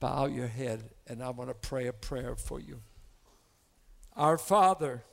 Bow 0.00 0.26
your 0.26 0.48
head, 0.48 0.90
and 1.06 1.22
I 1.22 1.30
want 1.30 1.50
to 1.50 1.54
pray 1.54 1.86
a 1.86 1.92
prayer 1.92 2.34
for 2.34 2.60
you. 2.60 2.80
Our 4.16 4.38
Father, 4.38 5.04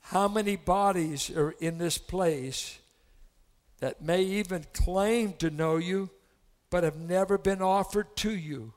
how 0.00 0.28
many 0.28 0.56
bodies 0.56 1.30
are 1.30 1.54
in 1.60 1.78
this 1.78 1.98
place 1.98 2.78
that 3.78 4.02
may 4.02 4.22
even 4.22 4.66
claim 4.72 5.34
to 5.34 5.50
know 5.50 5.76
you, 5.76 6.10
but 6.70 6.84
have 6.84 6.96
never 6.96 7.38
been 7.38 7.62
offered 7.62 8.16
to 8.16 8.30
you? 8.30 8.74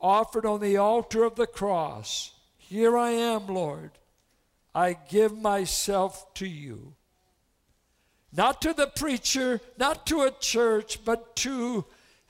offered 0.00 0.46
on 0.46 0.60
the 0.60 0.76
altar 0.76 1.24
of 1.24 1.36
the 1.36 1.46
cross. 1.46 2.32
Here 2.56 2.96
I 2.96 3.10
am, 3.10 3.46
Lord. 3.46 3.92
I 4.74 4.96
give 5.08 5.36
myself 5.36 6.32
to 6.34 6.46
you. 6.46 6.94
Not 8.32 8.60
to 8.62 8.74
the 8.74 8.86
preacher, 8.86 9.60
not 9.78 10.06
to 10.06 10.22
a 10.22 10.30
church, 10.30 11.04
but 11.04 11.34
to 11.36 11.86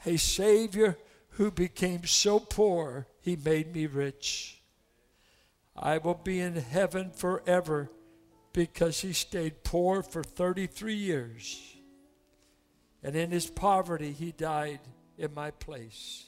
a 0.07 0.16
Savior 0.16 0.96
who 1.30 1.51
became 1.51 2.05
so 2.05 2.38
poor 2.38 3.07
he 3.20 3.36
made 3.36 3.74
me 3.74 3.86
rich. 3.86 4.62
I 5.76 5.99
will 5.99 6.14
be 6.14 6.40
in 6.40 6.57
heaven 6.57 7.11
forever 7.11 7.90
because 8.53 9.01
he 9.01 9.12
stayed 9.12 9.62
poor 9.64 10.03
for 10.03 10.22
33 10.22 10.94
years. 10.94 11.76
And 13.03 13.14
in 13.14 13.30
his 13.30 13.46
poverty, 13.46 14.12
he 14.12 14.32
died 14.32 14.80
in 15.16 15.34
my 15.34 15.51
place. 15.53 16.28